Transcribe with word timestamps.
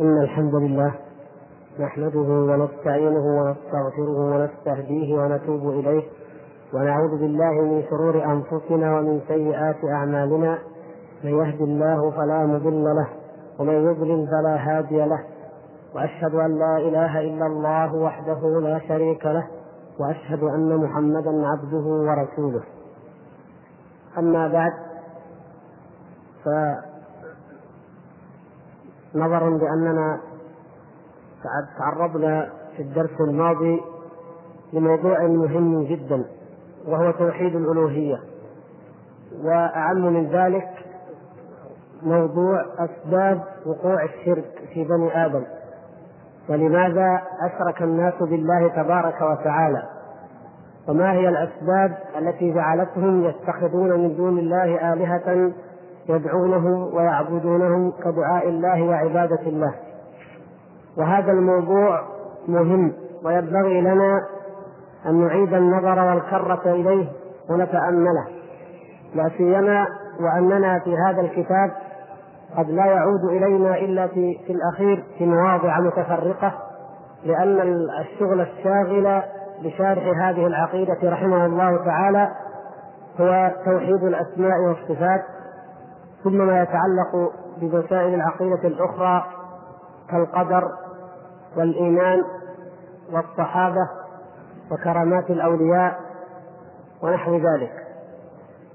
إن 0.00 0.22
الحمد 0.22 0.54
لله 0.54 0.94
نحمده 1.80 2.18
ونستعينه 2.18 3.24
ونستغفره 3.26 4.18
ونستهديه 4.18 5.14
ونتوب 5.14 5.68
إليه 5.68 6.02
ونعوذ 6.74 7.18
بالله 7.18 7.52
من 7.62 7.82
شرور 7.90 8.24
أنفسنا 8.24 8.98
ومن 8.98 9.20
سيئات 9.28 9.84
أعمالنا 9.84 10.58
من 11.24 11.30
يهد 11.30 11.60
الله 11.60 12.10
فلا 12.10 12.46
مضل 12.46 12.84
له 12.84 13.08
ومن 13.58 13.74
يضلل 13.74 14.26
فلا 14.26 14.56
هادي 14.56 15.04
له 15.04 15.24
وأشهد 15.94 16.34
أن 16.34 16.58
لا 16.58 16.76
إله 16.76 17.20
إلا 17.20 17.46
الله 17.46 17.94
وحده 17.94 18.60
لا 18.60 18.78
شريك 18.88 19.26
له 19.26 19.46
وأشهد 20.00 20.42
أن 20.42 20.76
محمدا 20.76 21.46
عبده 21.46 21.86
ورسوله. 21.86 22.62
أما 24.18 24.48
بعد 24.48 24.72
فنظرا 29.14 29.50
لأننا 29.50 30.20
تعرضنا 31.78 32.50
في 32.76 32.82
الدرس 32.82 33.20
الماضي 33.20 33.80
لموضوع 34.72 35.26
مهم 35.26 35.84
جدا 35.84 36.24
وهو 36.86 37.10
توحيد 37.10 37.56
الألوهية. 37.56 38.20
وأعم 39.44 40.14
من 40.14 40.26
ذلك 40.26 40.68
موضوع 42.02 42.64
أسباب 42.78 43.42
وقوع 43.66 44.04
الشرك 44.04 44.68
في 44.74 44.84
بني 44.84 45.26
آدم. 45.26 45.44
ولماذا 46.48 47.22
أشرك 47.40 47.82
الناس 47.82 48.14
بالله 48.20 48.68
تبارك 48.68 49.20
وتعالى؟ 49.20 49.82
وما 50.88 51.12
هي 51.12 51.28
الأسباب 51.28 51.98
التي 52.18 52.54
جعلتهم 52.54 53.24
يتخذون 53.24 54.00
من 54.00 54.16
دون 54.16 54.38
الله 54.38 54.92
آلهة 54.92 55.52
يدعونهم 56.08 56.94
ويعبدونهم 56.94 57.92
كدعاء 58.04 58.48
الله 58.48 58.82
وعبادة 58.82 59.40
الله. 59.46 59.74
وهذا 60.96 61.32
الموضوع 61.32 62.02
مهم 62.48 62.92
وينبغي 63.24 63.80
لنا 63.80 64.20
أن 65.06 65.26
نعيد 65.26 65.54
النظر 65.54 65.98
والكرة 66.04 66.62
إليه 66.66 67.08
ونتأمله. 67.50 68.26
لا 69.14 69.30
سيما 69.38 69.86
وأننا 70.20 70.78
في 70.78 70.96
هذا 70.96 71.20
الكتاب 71.20 71.70
قد 72.56 72.70
لا 72.70 72.86
يعود 72.86 73.24
إلينا 73.24 73.76
إلا 73.76 74.06
في, 74.06 74.38
في 74.46 74.52
الأخير 74.52 75.04
في 75.18 75.26
مواضع 75.26 75.80
متفرقة 75.80 76.52
لأن 77.24 77.60
الشغل 78.00 78.40
الشاغل 78.40 79.22
بشارح 79.64 80.02
هذه 80.26 80.46
العقيدة 80.46 80.98
رحمه 81.02 81.46
الله 81.46 81.84
تعالى 81.84 82.28
هو 83.20 83.50
توحيد 83.64 84.04
الأسماء 84.04 84.58
والصفات. 84.68 85.22
ثم 86.24 86.46
ما 86.46 86.62
يتعلق 86.62 87.32
بمسائل 87.60 88.14
العقيدة 88.14 88.68
الأخرى 88.68 89.24
كالقدر 90.10 90.68
والإيمان 91.56 92.22
والصحابة 93.12 93.88
وكرامات 94.70 95.30
الأولياء 95.30 96.00
ونحو 97.02 97.34
ذلك. 97.36 97.72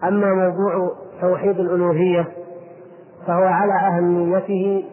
أما 0.04 0.34
موضوع 0.34 0.92
توحيد 1.22 1.60
الألوهية 1.60 2.28
فهو 3.28 3.44
على 3.44 3.74
أهميته 3.74 4.86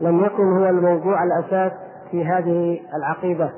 لم 0.00 0.24
يكن 0.24 0.58
هو 0.58 0.66
الموضوع 0.66 1.24
الأساس 1.24 1.72
في 2.10 2.24
هذه 2.24 2.80
العقيدة 2.96 3.52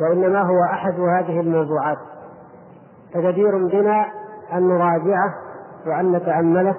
وإنما 0.00 0.42
هو 0.42 0.64
أحد 0.72 1.00
هذه 1.00 1.40
الموضوعات. 1.40 1.98
فجدير 3.14 3.66
بنا 3.66 4.06
أن 4.52 4.68
نراجعه 4.68 5.34
وأن 5.86 6.12
نتأمله 6.12 6.74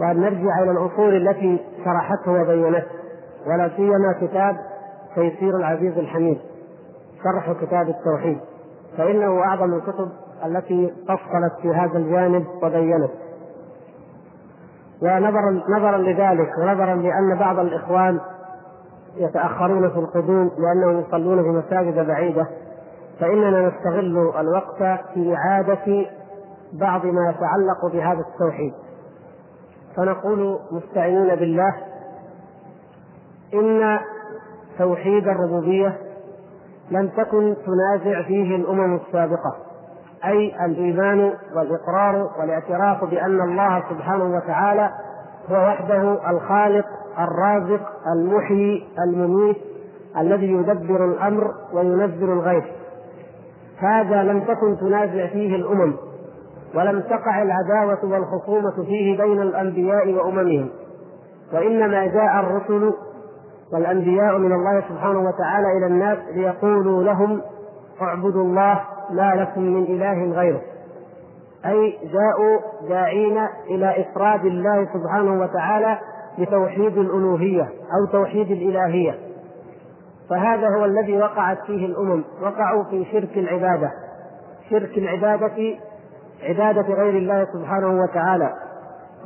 وأن 0.00 0.20
نرجع 0.20 0.62
إلى 0.62 0.70
الأصول 0.70 1.28
التي 1.28 1.60
شرحته 1.84 2.32
وبينته 2.32 2.86
ولا 3.46 3.70
سيما 3.76 4.14
كتاب 4.20 4.56
تيسير 5.14 5.56
العزيز 5.56 5.98
الحميد 5.98 6.38
شرح 7.24 7.52
كتاب 7.52 7.88
التوحيد. 7.88 8.38
فإنه 8.98 9.40
أعظم 9.40 9.74
الكتب 9.74 10.08
التي 10.46 10.92
فصلت 11.08 11.52
في 11.62 11.68
هذا 11.68 11.98
الجانب 11.98 12.46
وبينت. 12.62 13.10
ونظرا 15.02 15.62
نظرا 15.68 15.98
لذلك 15.98 16.50
ونظرا 16.58 16.94
لأن 16.94 17.38
بعض 17.38 17.58
الإخوان 17.58 18.20
يتأخرون 19.16 19.90
في 19.90 19.96
القدوم 19.96 20.50
لأنهم 20.58 21.00
يصلون 21.00 21.42
في 21.42 21.48
مساجد 21.48 22.06
بعيدة 22.06 22.46
فإننا 23.20 23.68
نستغل 23.68 24.32
الوقت 24.40 25.00
في 25.14 25.34
إعادة 25.34 26.06
بعض 26.72 27.06
ما 27.06 27.30
يتعلق 27.30 27.92
بهذا 27.92 28.20
التوحيد. 28.20 28.74
فنقول 29.98 30.58
مستعينين 30.70 31.34
بالله 31.34 31.74
إن 33.54 33.98
توحيد 34.78 35.28
الربوبية 35.28 35.98
لم 36.90 37.08
تكن 37.08 37.56
تنازع 37.66 38.22
فيه 38.22 38.56
الأمم 38.56 38.96
السابقة 38.96 39.56
أي 40.24 40.64
الإيمان 40.66 41.32
والإقرار 41.56 42.30
والاعتراف 42.40 43.04
بأن 43.04 43.40
الله 43.40 43.84
سبحانه 43.90 44.36
وتعالى 44.36 44.90
هو 45.50 45.56
وحده 45.56 46.30
الخالق 46.30 46.86
الرازق 47.18 47.80
المحيي 48.16 48.86
المميت 48.98 49.56
الذي 50.18 50.52
يدبر 50.52 51.04
الأمر 51.04 51.54
وينزل 51.72 52.32
الغيث. 52.32 52.64
هذا 53.78 54.22
لم 54.22 54.40
تكن 54.40 54.76
تنازع 54.80 55.26
فيه 55.26 55.56
الأمم. 55.56 55.96
ولم 56.74 57.00
تقع 57.00 57.42
العداوة 57.42 57.98
والخصومة 58.04 58.84
فيه 58.86 59.18
بين 59.18 59.42
الأنبياء 59.42 60.12
وأممهم. 60.12 60.68
وإنما 61.52 62.06
جاء 62.06 62.40
الرسل 62.40 62.92
والأنبياء 63.72 64.38
من 64.38 64.52
الله 64.52 64.80
سبحانه 64.88 65.18
وتعالى 65.18 65.78
إلى 65.78 65.86
الناس 65.86 66.18
ليقولوا 66.34 67.02
لهم 67.04 67.40
اعبدوا 68.02 68.44
الله 68.44 68.80
ما 69.10 69.34
لكم 69.34 69.62
من 69.62 69.82
إله 69.82 70.32
غيره. 70.40 70.60
أي 71.66 71.98
جاءوا 72.12 72.58
داعين 72.88 73.38
إلى 73.70 74.00
إفراد 74.00 74.44
الله 74.44 74.88
سبحانه 74.94 75.40
وتعالى 75.40 75.98
بتوحيد 76.38 76.98
الألوهية 76.98 77.62
أو 77.62 78.12
توحيد 78.12 78.50
الإلهية. 78.50 79.18
فهذا 80.30 80.68
هو 80.68 80.84
الذي 80.84 81.18
وقعت 81.18 81.58
فيه 81.66 81.86
الأمم 81.86 82.24
وقعوا 82.42 82.84
في 82.84 83.04
شرك 83.04 83.38
العبادة. 83.38 83.90
شرك 84.70 84.98
العبادة 84.98 85.78
عبادة 86.42 86.94
غير 86.94 87.16
الله 87.16 87.46
سبحانه 87.52 88.02
وتعالى 88.02 88.52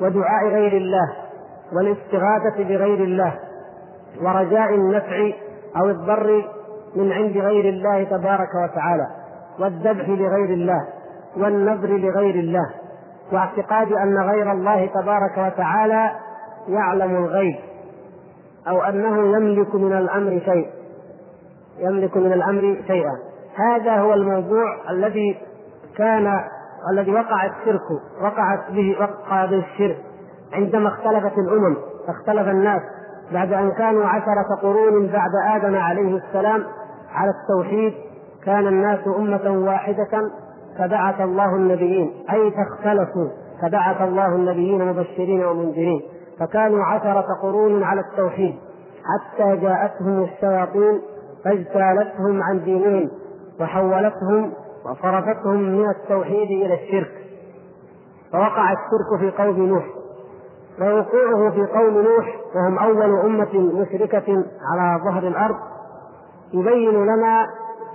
ودعاء 0.01 0.49
غير 0.49 0.73
الله 0.73 1.13
والاستغاثة 1.77 2.65
بغير 2.65 3.05
الله 3.05 3.35
ورجاء 4.23 4.75
النفع 4.75 5.31
أو 5.77 5.91
الضر 5.91 6.45
من 6.97 7.13
عند 7.13 7.37
غير 7.37 7.69
الله 7.69 8.05
تبارك 8.05 8.49
وتعالى 8.65 9.07
والذبح 9.59 10.09
لغير 10.09 10.51
الله 10.51 10.89
والنذر 11.37 11.89
لغير 11.89 12.35
الله 12.35 12.71
واعتقاد 13.33 13.93
أن 13.93 14.19
غير 14.19 14.53
الله 14.53 14.87
تبارك 14.87 15.39
وتعالى 15.39 16.11
يعلم 16.69 17.17
الغيب 17.17 17.57
أو 18.69 18.83
أنه 18.83 19.37
يملك 19.37 19.75
من 19.75 19.93
الأمر 19.93 20.41
شيء 20.45 20.71
يملك 21.79 22.17
من 22.17 22.33
الأمر 22.33 22.77
شيئا. 22.87 23.19
هذا 23.55 23.97
هو 23.97 24.15
الموضوع 24.15 24.91
الذي 24.91 25.37
كان 25.97 26.45
الذي 26.91 27.13
وقع 27.13 27.47
الشرك 27.47 27.91
وقعت 28.23 28.71
به 28.71 28.97
وقع 29.01 29.47
به 29.47 29.59
الشرك. 29.59 29.97
عندما 30.53 30.89
اختلفت 30.89 31.39
الأمم 31.39 31.77
اختلف 32.09 32.49
الناس 32.49 32.83
بعد 33.33 33.53
أن 33.53 33.71
كانوا 33.71 34.07
عشرة 34.07 34.55
قرون 34.63 35.07
بعد 35.07 35.31
آدم 35.55 35.75
عليه 35.75 36.17
السلام 36.17 36.65
على 37.13 37.31
التوحيد 37.31 37.95
كان 38.45 38.67
الناس 38.67 39.01
أمة 39.19 39.67
واحدة 39.67 40.31
فبعث 40.79 41.21
الله 41.21 41.57
النبيين. 41.57 42.13
أي 42.33 42.51
فاختلفوا 42.51 43.29
فبعث 43.63 44.03
الله 44.03 44.27
النبيين 44.27 44.89
مبشرين 44.89 45.45
ومنذرين. 45.45 46.03
فكانوا 46.41 46.85
عشرة 46.85 47.27
قرون 47.43 47.83
على 47.83 48.01
التوحيد 48.01 48.55
حتى 49.05 49.57
جاءتهم 49.57 50.23
الشياطين 50.23 51.01
فاجتالتهم 51.45 52.43
عن 52.43 52.65
دينهم 52.65 53.11
وحولتهم 53.61 54.53
وصرفتهم 54.85 55.61
من 55.61 55.91
التوحيد 55.91 56.51
إلى 56.51 56.75
الشرك 56.75 57.13
فوقع 58.33 58.73
الشرك 58.73 59.21
في 59.21 59.43
قوم 59.43 59.67
نوح 59.67 59.85
ووقوعه 60.81 61.51
في 61.51 61.67
قوم 61.67 62.01
نوح 62.01 62.37
وهم 62.55 62.79
أول 62.79 63.21
أمة 63.21 63.81
مشركة 63.81 64.45
على 64.73 65.05
ظهر 65.05 65.29
الأرض 65.29 65.57
يبين 66.53 67.07
لنا 67.07 67.47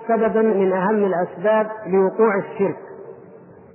سببا 0.08 0.42
من 0.42 0.74
أهم 0.74 1.04
الأسباب 1.04 1.68
لوقوع 1.88 2.36
الشرك. 2.38 2.78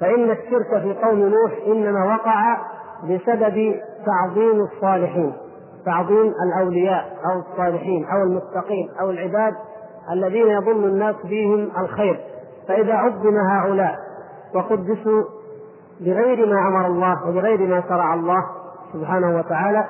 فإن 0.01 0.31
الشرك 0.31 0.83
في 0.83 0.95
قوم 1.05 1.19
نوح 1.19 1.53
إنما 1.67 2.15
وقع 2.15 2.57
بسبب 3.05 3.81
تعظيم 4.07 4.61
الصالحين 4.61 5.33
تعظيم 5.87 6.33
الأولياء 6.47 7.17
أو 7.25 7.39
الصالحين 7.39 8.05
أو 8.05 8.23
المتقين 8.23 8.91
أو 9.01 9.11
العباد 9.11 9.55
الذين 10.13 10.47
يظن 10.47 10.85
الناس 10.85 11.17
بهم 11.25 11.71
الخير. 11.79 12.21
فإذا 12.69 12.95
عظم 12.95 13.37
هؤلاء 13.37 13.97
وقدسوا 14.55 15.23
بغير 16.01 16.47
ما 16.47 16.69
أمر 16.69 16.87
الله 16.87 17.29
وبغير 17.29 17.67
ما 17.67 17.83
شرع 17.89 18.15
الله 18.15 18.45
سبحانه 18.93 19.39
وتعالى 19.39 19.85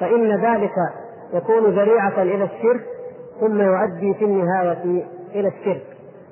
فإن 0.00 0.40
ذلك 0.40 0.74
يكون 1.32 1.64
ذريعة 1.64 2.22
إلى 2.22 2.44
الشرك 2.44 2.84
ثم 3.40 3.60
يؤدي 3.60 4.14
في 4.14 4.24
النهاية 4.24 5.04
إلى 5.34 5.48
الشرك. 5.48 5.82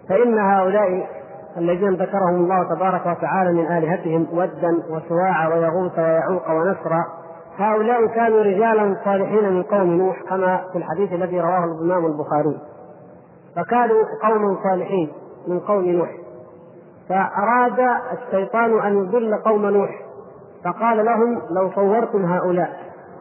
فإن 0.09 0.39
هؤلاء 0.39 1.09
الذين 1.57 1.95
ذكرهم 1.95 2.35
الله 2.35 2.75
تبارك 2.75 3.07
وتعالى 3.07 3.53
من 3.53 3.67
آلهتهم 3.67 4.27
ودا 4.33 4.83
وسواع 4.91 5.49
ويغوث 5.49 5.99
ويعوق 5.99 6.51
ونسرا 6.51 7.05
هؤلاء 7.57 8.07
كانوا 8.07 8.43
رجالا 8.43 8.97
صالحين 9.05 9.53
من 9.53 9.63
قوم 9.63 9.87
نوح 9.87 10.23
كما 10.29 10.61
في 10.73 10.79
الحديث 10.79 11.13
الذي 11.13 11.41
رواه 11.41 11.65
الإمام 11.65 12.07
البخاري. 12.07 12.59
فكانوا 13.57 14.05
قوم 14.23 14.59
صالحين. 14.63 15.13
من 15.49 15.61
قوم 15.61 15.85
نوح. 15.85 16.11
فأراد 17.09 18.01
الشيطان 18.13 18.81
أن 18.81 19.05
يضل 19.05 19.35
قوم 19.35 19.67
نوح. 19.67 19.91
فقال 20.65 21.05
لهم 21.05 21.43
لو 21.51 21.71
صورتم 21.75 22.25
هؤلاء 22.25 22.71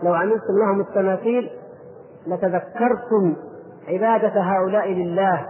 لو 0.03 0.13
عملتم 0.13 0.53
لهم 0.59 0.81
التماثيل 0.81 1.49
لتذكرتم 2.27 3.35
عبادة 3.87 4.41
هؤلاء 4.41 4.91
لله 4.91 5.45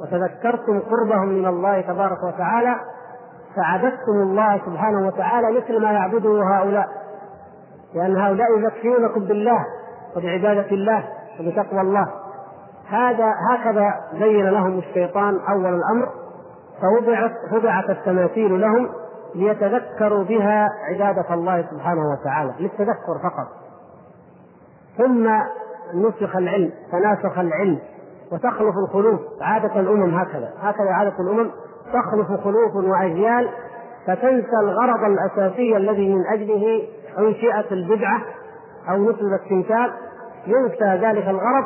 وتذكرتم 0.00 0.80
قربهم 0.80 1.28
من 1.28 1.46
الله 1.46 1.80
تبارك 1.80 2.22
وتعالى 2.22 2.76
فعبدتم 3.56 4.12
الله 4.22 4.60
سبحانه 4.66 5.06
وتعالى 5.06 5.60
مثل 5.60 5.82
ما 5.82 5.92
يعبده 5.92 6.42
هؤلاء. 6.42 6.86
لأن 7.94 8.16
هؤلاء 8.16 8.58
يذكرونكم 8.58 9.20
بالله 9.20 9.64
وبعبادة 10.16 10.70
الله 10.70 11.04
وبتقوى 11.40 11.80
الله. 11.80 12.06
هذا 12.90 13.34
هكذا 13.50 13.94
زين 14.12 14.46
لهم 14.46 14.78
الشيطان 14.78 15.40
أول 15.48 15.74
الأمر 15.74 16.08
فوضعت 16.80 17.32
وضعت 17.52 17.90
التماثيل 17.90 18.60
لهم 18.60 18.88
ليتذكروا 19.34 20.24
بها 20.24 20.68
عبادة 20.88 21.34
الله 21.34 21.66
سبحانه 21.70 22.02
وتعالى 22.10 22.54
للتذكر 22.60 23.18
فقط. 23.22 23.48
ثم 24.98 25.30
نسخ 25.94 26.36
العلم 26.36 26.70
تناسخ 26.92 27.38
العلم 27.38 27.78
وتخلف 28.32 28.74
الخلوف 28.76 29.20
عادة 29.40 29.80
الأمم 29.80 30.14
هكذا 30.14 30.52
هكذا 30.60 30.90
عادة 30.90 31.14
الأمم 31.20 31.50
تخلف 31.92 32.40
خلوف 32.44 32.76
وأجيال 32.76 33.48
فتنسى 34.06 34.56
الغرض 34.62 35.04
الأساسي 35.04 35.76
الذي 35.76 36.14
من 36.14 36.26
أجله 36.26 36.82
أنشئت 37.18 37.72
البدعة 37.72 38.20
أو 38.90 39.10
نسب 39.10 39.32
التمثال 39.32 39.92
ينسى 40.46 41.06
ذلك 41.06 41.28
الغرض 41.28 41.64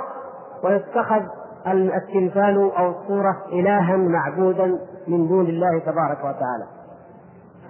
ويتخذ 0.64 1.22
التمثال 1.66 2.72
أو 2.78 2.90
الصورة 2.90 3.37
إلها 3.52 3.96
معبودا 3.96 4.78
من 5.08 5.28
دون 5.28 5.46
الله 5.46 5.78
تبارك 5.78 6.19
وتعالى. 6.19 6.66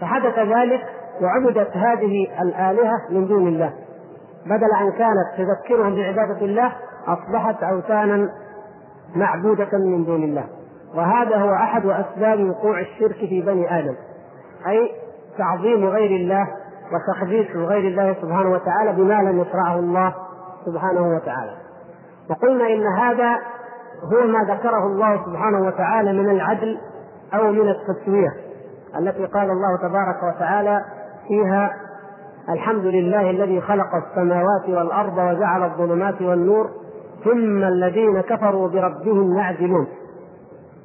فحدث 0.01 0.39
ذلك 0.39 0.81
وعبدت 1.23 1.77
هذه 1.77 2.43
الآلهة 2.43 2.99
من 3.11 3.27
دون 3.27 3.49
الله. 3.49 3.73
بدل 4.47 4.73
أن 4.81 4.91
كانت 4.91 5.29
تذكرهم 5.39 5.95
بعبادة 5.95 6.45
الله 6.45 6.73
أصبحت 7.07 7.63
أوثانا 7.63 8.29
معبودة 9.17 9.79
من 9.79 10.05
دون 10.05 10.23
الله. 10.23 10.45
وهذا 10.95 11.37
هو 11.37 11.55
أحد 11.55 11.87
أسباب 11.87 12.51
وقوع 12.51 12.81
الشرك 12.81 13.17
في 13.17 13.43
بني 13.43 13.79
آدم. 13.79 13.95
أي 14.67 14.91
تعظيم 15.39 15.85
غير 15.85 16.11
الله 16.11 16.49
وتقديس 16.93 17.57
غير 17.57 17.89
الله 17.89 18.15
سبحانه 18.23 18.51
وتعالى 18.51 18.93
بما 18.93 19.15
لم 19.15 19.41
يشرعه 19.41 19.79
الله 19.79 20.15
سبحانه 20.67 21.17
وتعالى. 21.17 21.64
وقلنا 22.31 22.67
إن 22.67 22.87
هذا 22.87 23.39
هو 24.13 24.27
ما 24.27 24.55
ذكره 24.55 24.87
الله 24.87 25.25
سبحانه 25.27 25.67
وتعالى 25.67 26.13
من 26.13 26.31
العدل 26.31 26.79
أو 27.35 27.53
من 27.53 27.69
التسوية 27.69 28.29
التي 28.99 29.27
قال 29.27 29.51
الله 29.51 29.77
تبارك 29.83 30.37
وتعالى 30.37 30.85
فيها 31.29 31.71
الحمد 32.49 32.85
لله 32.85 33.31
الذي 33.31 33.61
خلق 33.61 33.95
السماوات 33.95 34.69
والأرض 34.69 35.19
وجعل 35.19 35.65
الظلمات 35.65 36.23
والنور 36.23 36.71
ثم 37.25 37.65
الذين 37.65 38.21
كفروا 38.21 38.69
بربهم 38.69 39.39
يعدلون. 39.39 39.87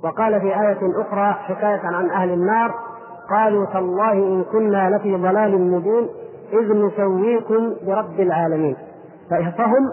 وقال 0.04 0.42
في 0.42 0.48
آية 0.48 1.02
أخرى 1.02 1.34
حكاية 1.34 1.82
عن 1.84 2.10
أهل 2.10 2.34
النار 2.34 2.74
قالوا 3.30 3.66
تالله 3.66 4.12
إن 4.12 4.44
كنا 4.44 4.90
لفي 4.90 5.16
ضلال 5.16 5.72
مبين 5.72 6.10
إذ 6.54 6.86
نسويكم 6.86 7.76
برب 7.86 8.20
العالمين. 8.20 8.76
فهم 9.30 9.92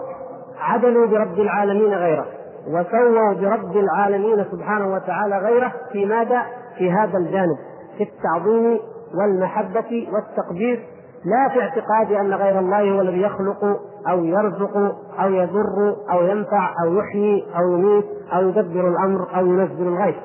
عدلوا 0.61 1.07
برب 1.07 1.39
العالمين 1.39 1.93
غيره 1.93 2.25
وسووا 2.67 3.33
برب 3.33 3.77
العالمين 3.77 4.45
سبحانه 4.51 4.93
وتعالى 4.93 5.37
غيره 5.37 5.71
في 5.91 6.05
ماذا؟ 6.05 6.41
في 6.77 6.91
هذا 6.91 7.17
الجانب 7.17 7.57
في 7.97 8.03
التعظيم 8.03 8.79
والمحبة 9.15 10.07
والتقدير 10.13 10.85
لا 11.25 11.49
في 11.53 11.61
اعتقاد 11.61 12.11
أن 12.11 12.33
غير 12.33 12.59
الله 12.59 12.91
هو 12.91 13.01
الذي 13.01 13.21
يخلق 13.21 13.63
أو 14.09 14.23
يرزق 14.23 14.77
أو 15.19 15.29
يضر 15.29 15.95
أو 16.11 16.21
ينفع 16.21 16.73
أو 16.83 16.93
يحيي 16.93 17.45
أو 17.57 17.71
يميت 17.71 18.05
أو 18.33 18.49
يدبر 18.49 18.87
الأمر 18.87 19.27
أو 19.35 19.45
ينزل 19.45 19.87
الغيث 19.87 20.15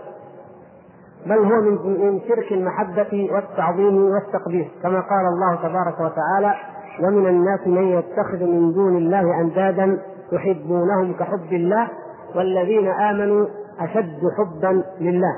بل 1.26 1.38
هو 1.38 1.60
من 1.84 2.20
شرك 2.28 2.52
المحبة 2.52 3.28
والتعظيم 3.32 4.04
والتقديس 4.04 4.66
كما 4.82 5.00
قال 5.00 5.26
الله 5.34 5.56
تبارك 5.56 5.94
وتعالى 6.00 6.54
ومن 7.02 7.26
الناس 7.28 7.66
من 7.66 7.82
يتخذ 7.82 8.44
من 8.44 8.72
دون 8.72 8.96
الله 8.96 9.40
أندادا 9.40 9.98
يحبونهم 10.32 11.12
كحب 11.12 11.52
الله 11.52 11.88
والذين 12.34 12.88
آمنوا 12.88 13.46
أشد 13.80 14.20
حبا 14.38 14.84
لله. 15.00 15.34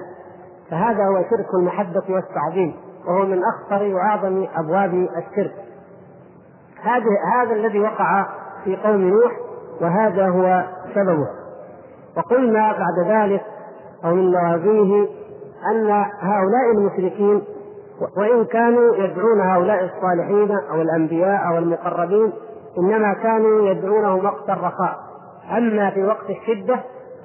فهذا 0.71 1.05
هو 1.05 1.23
شرك 1.31 1.55
المحبة 1.55 2.03
والتعظيم 2.09 2.75
وهو 3.07 3.27
من 3.27 3.41
أخطر 3.45 3.95
وأعظم 3.95 4.47
أبواب 4.57 4.95
الشرك. 4.95 5.55
هذا 6.83 7.05
هذا 7.35 7.53
الذي 7.53 7.81
وقع 7.81 8.27
في 8.65 8.77
قوم 8.77 9.01
نوح 9.01 9.33
وهذا 9.81 10.29
هو 10.29 10.65
سببه. 10.95 11.29
وقلنا 12.17 12.73
بعد 12.73 13.07
ذلك 13.09 13.43
أو 14.05 14.15
من 14.15 14.31
لوازمه 14.31 15.09
أن 15.71 16.07
هؤلاء 16.21 16.71
المشركين 16.75 17.43
وإن 18.17 18.45
كانوا 18.45 18.97
يدعون 18.97 19.41
هؤلاء 19.41 19.85
الصالحين 19.85 20.51
أو 20.71 20.83
الأنبياء 20.83 21.49
أو 21.49 21.59
المقربين 21.59 22.33
إنما 22.79 23.15
كانوا 23.15 23.69
يدعونهم 23.69 24.25
وقت 24.25 24.51
الرخاء. 24.51 24.99
أما 25.57 25.91
في 25.91 26.05
وقت 26.05 26.31
الشدة 26.31 26.81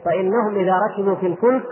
فإنهم 0.05 0.55
إذا 0.55 0.73
ركبوا 0.89 1.15
في 1.15 1.27
الفلك 1.27 1.63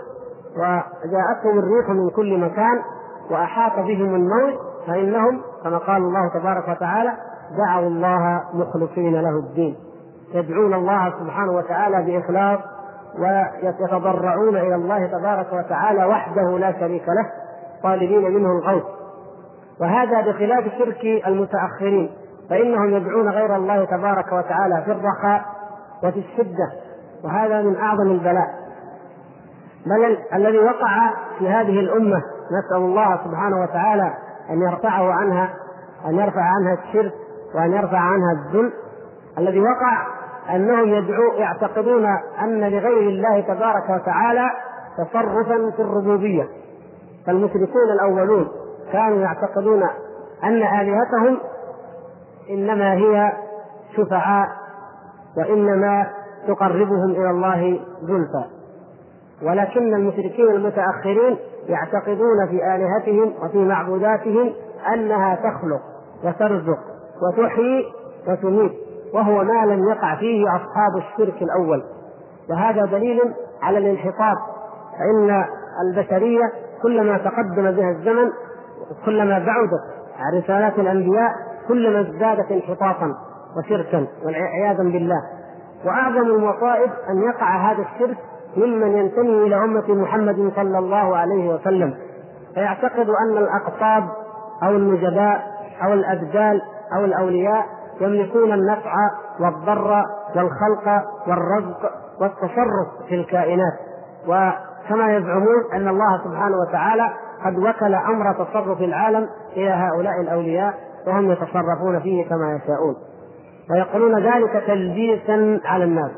وجاءتهم 0.56 1.58
الريح 1.58 1.88
من 1.88 2.10
كل 2.10 2.38
مكان 2.38 2.82
وأحاط 3.30 3.78
بهم 3.78 4.14
الموت 4.14 4.58
فإنهم 4.86 5.40
كما 5.64 5.78
قال 5.78 5.96
الله 5.96 6.28
تبارك 6.34 6.68
وتعالى 6.68 7.12
دعوا 7.58 7.88
الله 7.88 8.42
مخلصين 8.54 9.20
له 9.20 9.38
الدين. 9.38 9.76
يدعون 10.34 10.74
الله 10.74 11.12
سبحانه 11.20 11.52
وتعالى 11.52 12.02
بإخلاص 12.02 12.58
ويتضرعون 13.18 14.56
إلى 14.56 14.74
الله 14.74 15.06
تبارك 15.06 15.52
وتعالى 15.52 16.04
وحده 16.04 16.58
لا 16.58 16.80
شريك 16.80 17.08
له 17.08 17.26
طالبين 17.82 18.34
منه 18.34 18.52
الغوث. 18.52 18.84
وهذا 19.80 20.20
بخلاف 20.20 20.64
شرك 20.78 21.26
المتأخرين. 21.26 22.10
فإنهم 22.50 22.96
يدعون 22.96 23.28
غير 23.28 23.56
الله 23.56 23.84
تبارك 23.84 24.32
وتعالى 24.32 24.82
في 24.84 24.92
الرخاء 24.92 25.44
وفي 26.04 26.18
الشدة 26.18 26.72
وهذا 27.24 27.62
من 27.62 27.76
أعظم 27.76 28.10
البلاء. 28.10 28.48
بل 29.86 30.18
الذي 30.34 30.58
وقع 30.58 31.10
في 31.38 31.48
هذه 31.48 31.80
الأمة 31.80 32.22
نسأل 32.52 32.76
الله 32.76 33.20
سبحانه 33.24 33.62
وتعالى 33.62 34.14
أن 34.50 34.62
يرفعه 34.62 35.12
عنها 35.12 35.54
أن 36.06 36.14
يرفع 36.14 36.42
عنها 36.42 36.74
الشرك 36.74 37.12
وأن 37.54 37.72
يرفع 37.72 37.98
عنها 37.98 38.32
الذل. 38.32 38.72
الذي 39.38 39.60
وقع 39.60 40.06
أنهم 40.56 40.88
يدعو 40.88 41.32
يعتقدون 41.32 42.06
أن 42.42 42.60
لغير 42.60 43.08
الله 43.08 43.40
تبارك 43.40 43.90
وتعالى 43.90 44.50
تصرفا 44.98 45.70
في 45.76 45.82
الربوبية. 45.82 46.48
فالمشركون 47.26 47.92
الأولون 47.94 48.48
كانوا 48.92 49.18
يعتقدون 49.18 49.82
أن 50.44 50.62
آلهتهم 50.62 51.38
إنما 52.50 52.92
هي 52.92 53.32
شفعاء 53.96 54.48
وإنما 55.36 56.06
تقربهم 56.48 57.10
إلى 57.10 57.30
الله 57.30 57.80
زلفى. 58.02 58.44
ولكن 59.42 59.94
المشركين 59.94 60.48
المتأخرين 60.48 61.36
يعتقدون 61.68 62.46
في 62.50 62.74
آلهتهم 62.74 63.32
وفي 63.42 63.58
معبوداتهم 63.58 64.52
أنها 64.94 65.34
تخلق 65.34 65.80
وترزق 66.24 66.78
وتحيي 67.22 67.84
وتميت 68.28 68.72
وهو 69.14 69.44
ما 69.44 69.66
لم 69.66 69.88
يقع 69.88 70.16
فيه 70.16 70.44
أصحاب 70.48 70.96
الشرك 70.96 71.42
الأول. 71.42 71.82
وهذا 72.50 72.84
دليل 72.84 73.34
على 73.62 73.78
الانحطاط 73.78 74.36
فإن 74.98 75.44
البشرية 75.88 76.52
كلما 76.82 77.18
تقدم 77.18 77.70
بها 77.70 77.90
الزمن 77.90 78.30
كلما 79.04 79.38
بعدت 79.38 79.80
عن 80.18 80.38
رسالات 80.38 80.78
الأنبياء 80.78 81.30
كلما 81.68 82.00
ازدادت 82.00 82.52
انحطاطا 82.52 83.14
وشركا 83.56 84.06
والعياذا 84.24 84.82
بالله. 84.82 85.22
وأعظم 85.84 86.22
المصائب 86.22 86.90
أن 87.10 87.22
يقع 87.22 87.72
هذا 87.72 87.82
الشرك 87.82 88.16
ممن 88.56 88.96
ينتمي 88.96 89.42
إلى 89.46 89.56
أمة 89.56 89.94
محمد 89.94 90.52
صلى 90.56 90.78
الله 90.78 91.16
عليه 91.16 91.54
وسلم. 91.54 91.94
فيعتقد 92.54 93.08
أن 93.08 93.38
الأقطاب 93.38 94.04
أو 94.62 94.70
النجباء 94.70 95.42
أو 95.84 95.92
الأبدال 95.92 96.62
أو 96.96 97.04
الأولياء 97.04 97.66
يملكون 98.00 98.52
النفع 98.52 98.94
والضر 99.40 100.02
والخلق 100.36 101.02
والرزق 101.26 101.90
والتصرف 102.20 103.08
في 103.08 103.14
الكائنات. 103.14 103.74
وكما 104.26 105.16
يزعمون 105.16 105.72
أن 105.74 105.88
الله 105.88 106.24
سبحانه 106.24 106.56
وتعالى 106.56 107.10
قد 107.44 107.58
وكل 107.58 107.94
أمر 107.94 108.32
تصرف 108.32 108.80
العالم 108.80 109.28
إلى 109.56 109.70
هؤلاء 109.70 110.20
الأولياء 110.20 110.74
وهم 111.06 111.30
يتصرفون 111.30 112.00
فيه 112.00 112.28
كما 112.28 112.60
يشاءون. 112.62 112.96
ويقولون 113.70 114.22
ذلك 114.22 114.64
تلبيسا 114.66 115.60
على 115.64 115.84
الناس. 115.84 116.10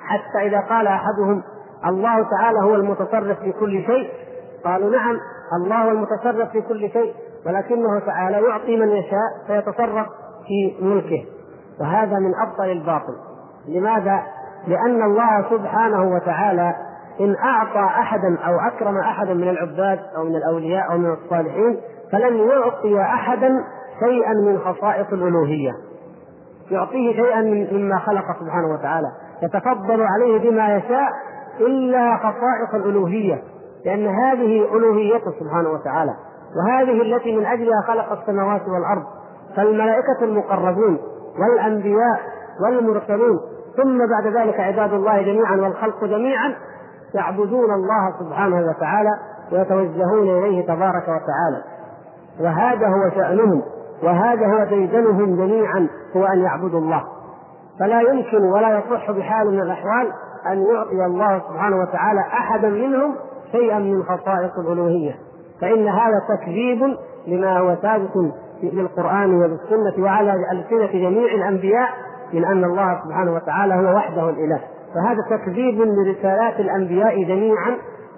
حتى 0.00 0.46
إذا 0.46 0.60
قال 0.60 0.86
أحدهم 0.86 1.42
الله 1.86 2.30
تعالى 2.30 2.58
هو 2.62 2.74
المتصرف 2.74 3.38
في 3.38 3.52
كل 3.52 3.82
شيء 3.82 4.10
قالوا 4.64 4.90
نعم 4.90 5.16
الله 5.62 5.84
هو 5.84 5.90
المتصرف 5.90 6.50
في 6.50 6.60
كل 6.60 6.90
شيء 6.90 7.14
ولكنه 7.46 7.98
تعالى 8.06 8.42
يعطي 8.42 8.76
من 8.76 8.88
يشاء 8.88 9.46
فيتصرف 9.46 10.06
في 10.46 10.84
ملكه. 10.84 11.24
وهذا 11.80 12.18
من 12.18 12.32
ابطل 12.46 12.70
الباطل. 12.70 13.14
لماذا؟ 13.68 14.22
لأن 14.66 15.02
الله 15.02 15.50
سبحانه 15.50 16.02
وتعالى 16.14 16.74
إن 17.20 17.36
أعطى 17.36 17.84
أحدا 18.00 18.38
أو 18.46 18.54
أكرم 18.68 18.98
أحدا 18.98 19.34
من 19.34 19.48
العباد 19.48 20.00
أو 20.16 20.24
من 20.24 20.36
الأولياء 20.36 20.92
أو 20.92 20.98
من 20.98 21.12
الصالحين 21.12 21.80
فلن 22.12 22.36
يعطي 22.36 23.00
أحدا 23.00 23.64
شيئا 24.00 24.32
من 24.32 24.58
خصائص 24.58 25.06
الألوهية. 25.12 25.72
يعطيه 26.70 27.12
شيئا 27.12 27.42
مما 27.72 27.98
خلق 27.98 28.24
سبحانه 28.40 28.74
وتعالى. 28.74 29.08
يتفضل 29.42 30.02
عليه 30.02 30.50
بما 30.50 30.76
يشاء 30.76 31.08
إلا 31.60 32.16
خصائص 32.16 32.74
الألوهية 32.74 33.42
لأن 33.84 34.06
هذه 34.06 34.76
ألوهيته 34.76 35.30
سبحانه 35.40 35.70
وتعالى 35.70 36.14
وهذه 36.56 37.02
التي 37.02 37.36
من 37.36 37.46
أجلها 37.46 37.82
خلق 37.86 38.12
السماوات 38.20 38.62
والأرض 38.68 39.02
فالملائكة 39.56 40.22
المقربون 40.22 40.98
والأنبياء 41.38 42.20
والمرسلون 42.64 43.38
ثم 43.76 43.98
بعد 43.98 44.26
ذلك 44.36 44.60
عباد 44.60 44.92
الله 44.92 45.22
جميعا 45.22 45.56
والخلق 45.56 46.04
جميعا 46.04 46.54
يعبدون 47.14 47.70
الله 47.74 48.14
سبحانه 48.20 48.56
وتعالى 48.56 49.10
ويتوجهون 49.52 50.28
إليه 50.38 50.66
تبارك 50.66 51.02
وتعالى. 51.02 51.62
وهذا 52.40 52.86
هو 52.86 53.10
شأنهم. 53.14 53.62
وهذا 54.02 54.46
هو 54.46 54.64
ديدنهم 54.64 55.36
جميعا 55.36 55.88
هو 56.16 56.24
أن 56.24 56.38
يعبدوا 56.38 56.80
الله. 56.80 57.04
فلا 57.80 58.00
يمكن 58.00 58.44
ولا 58.44 58.78
يصح 58.78 59.10
بحال 59.10 59.50
من 59.50 59.60
الأحوال 59.60 60.12
أن 60.46 60.62
يعطي 60.62 61.06
الله 61.06 61.42
سبحانه 61.48 61.76
وتعالى 61.76 62.20
احدا 62.20 62.68
منهم 62.68 63.14
شيئا 63.52 63.78
من 63.78 64.02
خصائص 64.02 64.58
الألوهية. 64.58 65.14
فإن 65.60 65.88
هذا 65.88 66.20
تكذيب 66.28 66.96
لما 67.26 67.58
هو 67.58 67.74
ثابت 67.74 68.12
بالقران 68.62 69.34
وبالسنه 69.34 70.04
وعلى 70.04 70.34
ألسنة 70.52 70.92
جميع 70.92 71.34
الأنبياء 71.34 71.88
من 72.32 72.44
أن 72.44 72.64
الله 72.64 73.00
سبحانه 73.04 73.34
وتعالى 73.34 73.74
هو 73.74 73.96
وحده 73.96 74.30
الإله. 74.30 74.60
فهذا 74.94 75.36
تكذيب 75.36 75.80
لرسالات 75.80 76.60
الأنبياء 76.60 77.24
جميعا 77.24 77.76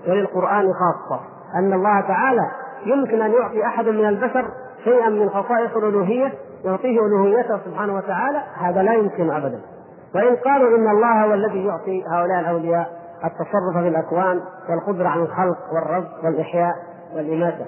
وللقرآن 0.09 0.65
خاصة. 0.65 1.21
أن 1.55 1.73
الله 1.73 2.01
تعالى 2.01 2.51
يمكن 2.87 3.21
أن 3.21 3.31
يعطي 3.31 3.67
احدا 3.67 3.91
من 3.91 4.09
البشر 4.09 4.45
شيئا 4.85 5.09
من 5.09 5.31
خصائص 5.31 5.77
الالوهيه 5.77 6.33
يعطيه 6.65 6.99
الوهيته 7.07 7.59
سبحانه 7.65 7.95
وتعالى 7.95 8.43
هذا 8.59 8.83
لا 8.83 8.93
يمكن 8.93 9.31
ابدا. 9.31 9.61
وإن 10.15 10.37
قالوا 10.37 10.77
إن 10.77 10.89
الله 10.89 11.25
هو 11.25 11.35
الذي 11.35 11.67
يعطي 11.67 12.05
هؤلاء 12.13 12.41
الأولياء 12.41 12.89
التصرف 13.25 13.83
في 13.83 13.89
الأكوان 13.89 14.41
والقدرة 14.69 15.09
على 15.09 15.23
الخلق 15.23 15.59
والرزق 15.73 16.25
والإحياء 16.25 16.75
والإماتة. 17.17 17.65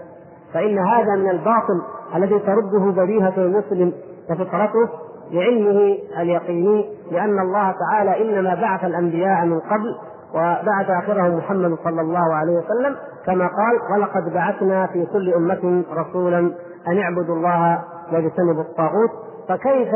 فإن 0.55 0.79
هذا 0.79 1.17
من 1.17 1.31
الباطل 1.31 1.83
الذي 2.17 2.39
ترده 2.39 3.03
بديهه 3.03 3.35
المسلم 3.37 3.93
وفطرته 4.31 4.89
لعلمه 5.31 5.99
اليقيني 6.19 6.91
لأن 7.11 7.39
الله 7.39 7.75
تعالى 7.89 8.23
إنما 8.23 8.55
بعث 8.55 8.85
الأنبياء 8.85 9.45
من 9.45 9.61
قبل 9.61 9.97
وبعث 10.35 10.91
آخرهم 10.91 11.37
محمد 11.37 11.79
صلى 11.85 12.01
الله 12.01 12.35
عليه 12.35 12.53
وسلم 12.53 12.97
كما 13.27 13.47
قال 13.47 13.93
ولقد 13.93 14.35
بعثنا 14.35 14.87
في 14.87 15.07
كل 15.07 15.35
أمة 15.35 15.85
رسولا 15.93 16.53
أن 16.89 16.99
اعبدوا 16.99 17.37
الله 17.37 17.85
واجتنبوا 18.13 18.63
الطاغوت 18.63 19.11
فكيف 19.49 19.93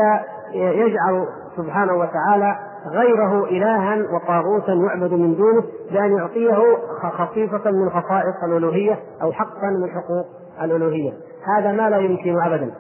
يجعل 0.55 1.27
سبحانه 1.57 1.93
وتعالى 1.93 2.57
غيره 2.91 3.45
إلها 3.45 3.99
وطاغوتا 4.13 4.73
يعبد 4.73 5.13
من 5.13 5.37
دونه 5.37 5.63
بأن 5.93 6.17
يعطيه 6.17 6.79
خصيصة 7.19 7.71
من 7.71 7.91
خصائص 7.91 8.45
الألوهية 8.45 8.99
أو 9.23 9.33
حقا 9.33 9.71
من 9.71 9.91
حقوق 9.91 10.27
الألوهية؟ 10.63 11.13
هذا 11.57 11.73
ما 11.73 11.91
لا 11.91 11.99
يمكن 11.99 12.43
أبدا. 12.43 12.71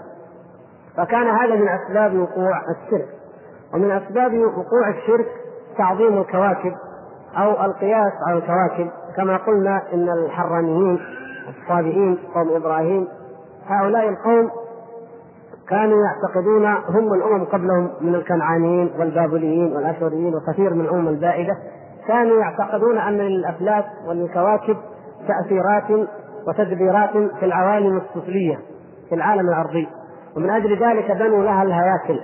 فكان 0.96 1.26
هذا 1.26 1.54
من 1.54 1.68
أسباب 1.68 2.16
وقوع 2.16 2.60
الشرك. 2.70 3.08
ومن 3.74 3.90
أسباب 3.90 4.34
وقوع 4.34 4.88
الشرك 4.88 5.26
تعظيم 5.78 6.18
الكواكب 6.18 6.72
أو 7.36 7.64
القياس 7.64 8.12
على 8.28 8.38
الكواكب. 8.38 8.90
كما 9.16 9.36
قلنا 9.36 9.82
إن 9.94 10.08
الحرانيين 10.08 11.00
الصابئين 11.48 12.18
قوم 12.34 12.56
إبراهيم 12.56 13.08
هؤلاء 13.68 14.08
القوم 14.08 14.50
كانوا 15.68 15.98
يعتقدون 16.04 16.66
هم 16.66 17.14
الأمم 17.14 17.44
قبلهم 17.44 17.90
من 18.00 18.14
الكنعانيين 18.14 18.90
والبابليين 18.98 19.76
والأشوريين 19.76 20.34
وكثير 20.34 20.74
من 20.74 20.80
الأمم 20.80 21.08
البائدة 21.08 21.56
كانوا 22.08 22.40
يعتقدون 22.40 22.98
أن 22.98 23.18
للأفلاك 23.18 23.84
وللكواكب 24.08 24.76
تأثيرات 25.28 26.08
وتدبيرات 26.48 27.10
في 27.10 27.44
العوالم 27.46 27.96
السفلية 27.96 28.58
في 29.08 29.14
العالم 29.14 29.48
الارضي 29.48 29.88
ومن 30.36 30.50
أجل 30.50 30.84
ذلك 30.84 31.12
بنوا 31.12 31.44
لها 31.44 31.62
الهياكل. 31.62 32.20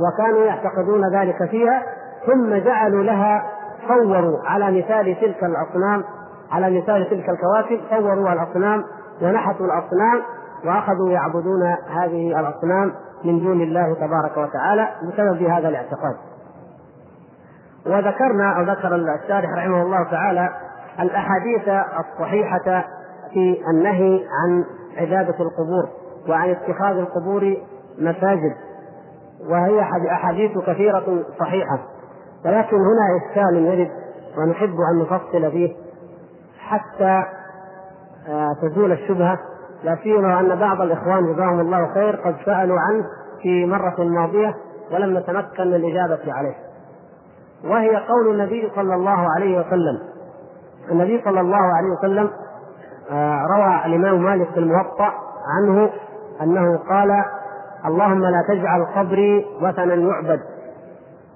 وكانوا 0.00 0.44
يعتقدون 0.44 1.14
ذلك 1.14 1.50
فيها 1.50 1.82
ثم 2.26 2.54
جعلوا 2.54 3.02
لها 3.02 3.44
صوروا 3.88 4.38
على 4.44 4.78
مثال 4.78 5.20
تلك 5.20 5.44
الأصنام 5.44 6.04
على 6.50 6.78
مثال 6.78 7.10
تلك 7.10 7.28
الكواكب 7.28 7.80
صوروا 7.90 8.32
الأصنام 8.32 8.84
ونحتوا 9.22 9.66
الأصنام 9.66 10.22
وأخذوا 10.64 11.10
يعبدون 11.10 11.62
هذه 11.88 12.40
الأصنام 12.40 12.92
من 13.24 13.40
دون 13.40 13.60
الله 13.62 13.94
تبارك 13.94 14.36
وتعالى 14.36 14.88
بسبب 15.02 15.42
هذا 15.42 15.68
الاعتقاد. 15.68 16.16
وذكرنا 17.86 18.56
أو 18.56 18.62
ذكر 18.62 18.94
الشارح 18.94 19.50
رحمه 19.50 19.82
الله 19.82 20.10
تعالى 20.10 20.48
الأحاديث 21.00 21.68
الصحيحة 21.98 22.84
في 23.32 23.60
النهي 23.70 24.24
عن 24.42 24.64
عبادة 24.96 25.34
القبور 25.40 25.88
وعن 26.28 26.50
اتخاذ 26.50 26.96
القبور 26.96 27.56
مساجد 27.98 28.54
وهي 29.48 29.80
أحاديث 30.12 30.58
كثيرة 30.58 31.24
صحيحة. 31.40 31.78
ولكن 32.44 32.76
هنا 32.76 33.26
إشكال 33.26 33.56
يرد 33.56 33.90
ونحب 34.38 34.76
أن 34.92 34.98
نفصل 34.98 35.50
فيه 35.50 35.76
حتى 36.58 37.22
تزول 38.62 38.92
الشبهة. 38.92 39.38
لا 39.84 39.96
سيما 40.02 40.40
أن 40.40 40.58
بعض 40.58 40.80
الإخوان 40.80 41.34
جزاهم 41.34 41.60
الله 41.60 41.94
خير 41.94 42.16
قد 42.16 42.34
سألوا 42.44 42.78
عنه 42.80 43.04
في 43.42 43.66
مرة 43.66 43.94
ماضية 43.98 44.54
ولم 44.92 45.18
نتمكن 45.18 45.66
من 45.66 45.74
الإجابة 45.74 46.32
عليه. 46.32 46.54
وهي 47.64 47.96
قول 47.96 48.30
النبي 48.30 48.72
صلى 48.76 48.94
الله 48.94 49.26
عليه 49.36 49.60
وسلم. 49.60 49.98
النبي 50.90 51.22
صلى 51.24 51.40
الله 51.40 51.56
عليه 51.76 51.88
وسلم 51.98 52.30
آه، 53.10 53.46
روى 53.46 53.86
الإمام 53.86 54.24
مالك 54.24 54.48
في 54.50 54.60
الموطأ 54.60 55.12
عنه 55.56 55.90
أنه 56.42 56.78
قال 56.78 57.24
اللهم 57.86 58.22
لا 58.22 58.44
تجعل 58.48 58.84
قبري 58.96 59.46
وثنا 59.62 59.94
يعبد. 59.94 60.40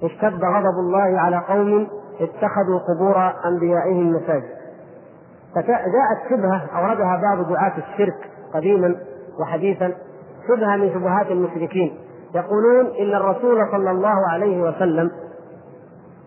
اشتد 0.02 0.44
غضب 0.44 0.78
الله 0.78 1.20
على 1.20 1.36
قوم 1.48 1.88
اتخذوا 2.20 2.78
قبور 2.88 3.32
أنبيائهم 3.46 4.12
مساجد. 4.12 4.57
فجاءت 5.54 6.30
شبهة 6.30 6.78
أوردها 6.78 7.20
بعض 7.22 7.48
دعاة 7.48 7.72
الشرك 7.78 8.30
قديما 8.54 8.96
وحديثا 9.40 9.92
شبهة 10.48 10.76
من 10.76 10.94
شبهات 10.94 11.26
المشركين. 11.30 11.98
يقولون 12.34 12.86
إن 12.86 13.14
الرسول 13.14 13.68
صلى 13.72 13.90
الله 13.90 14.28
عليه 14.32 14.62
وسلم 14.62 15.10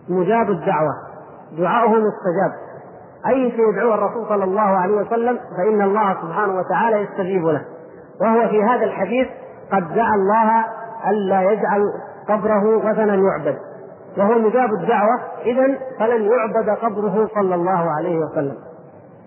مجاب 0.10 0.50
الدعوة 0.50 0.94
دعاؤه 1.58 1.90
مستجاب. 1.90 2.52
أي 3.28 3.52
شيء 3.52 3.70
يدعوه 3.70 3.96
الرسول 3.96 4.26
صلى 4.30 4.44
الله 4.44 4.62
عليه 4.62 4.96
وسلم 4.96 5.40
فإن 5.58 5.82
الله 5.82 6.14
سبحانه 6.22 6.60
وتعالى 6.60 7.02
يستجيب 7.02 7.46
له. 7.46 7.62
وهو 8.22 8.50
في 8.50 8.64
هذا 8.64 8.84
الحديث 8.84 9.28
قد 9.72 9.94
دعا 9.96 10.16
الله 10.16 10.66
ألا 11.10 11.42
يجعل 11.52 11.82
قبره 12.30 12.78
وثنا 12.78 13.16
يعبد. 13.16 13.58
وهو 14.18 14.40
مجاب 14.40 14.74
الدعوة 14.74 15.20
إذا 15.46 15.78
فلن 16.00 16.32
يعبد 16.32 16.70
قبره 16.70 17.28
صلى 17.36 17.56
الله 17.56 17.92
عليه 17.92 18.18
وسلم. 18.18 18.56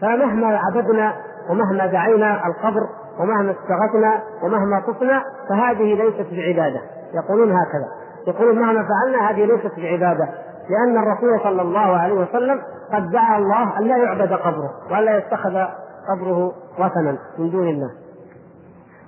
فمهما 0.05 0.59
عبدنا 0.59 1.15
ومهما 1.51 1.87
دعينا 1.87 2.47
القبر 2.47 2.81
ومهما 3.21 3.51
استغثنا 3.51 4.23
ومهما 4.43 4.83
طفنا 4.87 5.23
فهذه 5.49 5.95
ليست 5.95 6.27
بعبادة. 6.33 6.81
يقولون 7.15 7.53
هكذا. 7.53 7.89
يقولون 8.27 8.59
مهما 8.59 8.87
فعلنا 8.89 9.31
هذه 9.31 9.45
ليست 9.45 9.73
بعبادة. 9.77 10.29
لأن 10.71 11.03
الرسول 11.03 11.41
صلى 11.43 11.63
الله 11.63 11.97
عليه 11.97 12.15
وسلم 12.15 12.61
قد 12.93 13.11
دعا 13.11 13.39
الله 13.39 13.79
أن 13.79 13.85
لا 13.85 13.97
يعبد 13.97 14.33
قبره 14.33 14.71
وأن 14.91 15.05
لا 15.05 15.17
يتخذ 15.17 15.65
قبره 16.09 16.53
وثنا 16.79 17.19
من 17.39 17.51
دون 17.51 17.69
الله. 17.69 17.91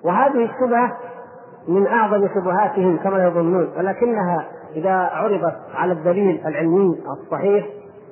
وهذه 0.04 0.44
الشبهة 0.44 0.92
من 1.68 1.86
أعظم 1.86 2.28
شبهاتهم 2.34 2.96
كما 2.96 3.24
يظنون 3.24 3.68
ولكنها 3.78 4.44
إذا 4.74 4.92
عرضت 4.92 5.56
على 5.74 5.92
الدليل 5.92 6.42
العلمي 6.46 6.98
الصحيح 7.10 7.66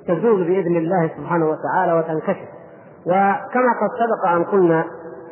تزول 0.08 0.44
بإذن 0.44 0.76
الله 0.76 1.10
سبحانه 1.16 1.46
وتعالى 1.46 1.92
وتنكشف. 1.92 2.53
وكما 3.06 3.72
قد 3.80 3.90
سبق 3.98 4.32
أن 4.32 4.44
قلنا 4.44 4.84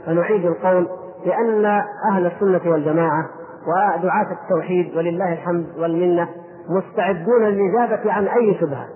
فنعيد 0.06 0.46
القول 0.46 0.88
بأن 1.24 1.64
أهل 2.12 2.26
السنة 2.26 2.72
والجماعة 2.72 3.24
ودعاة 3.66 4.26
التوحيد 4.42 4.96
ولله 4.96 5.32
الحمد 5.32 5.66
والمنة 5.78 6.28
مستعدون 6.68 7.42
للإجابة 7.42 8.12
عن 8.12 8.26
أي 8.26 8.54
شبهة 8.60 8.86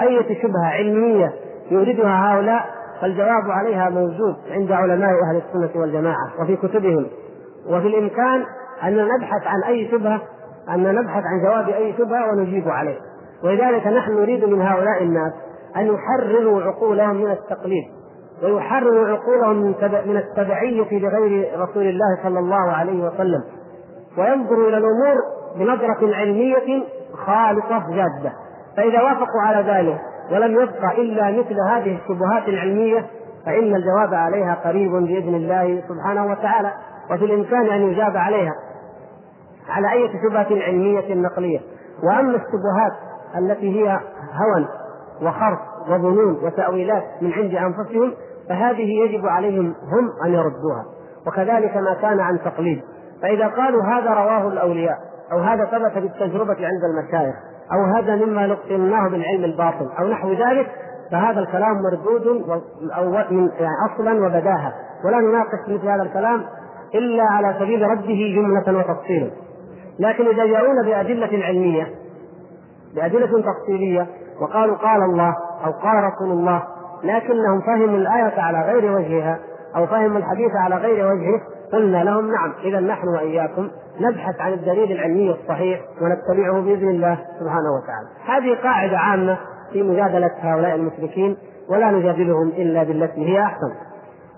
أي 0.00 0.24
شبهة 0.42 0.66
علمية 0.66 1.32
يوردها 1.70 2.34
هؤلاء 2.34 2.66
فالجواب 3.00 3.50
عليها 3.50 3.90
موجود 3.90 4.36
عند 4.50 4.72
علماء 4.72 5.10
أهل 5.10 5.42
السنة 5.48 5.80
والجماعة 5.80 6.32
وفي 6.40 6.56
كتبهم. 6.56 7.06
وفي 7.66 7.86
الإمكان 7.86 8.44
أن 8.84 9.08
نبحث 9.08 9.46
عن 9.46 9.62
أي 9.62 9.88
شبهة 9.90 10.20
أن 10.70 10.94
نبحث 10.94 11.22
عن 11.24 11.42
جواب 11.42 11.68
أي 11.68 11.94
شبهة 11.98 12.30
ونجيب 12.30 12.68
عليه. 12.68 12.98
ولذلك 13.44 13.86
نحن 13.86 14.12
نريد 14.12 14.44
من 14.44 14.62
هؤلاء 14.62 15.02
الناس 15.02 15.32
أن 15.76 15.86
يحرروا 15.86 16.62
عقولهم 16.62 17.16
من 17.16 17.30
التقليد. 17.30 17.84
ويحرروا 18.42 19.08
عقولهم 19.08 19.56
من 19.56 19.74
من 20.06 20.16
التبعية 20.16 20.98
لغير 20.98 21.60
رسول 21.60 21.82
الله 21.82 22.22
صلى 22.22 22.38
الله 22.38 22.72
عليه 22.72 23.04
وسلم. 23.04 23.44
وينظروا 24.18 24.68
إلى 24.68 24.78
الأمور 24.78 25.16
بنظرة 25.56 26.16
علمية 26.16 26.84
خالصة 27.26 27.90
جادة. 27.90 28.32
فإذا 28.76 29.02
وافقوا 29.02 29.40
على 29.40 29.72
ذلك 29.72 30.00
ولم 30.32 30.52
يبقى 30.52 31.02
إلا 31.02 31.30
مثل 31.30 31.56
هذه 31.70 31.98
الشبهات 31.98 32.48
العلمية 32.48 33.06
فإن 33.46 33.76
الجواب 33.76 34.14
عليها 34.14 34.54
قريب 34.64 34.90
بإذن 34.92 35.34
الله 35.34 35.82
سبحانه 35.88 36.26
وتعالى. 36.26 36.72
وفي 37.10 37.24
الإمكان 37.24 37.66
أن 37.66 37.82
يجاب 37.82 38.16
عليها. 38.16 38.52
على 39.68 39.92
أي 39.92 40.08
شبهة 40.08 40.62
علمية 40.62 41.14
نقلية. 41.14 41.60
وأما 42.02 42.36
الشبهات 42.36 42.92
التي 43.38 43.82
هي 43.82 44.00
هوى 44.32 44.66
وخرص 45.22 45.58
وظنون 45.88 46.44
وتأويلات 46.44 47.02
من 47.20 47.32
عند 47.32 47.54
أنفسهم 47.54 48.14
فهذه 48.48 49.04
يجب 49.04 49.26
عليهم 49.26 49.66
هم 49.66 50.24
أن 50.24 50.32
يردوها. 50.32 50.84
وكذلك 51.26 51.76
ما 51.76 51.94
كان 52.02 52.20
عن 52.20 52.38
تقليد. 52.44 52.82
فإذا 53.22 53.46
قالوا 53.46 53.82
هذا 53.82 54.10
رواه 54.10 54.48
الأولياء 54.48 54.98
أو 55.32 55.38
هذا 55.38 55.64
ثبت 55.64 55.98
بالتجربة 55.98 56.56
عند 56.66 56.84
المشايخ 56.84 57.34
أو 57.72 57.84
هذا 57.96 58.16
مما 58.16 58.46
لقناه 58.46 59.08
بالعلم 59.08 59.44
الباطن 59.44 59.88
أو 59.98 60.08
نحو 60.08 60.32
ذلك 60.32 60.66
فهذا 61.12 61.40
الكلام 61.40 61.82
مردود 61.82 62.26
أو 62.96 63.10
من 63.10 63.50
يعني 63.60 63.74
أصلا 63.94 64.26
وبداهة. 64.26 64.72
ولا 65.04 65.20
نناقش 65.20 65.68
مثل 65.68 65.88
هذا 65.88 66.02
الكلام 66.02 66.42
إلا 66.94 67.22
على 67.22 67.54
سبيل 67.58 67.90
رده 67.90 68.34
جملة 68.36 68.78
وتفصيلا. 68.78 69.30
لكن 69.98 70.26
إذا 70.26 70.46
جاءونا 70.46 70.82
بأدلة 70.82 71.44
علمية 71.44 71.86
بأدلة 72.94 73.42
تفصيلية 73.42 74.06
وقالوا 74.40 74.76
قال 74.76 75.02
الله 75.02 75.34
أو 75.64 75.72
قال 75.72 76.04
رسول 76.04 76.38
الله 76.38 76.62
لكنهم 77.04 77.60
فهموا 77.66 77.98
الآية 77.98 78.40
على 78.40 78.60
غير 78.60 78.92
وجهها 78.92 79.38
أو 79.76 79.86
فهموا 79.86 80.18
الحديث 80.18 80.50
على 80.56 80.76
غير 80.76 81.06
وجهه 81.06 81.40
قلنا 81.72 82.04
لهم 82.04 82.32
نعم 82.32 82.52
إذا 82.64 82.80
نحن 82.80 83.08
وإياكم 83.08 83.70
نبحث 84.00 84.40
عن 84.40 84.52
الدليل 84.52 84.92
العلمي 84.92 85.30
الصحيح 85.30 85.80
ونتبعه 86.02 86.60
بإذن 86.60 86.88
الله 86.88 87.18
سبحانه 87.40 87.70
وتعالى. 87.76 88.08
هذه 88.26 88.62
قاعدة 88.62 88.98
عامة 88.98 89.38
في 89.72 89.82
مجادلة 89.82 90.30
هؤلاء 90.40 90.74
المشركين 90.74 91.36
ولا 91.68 91.90
نجادلهم 91.90 92.48
إلا 92.48 92.82
بالتي 92.82 93.28
هي 93.28 93.42
أحسن. 93.42 93.72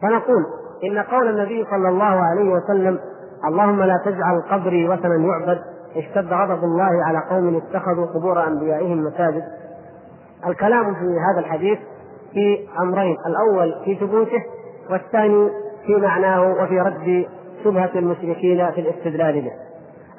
فنقول 0.03 0.47
إن 0.85 0.99
قول 0.99 1.29
النبي 1.29 1.65
صلى 1.71 1.88
الله 1.88 2.23
عليه 2.23 2.50
وسلم 2.50 2.99
اللهم 3.49 3.83
لا 3.83 4.03
تجعل 4.05 4.41
قبري 4.50 4.88
وثنا 4.88 5.15
يعبد 5.15 5.59
اشتد 5.97 6.33
غضب 6.33 6.65
الله 6.65 7.05
على 7.05 7.23
قوم 7.31 7.57
اتخذوا 7.57 8.07
قبور 8.07 8.47
أنبيائهم 8.47 9.05
مساجد. 9.05 9.43
الكلام 10.47 10.95
في 10.95 11.07
هذا 11.31 11.41
الحديث 11.41 11.79
في 12.32 12.68
أمرين 12.82 13.16
الأول 13.26 13.75
في 13.85 13.94
ثبوته 13.94 14.44
والثاني 14.90 15.50
في 15.87 15.96
معناه 15.96 16.53
وفي 16.53 16.81
رد 16.81 17.26
شبهة 17.64 17.90
المشركين 17.94 18.70
في 18.70 18.81
الاستدلال 18.81 19.40
به. 19.40 19.53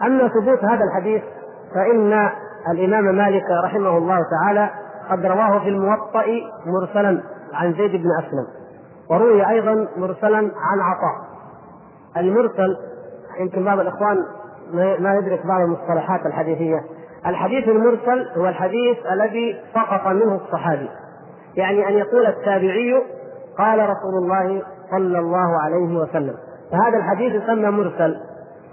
أما 0.07 0.27
ثبوت 0.27 0.63
هذا 0.63 0.83
الحديث 0.83 1.23
فإن 1.75 2.29
الإمام 2.71 3.15
مالك 3.15 3.45
رحمه 3.63 3.97
الله 3.97 4.19
تعالى 4.31 4.69
قد 5.09 5.25
رواه 5.25 5.59
في 5.59 5.69
الموطأ 5.69 6.25
مرسلا 6.65 7.23
عن 7.53 7.73
زيد 7.73 7.91
بن 7.91 8.09
أسلم 8.19 8.47
وروي 9.09 9.49
أيضا 9.49 9.87
مرسلا 9.97 10.37
عن 10.37 10.79
عطاء. 10.81 11.29
المرسل 12.17 12.77
يمكن 13.39 13.63
بعض 13.63 13.79
الإخوان 13.79 14.17
ما 14.73 15.15
يدرك 15.15 15.45
بعض 15.45 15.61
المصطلحات 15.61 16.25
الحديثية. 16.25 16.79
الحديث 17.25 17.67
المرسل 17.67 18.27
هو 18.37 18.47
الحديث 18.47 18.97
الذي 19.11 19.57
سقط 19.73 20.07
منه 20.07 20.35
الصحابي. 20.35 20.89
يعني 21.55 21.87
أن 21.87 21.93
يقول 21.93 22.25
التابعي 22.25 23.03
قال 23.57 23.79
رسول 23.79 24.23
الله 24.23 24.61
صلى 24.91 25.19
الله 25.19 25.61
عليه 25.61 25.97
وسلم. 25.97 26.35
فهذا 26.71 26.97
الحديث 26.97 27.43
يسمى 27.43 27.69
مرسل. 27.69 28.15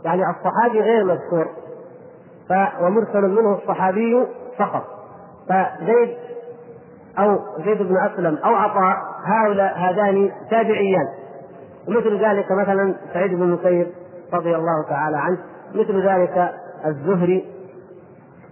يعني 0.05 0.23
الصحابي 0.31 0.81
غير 0.81 1.05
مذكور. 1.05 1.47
ف 2.49 2.53
ومرسل 2.83 3.23
منه 3.23 3.55
الصحابي 3.55 4.27
فقط. 4.59 4.85
فزيد 5.49 6.17
أو 7.19 7.39
زيد 7.65 7.83
بن 7.83 7.97
أسلم 7.97 8.39
أو 8.45 8.55
عطاء 8.55 8.97
هؤلاء 9.25 9.79
هذان 9.79 10.31
تابعيان. 10.51 11.09
ومثل 11.89 12.25
ذلك 12.25 12.53
مثلا 12.53 12.95
سعيد 13.15 13.35
بن 13.35 13.43
المسيب 13.43 13.87
رضي 14.33 14.57
الله 14.57 14.89
تعالى 14.89 15.17
عنه. 15.17 15.39
مثل 15.75 16.09
ذلك 16.09 16.53
الزهري 16.87 17.45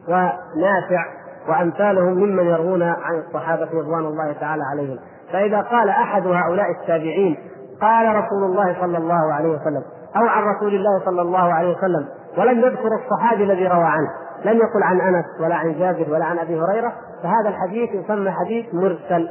ونافع 0.09 1.05
وأمثالهم 1.49 2.13
ممن 2.13 2.47
يروون 2.47 2.83
عن 2.83 3.23
الصحابة 3.27 3.69
رضوان 3.73 4.05
الله 4.05 4.33
تعالى 4.33 4.63
عليهم. 4.73 4.99
فإذا 5.33 5.61
قال 5.61 5.89
أحد 5.89 6.27
هؤلاء 6.27 6.67
التابعين 6.81 7.37
قال 7.81 8.17
رسول 8.17 8.45
الله 8.45 8.77
صلى 8.81 8.99
الله 8.99 9.33
عليه 9.33 9.49
وسلم 9.49 9.83
أو 10.17 10.27
عن 10.27 10.43
رسول 10.43 10.75
الله 10.75 11.05
صلى 11.05 11.23
الله 11.23 11.55
عليه 11.55 11.77
وسلم 11.77 12.09
ولم 12.39 12.59
يذكر 12.59 12.89
الصحابي 13.05 13.45
الذي 13.45 13.67
روى 13.67 13.85
عنه 13.85 14.09
لم 14.45 14.57
يقل 14.57 14.83
عن 14.83 15.01
أنس 15.01 15.25
ولا 15.41 15.55
عن 15.55 15.79
جابر 15.79 16.13
ولا 16.13 16.25
عن 16.25 16.39
أبي 16.39 16.61
هريرة 16.61 16.93
فهذا 17.23 17.49
الحديث 17.49 17.91
يسمى 17.91 18.31
حديث 18.31 18.75
مرسل. 18.75 19.29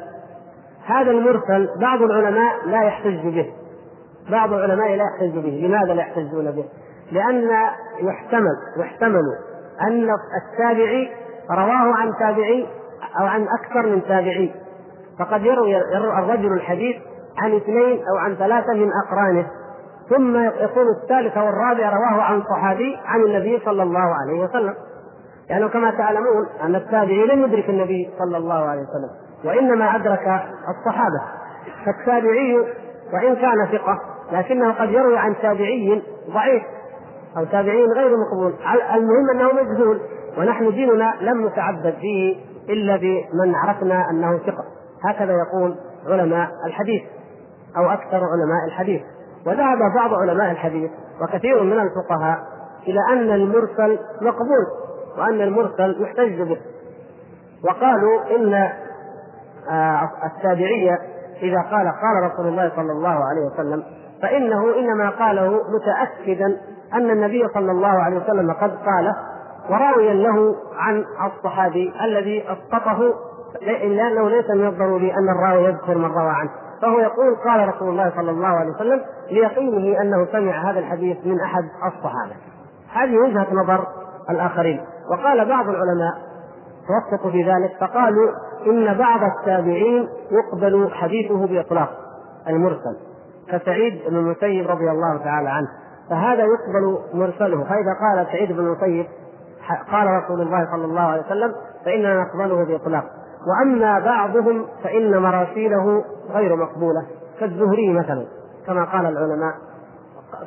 هذا 0.86 1.12
المرسل 1.12 1.69
بعض 1.82 2.02
العلماء 2.02 2.54
لا 2.65 2.84
يحتج 2.84 3.23
به. 3.23 3.54
بعض 4.32 4.54
العلماء 4.54 4.95
لا 4.95 5.04
يحتج 5.04 5.38
به. 5.39 5.67
لماذا 5.67 5.93
لا 5.93 6.02
يحتجون 6.02 6.52
به؟ 6.52 6.65
لأن 7.12 7.49
يحتمل 7.99 8.56
يحتمل 8.78 9.23
أن 9.82 10.10
التابعي 10.43 11.10
رواه 11.51 11.95
عن 11.95 12.13
تابعي 12.19 12.67
أو 13.19 13.25
عن 13.25 13.47
أكثر 13.47 13.89
من 13.89 14.03
تابعي. 14.03 14.53
فقد 15.19 15.45
يروي 15.45 15.77
الرجل 15.97 16.53
الحديث 16.53 16.95
عن 17.43 17.56
اثنين 17.56 18.03
أو 18.12 18.17
عن 18.17 18.36
ثلاثة 18.36 18.73
من 18.73 18.89
أقرانه. 19.06 19.47
ثم 20.10 20.38
يكون 20.38 20.86
الثالث 21.03 21.38
أو 21.38 21.49
الرابع 21.49 21.89
رواه 21.89 22.21
عن 22.21 22.43
صحابي 22.43 22.97
عن 23.06 23.21
النبي 23.21 23.62
صلى 23.65 23.84
الله 23.84 24.15
عليه 24.21 24.43
وسلم. 24.43 24.73
يعني 25.49 25.69
كما 25.69 25.91
تعلمون 25.91 26.47
أن 26.63 26.75
التابعي 26.75 27.25
لم 27.25 27.43
يدرك 27.43 27.69
النبي 27.69 28.10
صلى 28.19 28.38
الله 28.38 28.65
عليه 28.65 28.82
وسلم 28.82 29.10
وإنما 29.45 29.95
أدرك 29.95 30.41
الصحابة. 30.69 31.21
فالتابعي 31.86 32.58
وإن 33.13 33.36
كان 33.36 33.67
ثقة 33.71 33.99
لكنه 34.32 34.71
قد 34.71 34.89
يروي 34.89 35.17
عن 35.17 35.36
تابعي 35.41 36.03
ضعيف 36.34 36.63
أو 37.38 37.45
تابعين 37.45 37.88
غير 37.91 38.17
مقبول. 38.17 38.53
المهم 38.93 39.29
أنه 39.34 39.49
مجهول. 39.53 39.99
ونحن 40.38 40.72
ديننا 40.72 41.13
لم 41.22 41.48
نتعبد 41.48 41.93
فيه 42.02 42.36
إلا 42.69 42.96
بمن 42.96 43.56
عرفنا 43.56 44.10
أنه 44.10 44.38
ثقة. 44.38 44.63
هكذا 45.04 45.34
يقول 45.34 45.76
علماء 46.08 46.50
الحديث 46.65 47.04
أو 47.78 47.91
أكثر 47.91 48.17
علماء 48.24 48.65
الحديث. 48.67 49.02
وذهب 49.46 49.78
بعض 49.96 50.13
علماء 50.13 50.52
الحديث 50.52 50.91
وكثير 51.22 51.63
من 51.63 51.80
الفقهاء 51.80 52.38
إلى 52.88 53.00
أن 53.13 53.32
المرسل 53.32 54.00
مقبول 54.22 54.65
وأن 55.17 55.41
المرسل 55.41 56.02
يحتج 56.02 56.41
به. 56.41 56.58
وقالوا 57.69 58.36
إن 58.36 58.54
آه، 59.69 60.10
التابعية 60.26 61.00
إذا 61.41 61.62
قال 61.62 61.88
قال 61.88 62.32
رسول 62.32 62.48
الله 62.48 62.72
صلى 62.76 62.91
الله 62.91 63.10
عليه 63.26 63.41
وسلم 63.54 63.84
فإنه 64.22 64.80
إنما 64.80 65.10
قاله 65.10 65.62
متأكدا 65.69 66.58
أن 66.93 67.12
النبي 67.12 67.48
صلى 67.54 67.72
الله 67.72 67.89
عليه 67.89 68.17
وسلم 68.17 68.52
قد 68.52 68.72
قال 68.86 69.15
وراويا 69.69 70.13
له 70.13 70.56
عن 70.78 71.06
الصحابي 71.26 71.93
الذي 72.04 72.43
اسقطه 72.52 73.13
لأنه 73.62 74.30
ليس 74.30 74.49
من 74.49 74.67
الضروري 74.67 75.13
أن 75.13 75.30
الراوي 75.30 75.65
يذكر 75.65 75.97
من 75.97 76.12
روى 76.12 76.30
عنه. 76.30 76.49
فهو 76.82 76.99
يقول 76.99 77.36
قال 77.36 77.67
رسول 77.76 77.89
الله 77.89 78.12
صلى 78.15 78.32
الله 78.32 78.47
عليه 78.47 78.71
وسلم 78.71 79.02
ليقينه 79.32 80.02
أنه 80.02 80.28
سمع 80.32 80.71
هذا 80.71 80.80
الحديث 80.80 81.17
من 81.26 81.39
أحد 81.39 81.63
الصحابة. 81.63 82.36
هذه 82.93 83.17
وجهة 83.17 83.47
نظر 83.54 83.88
الآخرين. 84.30 84.82
وقال 85.12 85.45
بعض 85.49 85.69
العلماء 85.69 86.13
توسطوا 86.88 87.32
في 87.32 87.43
ذلك 87.43 87.71
فقالوا 87.80 88.32
إن 88.67 88.97
بعض 88.97 89.19
التابعين 89.23 90.08
يقبل 90.32 90.91
حديثه 90.93 91.47
بإطلاق 91.47 91.89
المرسل 92.49 92.97
كسعيد 93.49 94.02
بن 94.10 94.15
المسيب 94.15 94.69
رضي 94.69 94.91
الله 94.91 95.17
تعالى 95.23 95.49
عنه. 95.49 95.67
فهذا 96.10 96.43
يقبل 96.43 96.99
مرسله. 97.13 97.63
فإذا 97.63 97.93
قال 98.02 98.28
سعيد 98.32 98.52
بن 98.52 98.60
المسيب 98.60 99.06
قال 99.91 100.08
رسول 100.08 100.41
الله 100.41 100.67
صلى 100.71 100.86
الله 100.86 101.02
عليه 101.02 101.21
وسلم 101.21 101.54
فإننا 101.86 102.21
نقبله 102.21 102.65
بإطلاق. 102.65 103.04
وأما 103.47 103.99
بعضهم 103.99 104.65
فإن 104.84 105.21
مراسيله 105.21 106.04
غير 106.32 106.56
مقبولة 106.56 107.06
كالزهري 107.39 107.93
مثلا 107.93 108.26
كما 108.67 108.84
قال 108.84 109.06
العلماء. 109.06 109.54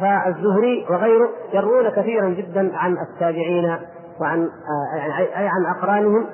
فالزهري 0.01 0.87
وغيره 0.91 1.29
يروون 1.53 1.89
كثيرا 1.89 2.29
جدا 2.29 2.77
عن 2.77 2.97
التابعين 2.99 3.77
وعن 4.21 4.49
يعني 4.97 5.39
أي 5.39 5.49
عن 5.49 5.67
أقرانهم 5.77 6.27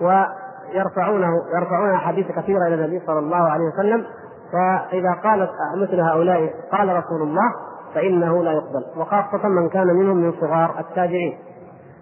ويرفعونه 0.00 1.28
يرفعون 1.56 1.90
أحاديث 1.90 2.26
كثيرة 2.26 2.66
إلى 2.66 2.74
النبي 2.74 3.00
صلى 3.06 3.18
الله 3.18 3.50
عليه 3.50 3.64
وسلم. 3.64 4.04
فإذا 4.52 5.12
قالت 5.24 5.50
مثل 5.76 6.00
هؤلاء 6.00 6.50
قال 6.72 6.88
رسول 6.88 7.22
الله 7.22 7.52
فإنه 7.94 8.42
لا 8.42 8.52
يقبل. 8.52 8.84
وخاصة 8.96 9.48
من 9.48 9.68
كان 9.68 9.86
منهم 9.86 10.16
من 10.16 10.32
صغار 10.40 10.74
التابعين. 10.78 11.38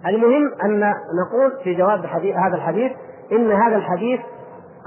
المهم 0.07 0.53
أن 0.63 0.79
نقول 1.25 1.63
في 1.63 1.73
جواب 1.73 2.05
هذا 2.45 2.55
الحديث 2.55 2.91
إن 3.31 3.51
هذا 3.51 3.75
الحديث 3.75 4.19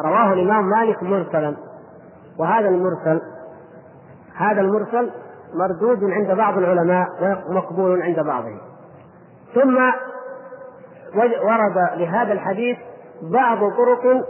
رواه 0.04 0.32
الإمام 0.32 0.64
مالك 0.64 1.02
مرسلا. 1.02 1.56
وهذا 2.38 2.68
المرسل 2.68 3.20
هذا 4.36 4.60
المرسل 4.60 5.10
مردود 5.54 6.04
عند 6.04 6.30
بعض 6.36 6.58
العلماء 6.58 7.06
ومقبول 7.48 8.02
عند 8.02 8.20
بعضهم. 8.20 8.58
ثم 9.54 9.76
ورد 11.44 11.76
لهذا 11.96 12.32
الحديث 12.32 12.76
بعض 13.22 13.58
طرق 13.58 14.26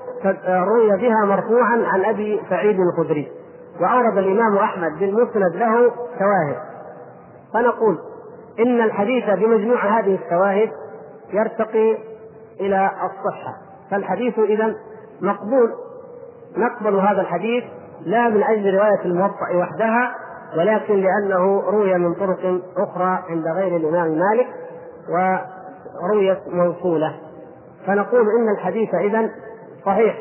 روي 0.49 0.97
بها 0.97 1.25
مرفوعا 1.25 1.85
عن 1.87 2.05
أبي 2.05 2.41
سعيد 2.51 2.81
الخدري. 2.81 3.33
وأورد 3.81 4.19
الإمام 4.19 4.57
أحمد 4.57 4.99
بالمسند 4.99 5.57
له 5.57 5.91
شواهد. 6.19 6.57
فنقول 7.55 7.99
إن 8.59 8.81
الحديث 8.81 9.25
بمجموع 9.31 9.99
هذه 9.99 10.19
الشواهد 10.25 10.71
يرتقي 11.33 11.97
إلى 12.61 12.91
الصحة. 13.03 13.57
فالحديث 13.91 14.39
اذا 14.39 14.75
مقبول. 15.21 15.73
نقبل 16.57 16.95
هذا 16.95 17.21
الحديث 17.21 17.65
لا 18.01 18.29
من 18.29 18.43
أجل 18.43 18.75
رواية 18.75 19.05
الموطأ 19.05 19.57
وحدها 19.57 20.15
ولكن 20.57 20.95
لأنه 20.95 21.61
روي 21.61 21.99
من 21.99 22.15
طرق 22.15 22.61
أخرى 22.77 23.25
عند 23.29 23.47
غير 23.47 23.77
الإمام 23.77 24.19
مالك 24.19 24.47
ورويت 26.03 26.49
موصولة. 26.49 27.15
فنقول 27.87 28.27
إن 28.39 28.49
الحديث 28.59 28.95
اذا 28.95 29.31
صحيح. 29.87 30.17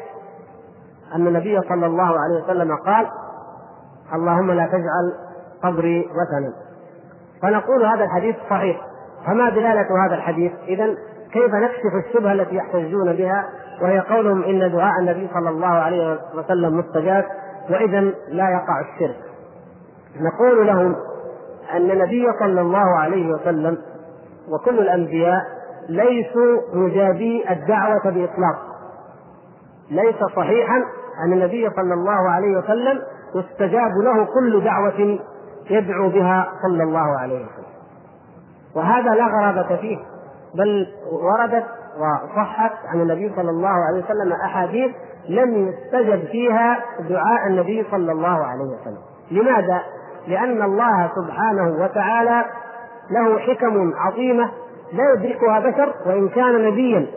أن 1.15 1.27
النبي 1.27 1.61
صلى 1.61 1.85
الله 1.85 2.19
عليه 2.19 2.43
وسلم 2.43 2.75
قال 2.75 3.07
اللهم 4.13 4.51
لا 4.51 4.65
تجعل 4.67 5.13
قبري 5.63 5.99
وثنا. 5.99 6.53
فنقول 7.41 7.85
هذا 7.85 8.03
الحديث 8.03 8.35
صحيح 8.49 8.81
فما 9.25 9.49
دلالة 9.49 10.05
هذا 10.05 10.15
الحديث؟ 10.15 10.51
إذا 10.67 10.95
كيف 11.33 11.53
نكشف 11.53 12.07
الشبهة 12.07 12.31
التي 12.33 12.55
يحتجون 12.55 13.13
بها 13.13 13.45
وهي 13.81 13.99
قولهم 13.99 14.43
إن 14.43 14.71
دعاء 14.71 14.99
النبي 14.99 15.29
صلى 15.33 15.49
الله 15.49 15.67
عليه 15.67 16.19
وسلم 16.35 16.77
مستجاب 16.77 17.25
وإذا 17.69 18.01
لا 18.27 18.49
يقع 18.49 18.79
الشرك. 18.79 19.17
نقول 20.19 20.67
لهم 20.67 20.95
أن 21.73 21.91
النبي 21.91 22.25
صلى 22.39 22.61
الله 22.61 22.99
عليه 22.99 23.33
وسلم 23.33 23.77
وكل 24.49 24.79
الأنبياء 24.79 25.41
ليسوا 25.89 26.61
مجابي 26.73 27.43
الدعوة 27.49 28.03
بإطلاق. 28.03 28.57
ليس 29.91 30.23
صحيحا 30.35 30.77
أن 31.25 31.33
النبي 31.33 31.69
صلى 31.69 31.93
الله 31.93 32.29
عليه 32.29 32.57
وسلم 32.57 33.01
يستجاب 33.35 33.91
له 34.03 34.25
كل 34.25 34.63
دعوة 34.63 35.19
يدعو 35.69 36.09
بها 36.09 36.47
صلى 36.61 36.83
الله 36.83 37.19
عليه 37.19 37.35
وسلم. 37.35 37.71
وهذا 38.75 39.09
لا 39.15 39.25
غرابة 39.25 39.75
فيه 39.75 39.97
بل 40.55 40.87
وردت 41.11 41.65
وصحت 41.97 42.71
عن 42.85 43.01
النبي 43.01 43.31
صلى 43.35 43.49
الله 43.49 43.69
عليه 43.69 44.03
وسلم 44.03 44.33
أحاديث 44.45 44.91
لم 45.29 45.67
يستجب 45.67 46.25
فيها 46.25 46.79
دعاء 47.09 47.47
النبي 47.47 47.85
صلى 47.91 48.11
الله 48.11 48.45
عليه 48.45 48.63
وسلم 48.63 49.01
لماذا؟ 49.31 49.81
لأن 50.27 50.61
الله 50.61 51.09
سبحانه 51.15 51.83
وتعالى 51.83 52.45
له 53.11 53.39
حكم 53.39 53.93
عظيمة 53.95 54.51
لا 54.93 55.13
يدركها 55.13 55.59
بشر 55.59 55.93
وإن 56.05 56.29
كان 56.29 56.65
نبيا 56.67 57.07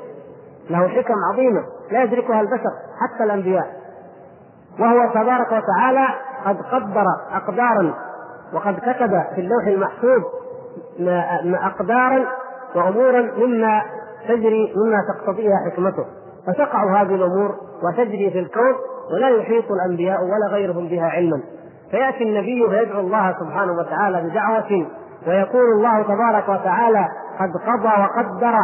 له 0.71 0.89
حكم 0.89 1.15
عظيمة 1.33 1.63
لا 1.91 2.03
يدركها 2.03 2.41
البشر 2.41 2.71
حتى 3.01 3.25
الأنبياء 3.25 3.67
وهو 4.79 5.11
تبارك 5.15 5.47
وتعالى 5.47 6.07
قد 6.45 6.57
قدر 6.63 7.05
أقدارا 7.33 7.95
وقد 8.55 8.75
كتب 8.75 9.11
في 9.35 9.41
اللوح 9.41 9.67
المحفوظ 9.67 10.23
أقدارا 11.55 12.25
وأمورا 12.75 13.21
مما 13.39 13.83
تجري 14.29 14.75
مما 14.77 14.99
تقتضيها 15.09 15.57
حكمته. 15.71 16.05
فتقع 16.47 17.03
هذه 17.03 17.15
الأمور 17.15 17.55
وتجري 17.83 18.31
في 18.31 18.39
الكون 18.39 18.75
ولا 19.13 19.29
يحيط 19.29 19.65
الأنبياء 19.71 20.19
ولا 20.25 20.47
غيرهم 20.53 20.89
بها 20.89 21.07
علما. 21.07 21.41
فيأتي 21.91 22.25
النبي 22.25 22.69
فيدعو 22.69 23.01
الله 23.01 23.37
سبحانه 23.41 23.73
وتعالى 23.73 24.31
بدعوة 24.31 24.87
ويقول 25.27 25.73
الله 25.77 26.03
تبارك 26.03 26.49
وتعالى 26.49 27.09
قد 27.41 27.51
قضى 27.67 28.03
وقدر 28.03 28.55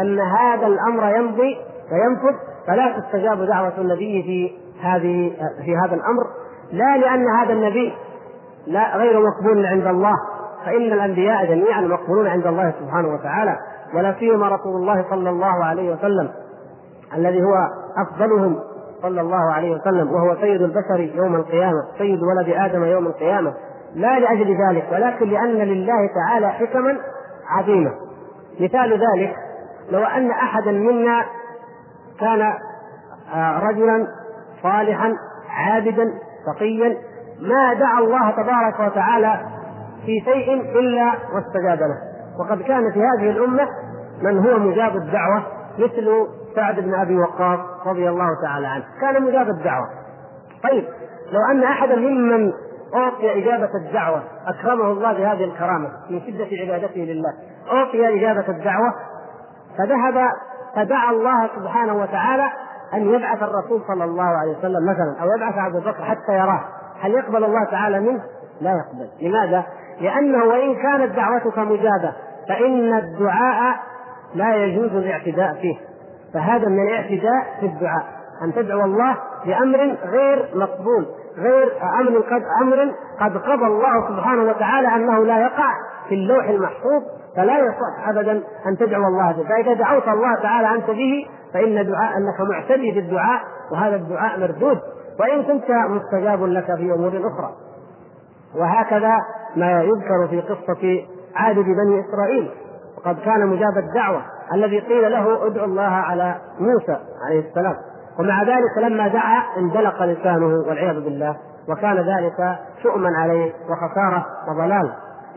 أن 0.00 0.20
هذا 0.20 0.66
الأمر 0.66 1.16
يمضي 1.16 1.56
وينفذ. 1.92 2.38
فلا 2.66 3.00
تستجاب 3.00 3.42
دعوة 3.42 3.72
النبي 3.78 4.22
في 4.22 4.56
هذه 4.82 5.32
في 5.64 5.76
هذا 5.76 5.94
الأمر. 5.94 6.26
لا 6.72 6.96
لأن 6.96 7.28
هذا 7.28 7.52
النبي 7.52 7.92
لا 8.66 8.96
غير 8.96 9.20
مقبول 9.20 9.66
عند 9.66 9.86
الله. 9.86 10.14
فإن 10.66 10.92
الأنبياء 10.92 11.46
جميعا 11.46 11.80
مقبولون 11.80 12.26
عند 12.26 12.46
الله 12.46 12.74
سبحانه 12.80 13.08
وتعالى. 13.08 13.56
ولا 13.94 14.14
سيما 14.18 14.48
رسول 14.48 14.76
الله 14.76 15.04
صلى 15.10 15.30
الله 15.30 15.64
عليه 15.64 15.92
وسلم 15.92 16.30
الذي 17.16 17.42
هو 17.42 17.54
أفضلهم 17.98 18.58
صلى 19.02 19.20
الله 19.20 19.52
عليه 19.52 19.70
وسلم 19.76 20.12
وهو 20.12 20.36
سيد 20.40 20.62
البشر 20.62 21.00
يوم 21.14 21.34
القيامة 21.34 21.82
سيد 21.98 22.18
ولد 22.22 22.48
آدم 22.48 22.84
يوم 22.84 23.06
القيامة. 23.06 23.54
لا 23.94 24.18
لأجل 24.18 24.56
ذلك 24.68 24.88
ولكن 24.92 25.28
لأن 25.28 25.56
لله 25.56 26.10
تعالى 26.14 26.48
حكما 26.48 26.96
عظيمة 27.48 27.90
مثال 28.60 28.92
ذلك 28.92 29.34
لو 29.90 30.04
أن 30.04 30.30
أحدا 30.30 30.72
منا 30.72 31.24
كان 32.20 32.52
آه، 33.34 33.58
رجلا 33.58 34.06
صالحا 34.62 35.16
عابدا 35.50 36.12
تقيا 36.46 36.96
ما 37.40 37.74
دعا 37.74 37.98
الله 37.98 38.30
تبارك 38.30 38.80
وتعالى 38.80 39.40
في 40.06 40.20
شيء 40.24 40.54
إلا 40.78 41.12
واستجاب 41.34 41.78
له. 41.78 41.96
وقد 42.40 42.62
كان 42.62 42.92
في 42.92 43.02
هذه 43.02 43.30
الأمة 43.30 43.68
من 44.22 44.38
هو 44.38 44.58
مجاب 44.58 44.96
الدعوة 44.96 45.42
مثل 45.78 46.26
سعد 46.56 46.80
بن 46.80 46.94
أبي 46.94 47.18
وقاص 47.18 47.58
رضي 47.86 48.08
الله 48.08 48.28
تعالى 48.42 48.66
عنه. 48.66 48.84
كان 49.00 49.22
مجاب 49.22 49.48
الدعوة. 49.48 49.86
طيب 50.62 50.84
لو 51.32 51.40
أن 51.50 51.62
أحدا 51.62 51.96
ممن 51.96 52.52
أعطي 52.94 53.42
إجابة 53.42 53.70
الدعوة 53.74 54.22
أكرمه 54.46 54.92
الله 54.92 55.12
بهذه 55.12 55.44
الكرامة 55.44 55.88
من 56.10 56.20
شدة 56.20 56.48
عبادته 56.62 57.00
لله 57.00 57.32
أعطي 57.72 58.18
إجابة 58.18 58.48
الدعوة 58.48 58.94
فذهب 59.78 60.30
فدعا 60.76 61.10
الله 61.10 61.48
سبحانه 61.56 61.94
وتعالى 61.94 62.46
أن 62.94 63.14
يبعث 63.14 63.42
الرسول 63.42 63.82
صلى 63.88 64.04
الله 64.04 64.24
عليه 64.24 64.58
وسلم 64.58 64.90
مثلا 64.90 65.16
أو 65.22 65.26
يبعث 65.36 65.54
أبو 65.58 65.78
بكر 65.78 66.04
حتى 66.04 66.32
يراه. 66.32 66.64
هل 67.00 67.10
يقبل 67.10 67.44
الله 67.44 67.64
تعالى 67.70 68.00
منه؟ 68.00 68.22
لا 68.60 68.70
يقبل. 68.70 69.28
لماذا؟ 69.28 69.64
لأنه 70.00 70.44
وإن 70.44 70.74
كانت 70.74 71.16
دعوتك 71.16 71.58
مجابة 71.58 72.12
فإن 72.48 72.98
الدعاء 72.98 73.76
لا 74.34 74.54
يجوز 74.54 74.92
الاعتداء 74.92 75.54
فيه. 75.54 75.76
فهذا 76.34 76.68
من 76.68 76.88
الاعتداء 76.88 77.60
في 77.60 77.66
الدعاء. 77.66 78.20
أن 78.44 78.54
تدعو 78.54 78.84
الله 78.84 79.16
بأمر 79.46 79.96
غير 80.04 80.48
مقبول 80.54 81.06
غير 81.38 81.72
أمر 82.00 82.20
قد 82.20 82.42
أمر 82.62 82.92
قد 83.20 83.36
قضى 83.36 83.66
الله 83.66 84.08
سبحانه 84.08 84.42
وتعالى 84.42 84.88
أنه 84.88 85.24
لا 85.24 85.38
يقع 85.38 85.72
في 86.08 86.14
اللوح 86.14 86.48
المحفوظ 86.48 87.02
فلا 87.36 87.58
يصح 87.58 88.08
أبدا 88.08 88.32
أن 88.66 88.76
تدعو 88.78 89.02
الله 89.02 89.32
به. 89.32 89.48
فإذا 89.48 89.72
دعوت 89.72 90.08
الله 90.08 90.34
تعالى 90.42 90.68
أنت 90.74 90.90
به 90.90 91.26
فإن 91.54 91.86
دعاء 91.86 92.12
أنك 92.16 92.50
معتدي 92.50 92.90
بالدعاء 92.90 93.40
وهذا 93.72 93.96
الدعاء 93.96 94.40
مردود. 94.40 94.78
وإن 95.20 95.42
كنت 95.42 95.70
مستجاب 95.70 96.44
لك 96.44 96.64
في 96.64 96.92
أمور 96.92 97.08
أخرى. 97.08 97.52
وهكذا 98.56 99.14
ما 99.56 99.82
يذكر 99.82 100.28
في 100.30 100.40
قصة 100.40 101.06
عابد 101.36 101.64
بني 101.64 102.00
إسرائيل. 102.00 102.50
وقد 102.98 103.16
كان 103.24 103.46
مجاب 103.46 103.78
الدعوة 103.78 104.22
الذي 104.54 104.78
قيل 104.80 105.12
له 105.12 105.46
ادعو 105.46 105.64
الله 105.64 105.82
على 105.82 106.34
موسى 106.60 106.96
عليه 107.28 107.48
السلام. 107.48 107.74
ومع 108.18 108.42
ذلك 108.42 108.78
لما 108.78 109.08
دعا 109.08 109.42
اندلق 109.56 110.02
لسانه 110.02 110.46
والعياذ 110.68 111.04
بالله. 111.04 111.36
وكان 111.68 111.96
ذلك 111.96 112.58
شؤما 112.82 113.10
عليه 113.18 113.52
وخسارة 113.70 114.26
وضلال. 114.48 114.92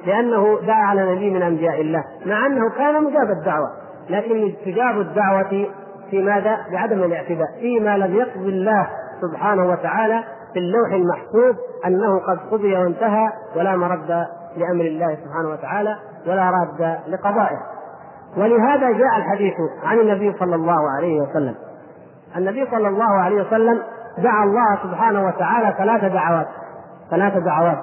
لأنه 0.06 0.60
دعا 0.68 0.86
على 0.86 1.16
نبي 1.16 1.30
من 1.30 1.42
أنبياء 1.42 1.82
الله. 1.82 2.04
مع 2.26 2.46
أنه 2.46 2.70
كان 2.70 3.04
مجاب 3.04 3.32
الدعوة. 3.40 3.72
لكن 4.10 4.48
استجاب 4.48 5.00
الدعوة 5.00 5.68
في 6.10 6.22
ماذا؟ 6.22 6.58
بعدم 6.72 7.04
الاعتداء. 7.04 7.48
فيما 7.60 7.98
لم 7.98 8.16
يقضي 8.16 8.50
الله 8.50 8.88
سبحانه 9.28 9.66
وتعالى 9.70 10.24
في 10.54 10.60
اللوح 10.60 10.92
المحفوظ 10.92 11.56
أنه 11.86 12.20
قد 12.20 12.40
قضي 12.52 12.78
وانتهى 12.78 13.30
ولا 13.56 13.76
مرد 13.76 14.26
لأمر 14.58 14.86
الله 14.86 15.18
سبحانه 15.26 15.50
وتعالى 15.50 15.96
ولا 16.28 16.52
راد 16.52 16.98
لقضائه. 17.08 17.60
ولهذا 18.38 18.92
جاء 18.92 19.18
الحديث 19.18 19.54
عن 19.84 20.00
النبي 20.00 20.34
صلى 20.40 20.56
الله 20.56 20.92
عليه 20.98 21.22
وسلم. 21.22 21.56
النبي 22.38 22.66
صلى 22.72 22.88
الله 22.88 23.12
عليه 23.22 23.42
وسلم 23.42 23.82
دعا 24.18 24.44
الله 24.44 24.78
سبحانه 24.84 25.28
وتعالى 25.28 25.76
ثلاث 25.78 26.14
دعوات 26.14 26.48
ثلاث 27.12 27.38
دعوات. 27.38 27.78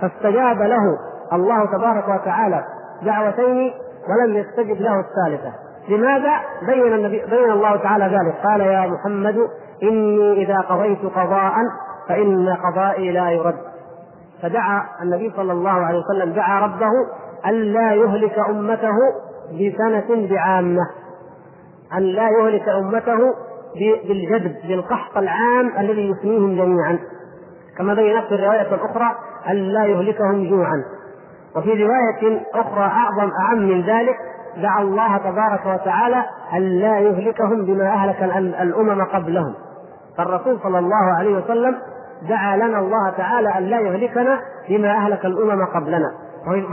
فاستجاب 0.00 0.62
له 0.62 0.98
الله 1.32 1.66
تبارك 1.66 2.08
وتعالى 2.08 2.64
دعوتين 3.02 3.72
ولم 4.08 4.36
يستجب 4.36 4.80
له 4.80 5.00
الثالثة. 5.00 5.52
لماذا؟ 5.88 6.32
بين 6.66 6.92
النبي 6.94 7.26
بين 7.30 7.50
الله 7.50 7.76
تعالى 7.76 8.04
ذلك. 8.04 8.34
قال 8.46 8.60
يا 8.60 8.86
محمد 8.86 9.36
إني 9.82 10.32
إذا 10.32 10.58
قضيت 10.60 11.04
قضاء 11.04 11.54
فإن 12.08 12.56
قضائي 12.64 13.12
لا 13.12 13.30
يرد. 13.30 13.56
فدعا 14.42 14.82
النبي 15.02 15.32
صلى 15.36 15.52
الله 15.52 15.70
عليه 15.70 15.98
وسلم 15.98 16.32
دعا 16.32 16.60
ربه 16.60 16.90
ألا 17.46 17.92
يهلك 17.92 18.38
أمته 18.38 18.96
بسنة 19.52 20.28
بعامة 20.30 20.82
أن 21.96 22.02
لا 22.02 22.28
يهلك 22.28 22.68
أمته 22.68 23.18
بالجذب 24.08 24.56
بالقحط 24.68 25.16
العام 25.16 25.72
الذي 25.78 26.10
يفنيهم 26.10 26.56
جميعا. 26.56 26.98
كما 27.78 27.94
بينت 27.94 28.24
في 28.24 28.34
الرواية 28.34 28.74
الأخرى 28.74 29.16
أن 29.48 29.56
لا 29.56 29.84
يهلكهم 29.84 30.50
جوعا. 30.50 30.84
وفي 31.56 31.84
رواية 31.84 32.42
أخرى 32.54 32.84
أعظم 32.84 33.30
أعم 33.40 33.58
من 33.58 33.80
ذلك 33.82 34.16
دعا 34.62 34.82
الله 34.82 35.16
تبارك 35.16 35.66
وتعالى 35.66 36.24
أن 36.52 36.62
لا 36.62 36.98
يهلكهم 36.98 37.64
بما 37.64 37.88
أهلك 37.88 38.22
الأمم 38.62 39.04
قبلهم. 39.04 39.54
فالرسول 40.18 40.58
صلى 40.62 40.78
الله 40.78 41.16
عليه 41.18 41.36
وسلم 41.38 41.76
دعا 42.28 42.56
لنا 42.56 42.78
الله 42.78 43.10
تعالى 43.16 43.58
أن 43.58 43.62
لا 43.62 43.80
يهلكنا 43.80 44.38
بما 44.68 44.90
أهلك 44.90 45.26
الأمم 45.26 45.66
قبلنا. 45.66 46.10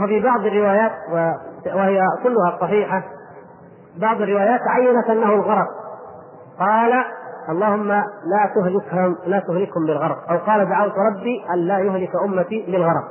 وفي 0.04 0.20
بعض 0.20 0.40
الروايات 0.40 0.92
وهي 1.74 2.00
كلها 2.22 2.58
صحيحة. 2.60 3.02
بعض 4.00 4.20
الروايات 4.20 4.60
عينت 4.68 5.10
أنه 5.10 5.34
الغرق. 5.34 5.66
قال 6.60 7.04
اللهم 7.48 7.88
لا 7.88 8.50
تهلكهم 8.54 9.16
لا 9.26 9.38
تهلكهم 9.38 9.86
بالغرق. 9.86 10.30
أو 10.30 10.36
قال 10.36 10.68
دعوت 10.68 10.92
ربي 10.92 11.44
أن 11.54 11.58
لا 11.58 11.78
يهلك 11.78 12.10
أمتي 12.24 12.64
بالغرق. 12.68 13.04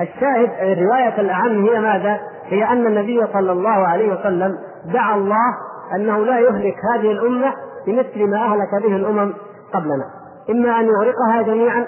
الشاهد 0.00 0.50
الرواية 0.60 1.20
الأعم 1.20 1.64
هي 1.64 1.80
ماذا؟ 1.80 2.20
هي 2.44 2.64
أن 2.64 2.86
النبي 2.86 3.26
صلى 3.32 3.52
الله 3.52 3.70
عليه 3.88 4.12
وسلم 4.12 4.58
دعا 4.92 5.16
الله 5.16 5.54
أنه 5.96 6.18
لا 6.18 6.38
يهلك 6.38 6.76
هذه 6.94 7.12
الأمة 7.12 7.52
بمثل 7.86 8.30
ما 8.30 8.36
أهلك 8.36 8.82
به 8.82 8.96
الأمم 8.96 9.34
قبلنا. 9.74 10.04
إما 10.50 10.80
أن 10.80 10.84
يغرقها 10.84 11.42
جميعا 11.42 11.86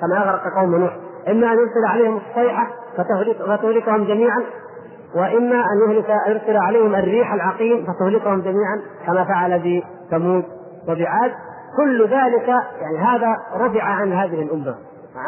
كما 0.00 0.22
أغرق 0.22 0.54
قوم 0.56 0.76
نوح. 0.76 0.96
إما 1.28 1.52
أن 1.52 1.58
يرسل 1.58 1.84
عليهم 1.88 2.20
فتهلك 2.96 3.36
فتهلكهم 3.36 4.04
جميعا. 4.04 4.42
وإما 5.14 5.56
أن 5.56 5.90
يهلك 5.90 6.08
يرسل 6.28 6.56
عليهم 6.56 6.94
الريح 6.94 7.32
العقيم 7.32 7.86
فتهلكهم 7.86 8.40
جميعا 8.40 8.80
كما 9.06 9.24
فعل 9.24 9.58
بثمود 9.58 10.44
وبعاد. 10.88 11.32
كل 11.76 12.02
ذلك 12.02 12.48
يعني 12.80 12.98
هذا 12.98 13.36
رفع 13.54 13.82
عن 13.82 14.12
هذه 14.12 14.42
الأمة 14.42 14.74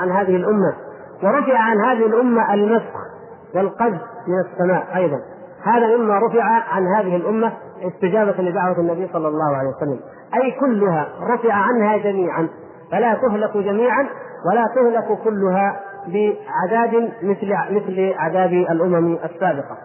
عن 0.00 0.10
هذه 0.10 0.36
الأمة. 0.36 0.87
ورفع 1.22 1.58
عن 1.58 1.76
هذه 1.80 2.06
الأمة 2.06 2.54
المسخ 2.54 2.94
والقذف 3.54 4.00
من 4.28 4.40
السماء 4.46 4.96
أيضا. 4.96 5.16
هذا 5.64 5.96
مما 5.96 6.18
رفع 6.18 6.44
عن 6.44 6.86
هذه 6.96 7.16
الأمة 7.16 7.52
استجابة 7.82 8.42
لدعوة 8.42 8.78
النبي 8.78 9.08
صلى 9.12 9.28
الله 9.28 9.56
عليه 9.56 9.68
وسلم. 9.68 10.00
أي 10.34 10.50
كلها 10.60 11.08
رفع 11.34 11.52
عنها 11.52 11.96
جميعا. 11.96 12.48
فلا 12.92 13.14
تهلك 13.14 13.56
جميعا 13.56 14.06
ولا 14.50 14.64
تهلك 14.74 15.18
كلها 15.24 15.80
بعذاب 16.06 17.12
مثل 17.22 17.54
مثل 17.70 18.14
عذاب 18.18 18.52
الأمم 18.52 19.18
السابقة. 19.24 19.76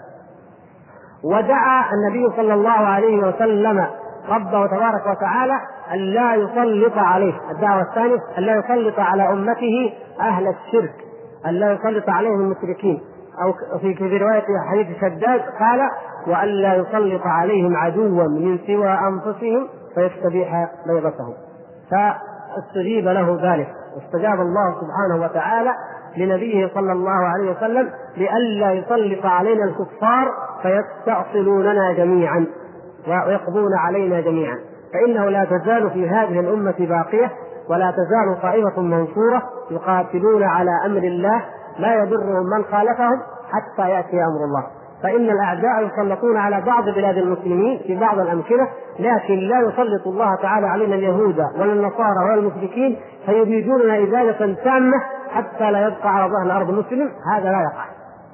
ودعا 1.23 1.93
النبي 1.93 2.35
صلى 2.35 2.53
الله 2.53 2.71
عليه 2.71 3.27
وسلم 3.27 3.87
ربه 4.29 4.67
تبارك 4.67 5.17
وتعالى 5.17 5.53
أن 5.93 5.99
لا 5.99 6.35
يسلط 6.35 6.97
عليه. 6.97 7.33
الدعوة 7.51 7.81
الثانية 7.81 8.17
أن 8.37 8.43
لا 8.43 8.55
يسلط 8.55 8.99
على 8.99 9.29
أمته 9.29 9.93
أهل 10.19 10.47
الشرك. 10.47 11.02
أن 11.45 11.53
لا 11.53 11.71
يسلط 11.71 12.09
عليهم 12.09 12.39
المشركين. 12.39 13.01
أو 13.43 13.53
في 13.79 14.17
رواية 14.17 14.45
حديث 14.71 14.97
شداد 15.01 15.41
قال 15.59 15.79
وأن 16.27 16.47
لا 16.47 16.75
يسلط 16.75 17.21
عليهم 17.25 17.75
عدوا 17.77 18.23
من 18.27 18.59
سوى 18.67 18.89
أنفسهم 18.89 19.67
فيستبيح 19.95 20.69
بيضتهم. 20.87 21.33
فاستجيب 21.91 23.07
له 23.07 23.39
ذلك. 23.41 23.67
واستجاب 23.95 24.41
الله 24.41 24.75
سبحانه 24.81 25.25
وتعالى 25.25 25.71
لنبيه 26.17 26.69
صلى 26.73 26.91
الله 26.91 27.11
عليه 27.11 27.51
وسلم 27.51 27.89
لئلا 28.17 28.71
يسلط 28.71 29.25
علينا 29.25 29.63
الكفار 29.63 30.31
فيستأصلوننا 30.61 31.93
جميعا 31.93 32.45
ويقضون 33.07 33.77
علينا 33.77 34.21
جميعا. 34.21 34.57
فإنه 34.93 35.29
لا 35.29 35.45
تزال 35.45 35.89
في 35.89 36.09
هذه 36.09 36.39
الأمة 36.39 36.75
باقية 36.79 37.31
ولا 37.69 37.91
تزال 37.91 38.41
طائفة 38.41 38.81
منصورة 38.81 39.41
يقاتلون 39.71 40.43
على 40.43 40.71
أمر 40.85 40.97
الله 40.97 41.41
لا 41.79 41.95
يضرهم 41.95 42.45
من 42.57 42.63
خالفهم 42.71 43.21
حتى 43.51 43.89
يأتي 43.89 44.17
أمر 44.17 44.45
الله. 44.45 44.63
فإن 45.03 45.29
الأعداء 45.29 45.85
يسلطون 45.85 46.37
على 46.37 46.61
بعض 46.61 46.83
بلاد 46.83 47.17
المسلمين 47.17 47.79
في 47.87 47.99
بعض 47.99 48.19
الأمكنة 48.19 48.67
لكن 48.99 49.35
لا 49.35 49.59
يسلط 49.59 50.07
الله 50.07 50.35
تعالى 50.35 50.67
علينا 50.67 50.95
اليهود 50.95 51.39
ولا 51.59 51.73
النصارى 51.73 52.25
ولا 52.25 52.33
المشركين 52.33 52.99
فيبيدوننا 53.25 54.03
إزالة 54.03 54.55
تامة 54.63 54.97
حتى 55.29 55.71
لا 55.71 55.87
يبقى 55.87 56.15
على 56.15 56.33
ظهر 56.33 56.45
الأرض 56.45 56.69
مسلم. 56.69 57.09
هذا 57.35 57.51
لا 57.51 57.61
يقع. 57.61 57.85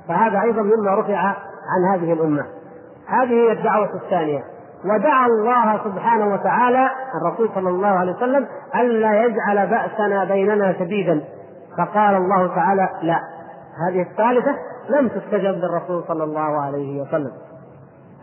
فهذا 0.08 0.42
أيضا 0.42 0.62
مما 0.62 0.96
رفع 0.96 1.18
عن 1.18 1.96
هذه 1.96 2.14
الأمة. 2.14 2.46
هذه 3.08 3.34
هي 3.34 3.52
الدعوة 3.52 3.90
الثانية. 3.96 4.44
ودعا 4.86 5.26
الله 5.28 5.84
سبحانه 5.84 6.34
وتعالى 6.34 6.90
الرسول 7.22 7.50
صلى 7.56 7.70
الله 7.70 7.88
عليه 7.88 8.16
وسلم 8.16 8.48
ألا 8.76 9.24
يجعل 9.24 9.68
بأسنا 9.68 10.24
بيننا 10.24 10.74
شديدا. 10.74 11.22
فقال 11.78 12.16
الله 12.16 12.56
تعالى 12.56 12.90
لا. 13.02 13.20
هذه 13.88 14.02
الثالثة 14.02 14.56
لم 14.90 15.08
تستجب 15.08 15.56
للرسول 15.56 16.04
صلى 16.08 16.24
الله 16.24 16.62
عليه 16.62 17.02
وسلم. 17.02 17.32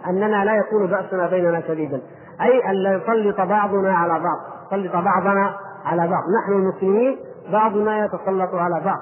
أننا 0.09 0.45
لا 0.45 0.55
يكون 0.57 0.87
بأسنا 0.87 1.27
بيننا 1.27 1.61
شديدا. 1.61 2.01
أي 2.40 2.71
أن 2.71 2.75
لا 2.75 2.92
يسلط 2.92 3.40
بعضنا 3.40 3.97
على 3.97 4.12
بعض. 4.12 4.38
يسلط 4.66 4.92
بعضنا 4.92 5.55
على 5.85 6.09
بعض. 6.09 6.23
نحن 6.42 6.53
المسلمين 6.53 7.16
بعضنا 7.53 8.05
يتسلط 8.05 8.55
على 8.55 8.81
بعض. 8.85 9.01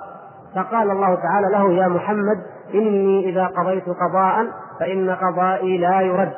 فقال 0.57 0.91
الله 0.91 1.15
تعالى 1.15 1.49
له 1.51 1.73
يا 1.73 1.89
محمد 1.89 2.39
إني 2.75 3.31
إذا 3.31 3.47
قضيت 3.47 3.85
قضاء 3.89 4.47
فإن 4.81 5.11
قضائي 5.11 5.79
لا 5.79 6.01
يرد. 6.01 6.33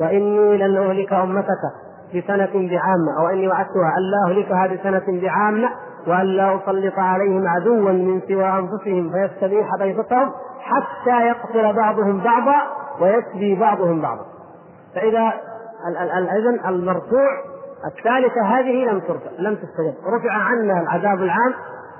وإني 0.00 0.56
لن 0.56 0.76
أهلك 0.76 1.12
أمتك 1.12 1.62
بسنة 2.14 2.52
بعامة 2.54 3.20
أو 3.20 3.28
إني 3.28 3.48
وعدتها 3.48 3.94
ألا 3.98 4.30
أهلكها 4.30 4.66
بسنة 4.66 5.20
بعامة 5.20 5.68
وأن 6.06 6.26
لا 6.26 6.56
أسلط 6.56 6.98
عليهم 6.98 7.48
عدوا 7.48 7.92
من 7.92 8.20
سوى 8.28 8.48
أنفسهم 8.48 9.10
فيستبيح 9.12 9.68
بيضتهم 9.78 10.32
حتى 10.60 11.26
يقتل 11.26 11.72
بعضهم 11.72 12.20
بعضا 12.20 12.56
ويسبي 13.00 13.54
بعضهم 13.54 14.00
بعضا. 14.00 14.24
فإذا 14.94 15.32
إذا 16.38 16.68
المرفوع 16.68 17.28
الثالثة 17.86 18.42
هذه 18.42 18.84
لم 18.90 19.00
ترفع 19.00 19.30
لم 19.38 19.54
تستجب. 19.54 19.94
رفع 20.14 20.32
عنا 20.32 20.80
العذاب 20.80 21.22
العام 21.22 21.54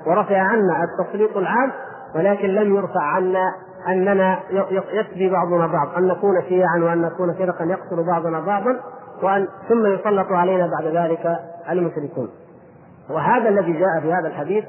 ورفع 0.07 0.37
عنا 0.41 0.83
التسليط 0.83 1.37
العام 1.37 1.71
ولكن 2.15 2.47
لم 2.47 2.75
يرفع 2.75 3.01
عنا 3.01 3.53
أننا 3.87 4.39
يسبي 4.93 5.29
بعضنا 5.29 5.67
بعض 5.67 5.87
أن 5.97 6.07
نكون 6.07 6.41
شيعا 6.49 6.77
وأن 6.83 7.01
نكون 7.01 7.33
فرقا 7.33 7.65
يقتل 7.65 8.07
بعضنا 8.07 8.39
بعضا 8.39 8.79
وأن 9.23 9.47
ثم 9.69 9.85
يسلط 9.85 10.31
علينا 10.31 10.69
بعد 10.79 10.95
ذلك 10.95 11.39
المشركون. 11.69 12.29
وهذا 13.09 13.49
الذي 13.49 13.73
جاء 13.73 14.01
في 14.01 14.13
هذا 14.13 14.27
الحديث 14.27 14.65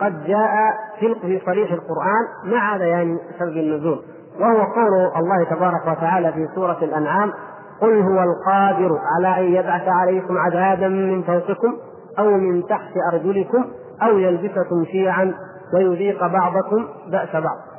قد 0.00 0.24
جاء 0.24 0.74
في 0.98 1.40
صريح 1.46 1.72
القرآن 1.72 2.52
مع 2.52 2.76
بيان 2.76 3.18
سبب 3.38 3.56
النزول. 3.56 4.02
وهو 4.40 4.62
قول 4.62 5.10
الله 5.16 5.44
تبارك 5.50 5.86
وتعالى 5.86 6.32
في 6.32 6.48
سورة 6.54 6.78
الأنعام 6.82 7.32
قل 7.80 8.02
هو 8.02 8.22
القادر 8.22 8.98
على 9.16 9.40
أن 9.40 9.54
يبعث 9.54 9.88
عليكم 9.88 10.38
عذابا 10.38 10.88
من 10.88 11.22
فوقكم 11.22 11.76
أو 12.18 12.30
من 12.30 12.66
تحت 12.66 12.92
أرجلكم 13.12 13.64
أو 14.02 14.18
يلبسكم 14.18 14.84
شيعا 14.84 15.34
ويذيق 15.74 16.26
بعضكم 16.26 16.88
بأس 17.10 17.32
بعض. 17.32 17.69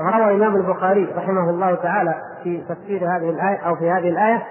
وروى 0.00 0.34
الإمام 0.36 0.56
البخاري 0.56 1.04
رحمه 1.16 1.50
الله 1.50 1.74
تعالى 1.74 2.14
في 2.42 2.62
تفسير 2.68 3.16
هذه 3.16 3.30
الآية 3.30 3.58
أو 3.66 3.76
في 3.76 3.90
هذه 3.90 4.08
الآية 4.08 4.42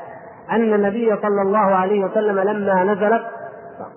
أن 0.52 0.74
النبي 0.74 1.16
صلى 1.22 1.42
الله 1.42 1.60
عليه 1.60 2.06
وسلم 2.06 2.40
لما 2.40 2.84
نزلت 2.84 3.22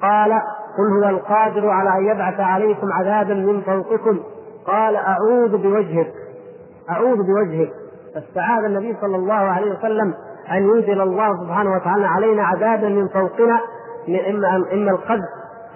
قال 0.02 0.32
قل 0.78 1.04
هو 1.04 1.08
القادر 1.08 1.70
على 1.70 1.98
أن 1.98 2.06
يبعث 2.06 2.40
عليكم 2.40 2.92
عذابا 2.92 3.34
من 3.34 3.60
فوقكم. 3.60 4.20
قال 4.66 4.96
أعوذ 4.96 5.56
بوجهك. 5.56 6.12
أعوذ 6.90 7.16
بوجهك. 7.16 7.70
فاستعاذ 8.14 8.64
النبي 8.64 8.96
صلى 9.00 9.16
الله 9.16 9.34
عليه 9.34 9.72
وسلم 9.72 10.14
أن 10.50 10.62
ينزل 10.62 11.00
الله 11.00 11.44
سبحانه 11.44 11.76
وتعالى 11.76 12.06
علينا 12.06 12.42
عذابا 12.42 12.88
من 12.88 13.08
فوقنا 13.08 13.60
إما 14.30 14.56
إما 14.72 14.90
القذف 14.90 15.28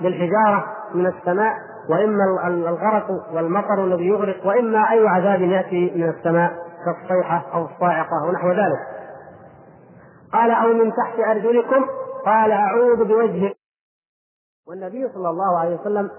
بالحجارة 0.02 0.64
من 0.94 1.06
السماء 1.06 1.54
وإما 1.90 2.46
الغرق 2.46 3.10
والمطر 3.32 3.84
الذي 3.84 4.06
يغرق 4.06 4.46
وإما 4.46 4.92
أي 4.92 5.08
عذاب 5.08 5.42
يأتي 5.42 5.92
من 5.96 6.08
السماء 6.08 6.52
كالصيحة 6.84 7.44
أو 7.54 7.64
الصاعقة 7.64 8.28
ونحو 8.28 8.48
ذلك. 8.48 8.78
قال 10.32 10.50
أو 10.50 10.72
من 10.72 10.92
تحت 10.92 11.18
أرجلكم؟ 11.18 11.84
قال 12.26 12.52
أعوذ 12.52 13.04
بوجهك 13.04 13.56
والنبي 14.68 15.08
صلى 15.14 15.30
الله 15.30 15.58
عليه 15.58 15.80
وسلم 15.80 16.10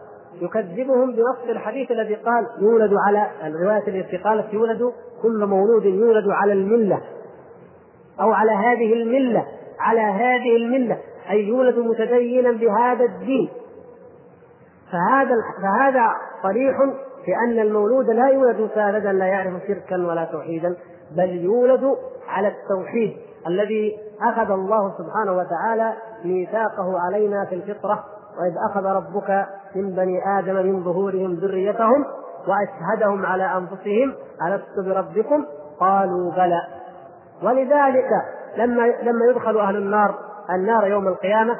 يكذبهم 0.42 1.12
بنص 1.12 1.50
الحديث 1.50 1.92
الذي 1.92 2.16
قال 2.16 2.48
يولد 2.62 2.94
على 3.08 3.28
الرواية 3.44 3.88
التي 3.88 4.18
قالت 4.18 4.54
يولد 4.54 4.94
كل 5.22 5.46
مولود 5.46 5.86
يولد 5.86 6.30
على 6.30 6.54
الملة 6.54 7.02
أو 8.20 8.32
على 8.32 8.52
هذه 8.52 8.94
الملة 8.94 9.46
على 9.80 10.02
هذه 10.02 10.56
الملة 10.56 10.98
أي 11.30 11.48
يولد 11.48 11.78
متدينا 11.78 12.52
بهذا 12.52 13.06
الدين. 13.06 13.50
فهذا 14.91 15.36
فهذا 15.62 16.08
صريح 16.43 16.78
في 17.26 17.36
أن 17.47 17.60
المولود 17.60 18.10
لا 18.10 18.28
يولد 18.28 18.69
سالدا 18.76 19.12
لا 19.12 19.26
يعرف 19.26 19.54
شركا 19.67 20.08
ولا 20.08 20.26
توحيدا 20.26 20.76
بل 21.17 21.30
يولد 21.30 21.95
على 22.28 22.47
التوحيد 22.47 23.17
الذي 23.47 23.97
أخذ 24.21 24.52
الله 24.52 24.93
سبحانه 24.97 25.38
وتعالى 25.38 25.93
ميثاقه 26.26 27.00
علينا 27.00 27.45
في 27.45 27.56
الفطرة 27.56 28.04
وإذ 28.39 28.54
أخذ 28.69 28.86
ربك 28.86 29.45
من 29.76 29.89
بني 29.91 30.39
آدم 30.39 30.56
من 30.56 30.84
ظهورهم 30.84 31.34
ذريتهم 31.34 32.06
وأشهدهم 32.47 33.26
على 33.26 33.43
أنفسهم 33.43 34.15
ألست 34.47 34.80
بربكم؟ 34.86 35.45
قالوا 35.80 36.32
بلى. 36.32 36.62
ولذلك 37.43 38.10
لما 38.58 38.88
لما 38.88 39.26
يدخل 39.30 39.58
أهل 39.60 39.76
النار 39.76 40.15
النار 40.50 40.88
يوم 40.88 41.08
القيامة 41.08 41.56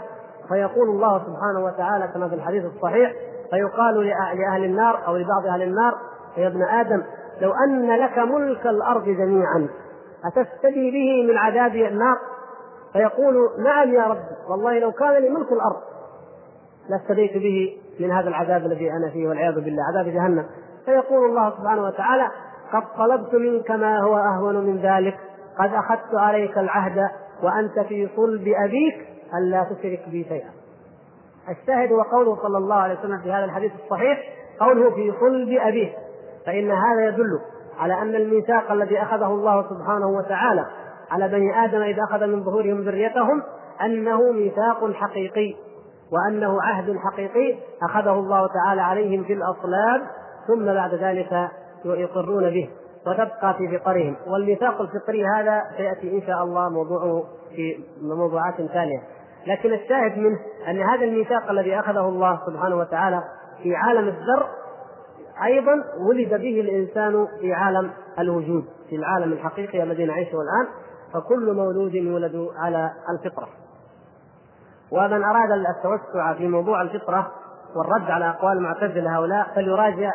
فيقول 0.50 0.90
الله 0.90 1.18
سبحانه 1.20 1.66
وتعالى 1.66 2.08
كما 2.14 2.30
في 2.30 2.36
الحديث 2.36 2.66
الصحيح 2.66 3.14
فيقال 3.52 4.08
لأهل 4.38 4.64
النار 4.64 5.08
أو 5.08 5.18
لبعض 5.18 5.46
أهل 5.46 5.62
النار 5.62 5.98
يا 6.38 6.48
ابن 6.48 6.64
آدم 6.64 7.04
لو 7.42 7.54
أن 7.54 7.92
لك 7.92 8.18
ملك 8.18 8.68
الأرض 8.68 9.04
جميعا 9.04 9.68
أتفتدي 10.26 10.92
به 10.92 11.32
من 11.32 11.38
عذاب 11.38 11.76
النار؟ 11.76 12.18
فيقول 12.94 13.36
نعم 13.64 13.94
يا 13.94 14.04
رب 14.04 14.24
والله 14.50 14.80
لو 14.80 14.92
كان 14.92 15.14
لي 15.14 15.30
ملك 15.30 15.52
الأرض 15.52 15.82
لافتديت 16.90 17.34
به 17.34 17.78
من 18.00 18.12
هذا 18.12 18.30
العذاب 18.30 18.66
الذي 18.66 18.92
أنا 18.92 19.10
فيه 19.10 19.28
والعياذ 19.28 19.56
بالله 19.56 19.84
عذاب 19.94 20.14
جهنم. 20.14 20.46
فيقول 20.86 21.30
الله 21.30 21.50
سبحانه 21.58 21.84
وتعالى 21.84 22.28
قد 22.74 22.84
طلبت 22.98 23.34
منك 23.34 23.72
ما 23.72 24.00
هو 24.00 24.18
أهون 24.18 24.56
من 24.56 24.78
ذلك 24.78 25.18
قد 25.60 25.74
أخذت 25.74 26.16
عليك 26.16 26.58
العهد 26.58 27.10
وأنت 27.44 27.80
في 27.80 28.10
صلب 28.16 28.48
أبيك 28.66 29.17
ألا 29.38 29.64
تشرك 29.64 30.10
بي 30.10 30.24
شيئا. 30.24 30.50
الشاهد 31.50 31.92
هو 31.92 32.02
قوله 32.02 32.36
صلى 32.42 32.58
الله 32.58 32.76
عليه 32.76 33.00
وسلم 33.00 33.22
في 33.22 33.32
هذا 33.32 33.46
الحديث 33.46 33.72
الصحيح 33.84 34.20
قوله 34.60 34.90
في 34.90 35.14
صلب 35.20 35.50
أبيه. 35.50 35.94
فإن 36.46 36.72
هذا 36.72 37.08
يدل 37.08 37.40
على 37.80 38.02
أن 38.02 38.16
الميثاق 38.16 38.72
الذي 38.72 39.02
أخذه 39.02 39.28
الله 39.28 39.66
سبحانه 39.70 40.08
وتعالى 40.08 40.66
على 41.12 41.28
بني 41.28 41.66
آدم 41.66 41.82
إذا 41.82 42.04
أخذ 42.04 42.28
من 42.28 42.44
ظهورهم 42.44 42.82
ذريتهم 42.82 43.44
أنه 43.82 44.32
ميثاق 44.32 44.92
حقيقي 44.94 45.56
وأنه 46.12 46.62
عهد 46.62 46.98
حقيقي 46.98 47.58
أخذه 47.84 48.14
الله 48.14 48.48
تعالى 48.48 48.82
عليهم 48.82 49.24
في 49.24 49.34
الأصلاب 49.34 50.02
ثم 50.48 50.66
بعد 50.66 50.94
ذلك 50.94 51.50
يقرون 51.86 52.50
به 52.50 52.70
وتبقى 53.08 53.54
في 53.58 53.78
فطرهم 53.80 54.16
والميثاق 54.28 54.82
الفطري 54.82 55.26
هذا 55.26 55.64
سيأتي 55.78 56.18
إن 56.18 56.22
شاء 56.28 56.44
الله 56.44 56.70
موضوعه 56.70 57.24
في 57.56 57.84
موضوعات 58.02 58.56
ثانية. 58.56 59.02
لكن 59.48 59.74
الشاهد 59.74 60.18
منه 60.18 60.40
أن 60.68 60.82
هذا 60.82 61.06
الميثاق 61.06 61.50
الذي 61.50 61.80
أخذه 61.80 62.10
الله 62.10 62.40
سبحانه 62.46 62.76
وتعالى 62.76 63.24
في 63.64 63.76
عالم 63.76 64.08
الذر 64.08 64.48
أيضا 65.44 65.84
ولد 66.10 66.30
به 66.30 66.62
الإنسان 66.62 67.28
في 67.42 67.54
عالم 67.54 67.92
الوجود 68.20 68.66
في 68.90 68.96
العالم 68.96 69.34
الحقيقي 69.34 69.84
الذي 69.84 70.06
نعيشه 70.06 70.36
الآن 70.36 70.68
فكل 71.14 71.54
مولود 71.54 71.96
يولد 71.96 72.48
على 72.58 72.92
الفطرة. 73.10 73.48
ومن 74.92 75.24
أراد 75.24 75.52
التوسع 75.52 76.34
في 76.34 76.48
موضوع 76.48 76.82
الفطرة 76.82 77.32
والرد 77.76 78.12
على 78.12 78.30
أقوال 78.30 78.58
المعتزلة 78.58 79.18
هؤلاء 79.18 79.48
فليراجع 79.56 80.12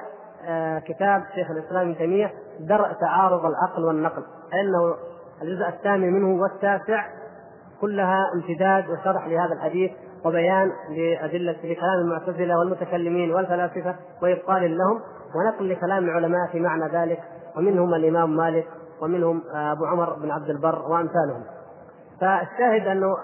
آه، 0.47 0.79
كتاب 0.79 1.23
شيخ 1.35 1.51
الإسلام 1.51 1.81
ابن 1.88 1.99
تيمية 1.99 2.33
درء 2.61 2.92
تعارض 2.92 3.47
العقل 3.47 3.85
والنقل 3.85 4.23
فإنه 4.53 4.95
الجزء 5.42 5.68
الثاني 5.68 6.11
منه 6.11 6.42
والتاسع 6.42 7.05
كلها 7.83 8.33
امتداد 8.35 8.85
وشرح 8.90 9.27
لهذا 9.27 9.53
الحديث 9.53 9.90
وبيان 10.25 10.73
لأدلة 10.90 11.57
لكلام 11.64 12.01
المعتزلة 12.01 12.59
والمتكلمين 12.59 13.35
والفلاسفة 13.35 13.97
وإبطال 14.23 14.79
لهم 14.79 15.01
ونقل 15.35 15.71
لكلام 15.71 16.05
العلماء 16.05 16.53
في 16.53 16.61
معنى 16.61 16.88
ذلك 16.92 17.18
ومنهم 17.57 17.95
الإمام 17.95 18.37
مالك 18.37 18.66
ومنهم 19.03 19.42
أبو 19.55 19.85
عمر 19.85 20.12
بن 20.12 20.31
عبد 20.31 20.51
البر 20.51 20.83
وأمثالهم. 20.88 21.42
فالشاهد 22.21 22.87
أنه 22.87 23.16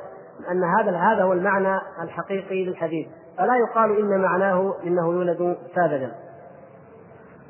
أن 0.51 0.65
هذا 0.65 0.97
هذا 0.97 1.23
هو 1.23 1.33
المعنى 1.33 1.81
الحقيقي 2.03 2.65
للحديث. 2.65 3.09
فلا 3.39 3.57
يقال 3.57 3.99
إن 3.99 4.21
معناه 4.21 4.75
إنه 4.87 5.13
يولد 5.13 5.57
ساذجا 5.75 6.13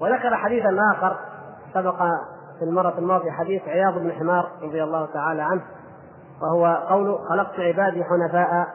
وذكر 0.01 0.37
حديثا 0.37 0.77
آخر 0.95 1.17
سبق 1.75 1.97
في 2.59 2.65
المرة 2.65 2.99
الماضية 2.99 3.31
حديث 3.31 3.63
عياض 3.69 3.99
بن 3.99 4.13
حمار 4.13 4.51
رضي 4.63 4.83
الله 4.83 5.07
تعالى 5.07 5.43
عنه. 5.43 5.63
وهو 6.43 6.87
قول 6.89 7.19
خلقت 7.29 7.61
عبادي 7.61 8.05
حنفاء 8.05 8.67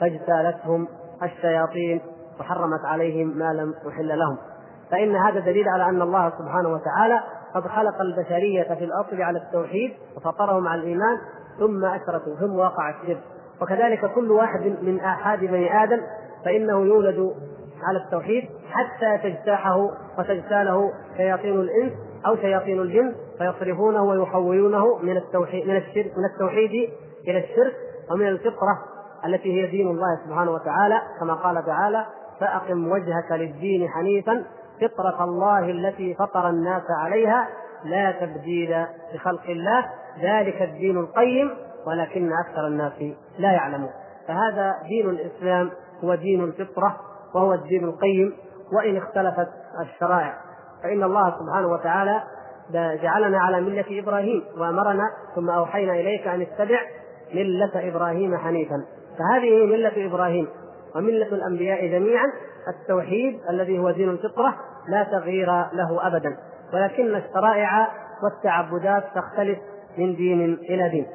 فاجتالتهم 0.00 0.88
الشياطين 1.22 2.00
وحرمت 2.40 2.84
عليهم 2.84 3.38
ما 3.38 3.52
لم 3.52 3.74
أحل 3.88 4.18
لهم. 4.18 4.36
فإن 4.90 5.16
هذا 5.16 5.40
دليل 5.40 5.68
على 5.68 5.88
أن 5.88 6.02
الله 6.02 6.32
سبحانه 6.38 6.68
وتعالى 6.68 7.20
قد 7.54 7.62
خلق 7.62 8.00
البشرية 8.00 8.74
في 8.74 8.84
الأصل 8.84 9.22
على 9.22 9.38
التوحيد 9.38 9.92
وفطرهم 10.16 10.68
على 10.68 10.80
الإيمان 10.80 11.16
ثم 11.58 11.84
أشركوا 11.84 12.34
ثم 12.40 12.58
وقع 12.58 12.90
الشرك. 12.90 13.20
وكذلك 13.62 14.12
كل 14.14 14.30
واحد 14.30 14.60
من 14.82 15.00
آحاد 15.00 15.38
بني 15.38 15.82
آدم 15.84 16.00
فإنه 16.44 16.80
يولد 16.80 17.34
على 17.82 17.98
التوحيد 18.04 18.44
حتى 18.70 19.18
تجتاحه 19.30 19.90
وتجتاله 20.18 20.92
شياطين 21.16 21.60
الإنس 21.60 21.92
أو 22.26 22.36
شياطين 22.36 22.80
الجن 22.80 23.14
فيصرفونه 23.38 24.02
ويحولونه 24.02 24.98
من 25.02 25.16
التوحيد 25.16 25.68
من 25.68 25.76
الشرك 25.76 26.12
من 26.18 26.24
التوحيد 26.24 26.90
إلى 27.30 27.38
الشرك 27.38 27.74
ومن 28.10 28.28
الفطرة 28.28 28.78
التي 29.26 29.62
هي 29.62 29.70
دين 29.70 29.88
الله 29.88 30.18
سبحانه 30.26 30.50
وتعالى 30.50 31.02
كما 31.20 31.34
قال 31.34 31.66
تعالى 31.66 32.06
فأقم 32.40 32.92
وجهك 32.92 33.32
للدين 33.32 33.88
حنيفا 33.88 34.44
فطرة 34.80 35.24
الله 35.24 35.70
التي 35.70 36.14
فطر 36.14 36.48
الناس 36.48 36.82
عليها 36.90 37.48
لا 37.84 38.10
تبديل 38.10 38.84
لخلق 39.14 39.44
الله 39.44 39.84
ذلك 40.22 40.62
الدين 40.62 40.98
القيم 40.98 41.50
ولكن 41.86 42.30
أكثر 42.32 42.66
الناس 42.66 42.92
لا 43.38 43.52
يعلمون. 43.52 43.90
فهذا 44.28 44.74
دين 44.88 45.10
الإسلام 45.10 45.70
هو 46.04 46.14
دين 46.14 46.44
الفطرة 46.44 46.96
وهو 47.34 47.54
الدين 47.54 47.84
القيم 47.84 48.32
وإن 48.72 48.96
اختلفت 48.96 49.48
الشرائع. 49.80 50.34
فإن 50.82 51.02
الله 51.02 51.34
سبحانه 51.38 51.68
وتعالى 51.68 52.22
جعلنا 53.02 53.40
على 53.40 53.60
ملة 53.60 53.84
إبراهيم 53.90 54.44
وأمرنا 54.58 55.04
ثم 55.34 55.50
أوحينا 55.50 55.92
إليك 55.92 56.26
أن 56.26 56.40
اتبع 56.40 56.80
ملة 57.34 57.88
إبراهيم 57.88 58.36
حنيفا. 58.36 58.84
فهذه 59.18 59.66
ملة 59.66 60.06
إبراهيم 60.06 60.48
وملة 60.96 61.26
الأنبياء 61.26 61.86
جميعا. 61.86 62.26
التوحيد 62.68 63.40
الذي 63.50 63.78
هو 63.78 63.90
دين 63.90 64.08
الفطرة 64.10 64.54
لا 64.88 65.04
تغيير 65.04 65.46
له 65.72 66.06
أبدا. 66.06 66.36
ولكن 66.74 67.16
الشرائع 67.16 67.88
والتعبدات 68.22 69.04
تختلف 69.14 69.58
من 69.98 70.16
دين 70.16 70.54
إلى 70.54 70.88
دين. 70.88 71.06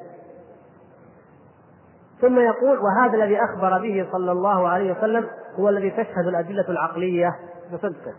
ثم 2.21 2.39
يقول 2.39 2.80
وهذا 2.80 3.13
الذي 3.15 3.38
أخبر 3.38 3.82
به 3.82 4.08
صلى 4.12 4.32
الله 4.32 4.67
عليه 4.67 4.91
وسلم 4.91 5.28
هو 5.60 5.69
الذي 5.69 5.89
تشهد 5.89 6.28
الأدلة 6.28 6.69
العقلية. 6.69 7.36
بصدقه 7.73 8.13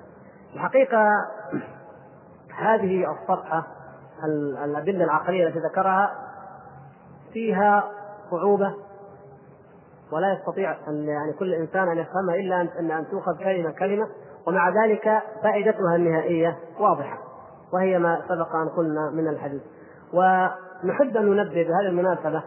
الحقيقة 0.55 1.09
هذه 2.59 3.13
الصفحة 3.13 3.67
الأدلة 4.65 5.05
العقلية 5.05 5.47
التي 5.47 5.59
ذكرها 5.59 6.11
فيها 7.35 7.91
صعوبة 8.31 8.75
ولا 10.13 10.33
يستطيع 10.33 10.77
أن 10.89 11.09
يعني 11.09 11.33
كل 11.33 11.55
إنسان 11.55 11.89
أن 11.89 11.99
يفهمها 11.99 12.35
إلا 12.35 12.61
أن 12.81 12.91
أن 12.91 13.07
تؤخذ 13.11 13.39
كلمة 13.39 13.71
كلمة 13.71 14.07
ومع 14.47 14.85
ذلك 14.85 15.23
فائدتها 15.43 15.97
النهائية 15.97 16.59
واضحة 16.81 17.19
وهي 17.73 17.99
ما 17.99 18.23
سبق 18.29 18.55
أن 18.55 18.69
قلنا 18.69 19.11
من 19.11 19.29
الحديث. 19.29 19.63
ونحب 20.13 21.17
أن 21.17 21.27
ننبه 21.27 21.63
بهذه 21.63 21.89
المناسبة 21.89 22.43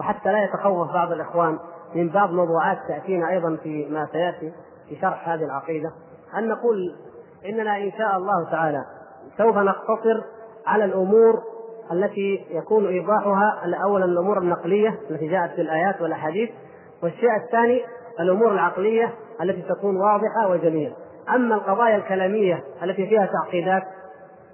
وحتى 0.00 0.32
لا 0.32 0.44
يتخوف 0.44 0.92
بعض 0.92 1.12
الإخوان 1.12 1.58
من 1.94 2.08
بعض 2.08 2.30
موضوعات 2.30 2.78
تأتينا 2.88 3.30
أيضا 3.30 3.56
في 3.62 3.88
ما 3.90 4.08
سيأتي 4.12 4.52
في 4.88 4.96
شرح 5.00 5.28
هذه 5.28 5.44
العقيدة 5.44 5.92
أن 6.38 6.48
نقول 6.48 6.96
إننا 7.46 7.76
إن 7.76 7.92
شاء 7.98 8.16
الله 8.16 8.50
تعالى 8.50 8.84
سوف 9.38 9.56
نقتصر 9.56 10.24
على 10.66 10.84
الأمور 10.84 11.42
التي 11.92 12.46
يكون 12.50 12.86
إيضاحها 12.86 13.62
أولا 13.84 14.04
الأمور 14.04 14.38
النقلية 14.38 14.98
التي 15.10 15.28
جاءت 15.28 15.50
في 15.50 15.60
الآيات 15.60 16.00
والأحاديث 16.00 16.50
والشيء 17.02 17.36
الثاني 17.44 17.82
الأمور 18.20 18.52
العقلية 18.52 19.14
التي 19.42 19.62
تكون 19.62 19.96
واضحة 19.96 20.50
وجميلة. 20.50 20.92
أما 21.34 21.54
القضايا 21.54 21.96
الكلامية 21.96 22.64
التي 22.82 23.06
فيها 23.06 23.26
تعقيدات 23.26 23.82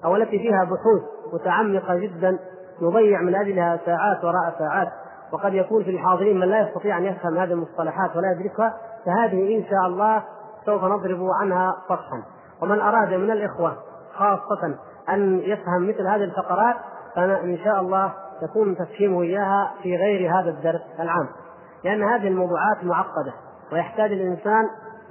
أو 0.05 0.17
التي 0.17 0.39
فيها 0.39 0.65
بحوث 0.65 1.03
متعمقة 1.35 1.97
جدا 1.97 2.39
نضيع 2.83 3.21
من 3.21 3.35
أجلها 3.35 3.81
ساعات 3.87 4.25
وراء 4.25 4.55
ساعات 4.59 4.89
وقد 5.33 5.55
يكون 5.55 5.85
في 5.85 5.91
الحاضرين 5.91 6.41
من 6.41 6.49
لا 6.49 6.69
يستطيع 6.69 6.99
أن 6.99 7.05
يفهم 7.05 7.39
هذه 7.39 7.53
المصطلحات 7.53 8.17
ولا 8.17 8.33
يدركها 8.33 8.77
فهذه 9.07 9.57
إن 9.59 9.65
شاء 9.65 9.87
الله 9.87 10.23
سوف 10.67 10.85
نضرب 10.85 11.29
عنها 11.41 11.77
صفحا 11.89 12.23
ومن 12.63 12.81
أراد 12.81 13.15
من 13.15 13.31
الإخوة 13.31 13.77
خاصة 14.15 14.79
أن 15.09 15.39
يفهم 15.39 15.89
مثل 15.89 16.07
هذه 16.07 16.25
الفقرات 16.25 16.77
فان 17.17 17.59
شاء 17.65 17.81
الله 17.81 18.13
يكون 18.43 18.77
تفهيمه 18.77 19.23
إياها 19.23 19.75
في 19.83 19.97
غير 19.97 20.31
هذا 20.41 20.51
الدرس 20.51 20.83
العام 21.01 21.29
لأن 21.85 22.03
هذه 22.03 22.29
الموضوعات 22.29 22.85
معقدة 22.85 23.33
ويحتاج 23.73 24.13
الإنسان 24.13 24.65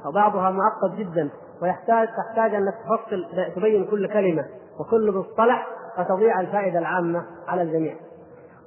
وبعضها 0.10 0.52
معقد 0.52 0.96
جدا 0.98 1.30
ويحتاج 1.62 2.08
تحتاج 2.08 2.56
انك 2.56 2.74
تفصل 2.74 3.26
تبين 3.56 3.86
كل 3.86 4.08
كلمة 4.08 4.46
وكل 4.80 5.12
مصطلح 5.12 5.68
فتضيع 5.98 6.40
الفائدة 6.40 6.80
العامة 6.80 7.26
على 7.48 7.62
الجميع. 7.62 7.96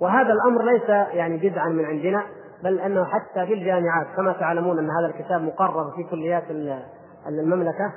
وهذا 0.01 0.33
الأمر 0.33 0.63
ليس 0.63 0.89
يعني 0.89 1.37
بدعا 1.37 1.69
من 1.69 1.85
عندنا 1.85 2.23
بل 2.65 2.81
أنه 2.81 3.05
حتى 3.05 3.47
في 3.47 3.55
الجامعات 3.55 4.07
كما 4.17 4.33
تعلمون 4.33 4.79
أن 4.79 4.91
هذا 4.91 5.07
الكتاب 5.07 5.43
مقرر 5.43 5.91
في 5.97 6.11
كليات 6.11 6.45
المملكة 7.29 7.93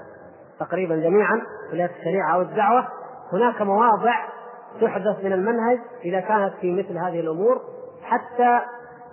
تقريبا 0.59 0.95
جميعا 0.95 1.41
كليات 1.71 1.91
الشريعة 1.99 2.35
أو 2.35 2.41
الدعوه 2.41 2.87
هناك 3.33 3.61
مواضع 3.61 4.13
تحدث 4.81 5.23
من 5.23 5.33
المنهج 5.33 5.79
إذا 6.05 6.19
كانت 6.19 6.53
في 6.61 6.71
مثل 6.71 6.97
هذه 6.97 7.19
الأمور 7.19 7.61
حتى 8.03 8.59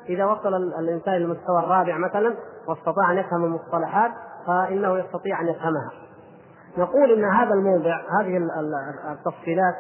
إذا 0.09 0.25
وصل 0.25 0.55
الإنسان 0.55 1.15
للمستوى 1.15 1.59
الرابع 1.59 1.99
مثلا 1.99 2.35
واستطاع 2.69 3.13
أن 3.13 3.19
يفهم 3.19 3.45
المصطلحات 3.45 4.11
فإنه 4.47 4.99
يستطيع 4.99 5.41
أن 5.41 5.49
يفهمها. 5.49 5.91
نقول 6.79 7.13
إن 7.13 7.25
هذا 7.25 7.55
الموضع 7.55 8.01
هذه 8.21 8.49
التفصيلات 9.13 9.75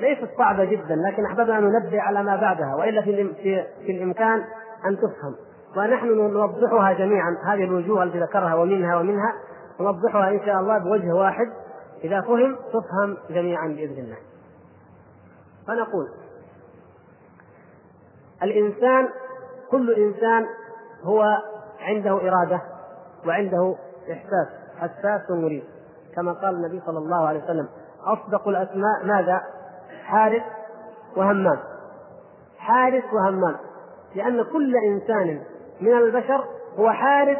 ليست 0.00 0.28
صعبة 0.38 0.64
جدا 0.64 0.94
لكن 0.94 1.24
أحببنا 1.24 1.58
أن 1.58 1.64
ننبه 1.64 2.00
على 2.00 2.22
ما 2.22 2.36
بعدها 2.36 2.74
وإلا 2.74 3.02
في, 3.02 3.32
في 3.86 3.92
الإمكان 3.92 4.44
أن 4.86 4.96
تفهم. 4.96 5.34
ونحن 5.76 6.06
نوضحها 6.06 6.92
جميعا 6.92 7.36
هذه 7.46 7.64
الوجوه 7.64 8.02
التي 8.02 8.20
ذكرها 8.20 8.54
ومنها 8.54 8.96
ومنها 8.96 9.32
نوضحها 9.80 10.30
إن 10.30 10.40
شاء 10.46 10.60
الله 10.60 10.78
بوجه 10.78 11.14
واحد. 11.14 11.46
إذا 12.04 12.20
فهم 12.20 12.56
تفهم 12.56 13.16
جميعا 13.30 13.68
بإذن 13.68 14.04
الله. 14.04 14.16
فنقول 15.66 16.08
الإنسان 18.42 19.08
كل 19.70 19.92
إنسان 19.94 20.46
هو 21.02 21.24
عنده 21.80 22.10
إرادة 22.10 22.60
وعنده 23.26 23.74
إحساس 24.12 24.48
حساس 24.78 25.30
مريد 25.30 25.64
كما 26.16 26.32
قال 26.32 26.54
النبي 26.54 26.82
صلى 26.86 26.98
الله 26.98 27.28
عليه 27.28 27.44
وسلم 27.44 27.68
أصدق 28.04 28.48
الأسماء 28.48 29.04
ماذا؟ 29.04 29.40
حارس 30.04 30.42
وهمام. 31.16 31.58
حارس 32.58 33.04
وهمام. 33.12 33.56
لأن 34.14 34.42
كل 34.42 34.76
إنسان 34.76 35.42
من 35.80 35.92
البشر 35.98 36.44
هو 36.78 36.90
حارس 36.90 37.38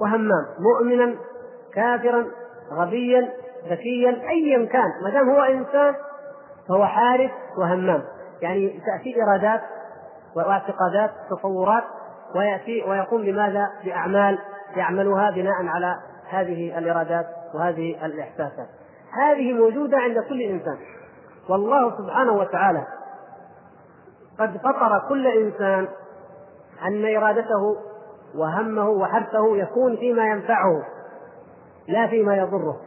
وهمام 0.00 0.46
مؤمنا 0.58 1.16
كافرا 1.74 2.26
غبيا 2.72 3.32
ذكيا 3.68 4.28
أيا 4.30 4.66
كان. 4.66 4.90
ما 5.04 5.10
دام 5.10 5.30
هو 5.30 5.40
إنسان 5.40 5.94
فهو 6.68 6.86
حارس 6.86 7.30
وهمام. 7.58 8.02
يعني 8.42 8.68
تأتي 8.68 9.22
إرادات 9.22 9.60
واعتقادات 10.36 11.10
تصورات 11.30 11.84
ويأتي 12.36 12.84
ويقوم 12.88 13.22
بماذا؟ 13.22 13.70
بأعمال 13.84 14.38
يعملها 14.76 15.30
بناء 15.30 15.66
على 15.66 15.96
هذه 16.30 16.78
الإرادات 16.78 17.26
وهذه 17.54 18.06
الإحساسات. 18.06 18.68
هذه 19.12 19.52
موجودة 19.52 19.98
عند 19.98 20.18
كل 20.28 20.42
إنسان. 20.42 20.76
والله 21.48 21.98
سبحانه 21.98 22.32
وتعالى 22.32 22.86
قد 24.38 24.56
فطر 24.56 25.08
كل 25.08 25.26
إنسان 25.26 25.88
أن 26.86 27.16
إرادته 27.16 27.76
وهمه 28.34 28.88
وحرصه 28.88 29.56
يكون 29.56 29.96
فيما 29.96 30.26
ينفعه 30.26 30.82
لا 31.88 32.06
فيما 32.06 32.36
يضره. 32.36 32.80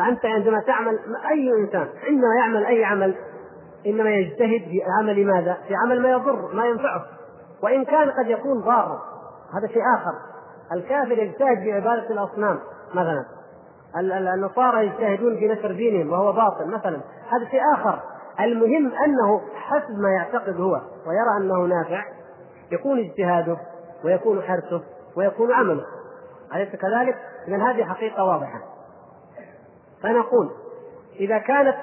فأنت 0.00 0.26
عندما 0.26 0.60
تعمل 0.60 0.98
أي 1.30 1.52
إنسان 1.52 1.88
عندما 2.08 2.34
يعمل 2.38 2.66
أي 2.66 2.84
عمل 2.84 3.14
إنما 3.86 4.10
يجتهد 4.10 4.60
في 4.60 4.82
عمل 4.98 5.26
ماذا؟ 5.26 5.56
في 5.68 5.74
عمل 5.74 6.02
ما 6.02 6.10
يضر 6.10 6.54
ما 6.54 6.66
ينفعه. 6.66 7.04
وإن 7.62 7.84
كان 7.84 8.10
قد 8.10 8.26
يكون 8.26 8.60
ضارا 8.60 9.00
هذا 9.54 9.72
شيء 9.72 9.82
آخر. 9.96 10.12
الكافر 10.72 11.22
يجتهد 11.22 11.58
في 11.58 11.72
عبادة 11.72 12.10
الأصنام 12.10 12.58
مثلا. 12.94 13.24
النصارى 14.34 14.86
يجتهدون 14.86 15.36
في 15.36 15.48
نشر 15.48 15.72
دينهم 15.72 16.12
وهو 16.12 16.32
باطل 16.32 16.70
مثلا. 16.70 17.00
هذا 17.30 17.50
شيء 17.50 17.60
آخر. 17.74 18.00
المهم 18.40 18.92
أنه 19.04 19.40
حسب 19.54 19.98
ما 19.98 20.10
يعتقد 20.10 20.60
هو 20.60 20.80
ويرى 21.06 21.36
أنه 21.40 21.66
نافع 21.66 22.04
يكون 22.72 22.98
اجتهاده 22.98 23.56
ويكون 24.04 24.42
حرصه 24.42 24.82
ويكون 25.16 25.52
عمله. 25.52 25.84
أليس 26.54 26.68
كذلك؟ 26.68 27.16
إذا 27.48 27.56
هذه 27.56 27.84
حقيقة 27.84 28.24
واضحة. 28.24 28.69
فنقول 30.02 30.50
إذا 31.20 31.38
كانت 31.38 31.76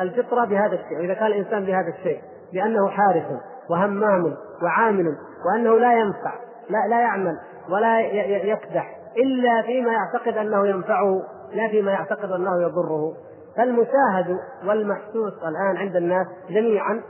الفطرة 0.00 0.44
بهذا 0.44 0.74
الشيء 0.74 0.98
وإذا 0.98 1.14
كان 1.14 1.26
الإنسان 1.26 1.64
بهذا 1.64 1.88
الشيء 1.98 2.20
بأنه 2.52 2.88
حارس 2.88 3.24
وهمام 3.70 4.36
وعامل 4.62 5.16
وأنه 5.46 5.78
لا 5.78 5.92
ينفع 5.92 6.34
لا 6.70 6.88
لا 6.88 7.00
يعمل 7.00 7.38
ولا 7.70 8.00
يكدح 8.26 8.96
إلا 9.16 9.62
فيما 9.62 9.92
يعتقد 9.92 10.36
أنه 10.36 10.66
ينفعه 10.66 11.22
لا 11.52 11.68
فيما 11.68 11.92
يعتقد 11.92 12.32
أنه 12.32 12.62
يضره. 12.62 13.14
فالمشاهد 13.56 14.38
والمحسوس 14.66 15.32
الآن 15.48 15.76
عند 15.76 15.96
الناس 15.96 16.26
جميعا 16.50 17.02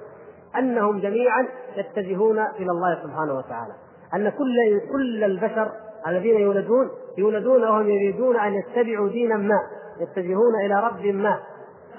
أنهم 0.58 1.00
جميعا 1.00 1.46
يتجهون 1.76 2.38
إلى 2.38 2.70
الله 2.70 3.02
سبحانه 3.02 3.34
وتعالى. 3.34 3.72
أن 4.14 4.28
كل 4.28 4.80
كل 4.92 5.24
البشر 5.24 5.72
الذين 6.06 6.40
يولدون 6.40 6.90
يولدون 7.18 7.64
وهم 7.64 7.88
يريدون 7.90 8.36
أن 8.36 8.54
يتبعوا 8.54 9.08
دينا 9.08 9.36
ما. 9.36 9.58
يتجهون 10.00 10.54
إلى 10.64 10.80
رب 10.80 11.06
ما. 11.06 11.40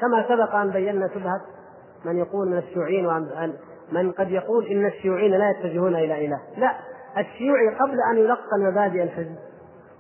كما 0.02 0.26
سبق 0.28 0.56
أن 0.56 0.70
بينا 0.70 1.08
شبهة 1.08 1.42
من 2.06 2.18
يقول 2.18 2.50
من 2.50 2.58
الشيوعيين 2.58 3.06
وأن 3.06 3.54
من 3.92 4.12
قد 4.12 4.32
يقول 4.32 4.66
إن 4.66 4.86
الشيوعيين 4.86 5.32
لا 5.32 5.50
يتجهون 5.50 5.96
إلى 5.96 6.26
إله. 6.26 6.40
لا. 6.58 6.76
الشيوعي 7.18 7.76
قبل 7.76 7.98
أن 8.12 8.18
يلقن 8.18 8.72
مبادئ 8.72 9.04
الحزب 9.04 9.36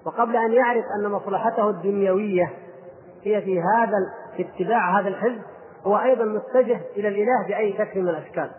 وقبل 0.05 0.35
أن 0.35 0.53
يعرف 0.53 0.85
أن 0.99 1.11
مصلحته 1.11 1.69
الدنيوية 1.69 2.53
هي 3.23 3.41
في 3.41 3.61
هذا 3.61 3.97
في 4.37 4.43
اتباع 4.43 4.99
هذا 4.99 5.07
الحزب 5.07 5.41
هو 5.83 5.97
أيضا 5.97 6.25
متجه 6.25 6.79
إلى 6.97 7.07
الإله 7.07 7.47
بأي 7.47 7.73
شكل 7.77 8.01
من 8.01 8.09
الأشكال. 8.09 8.49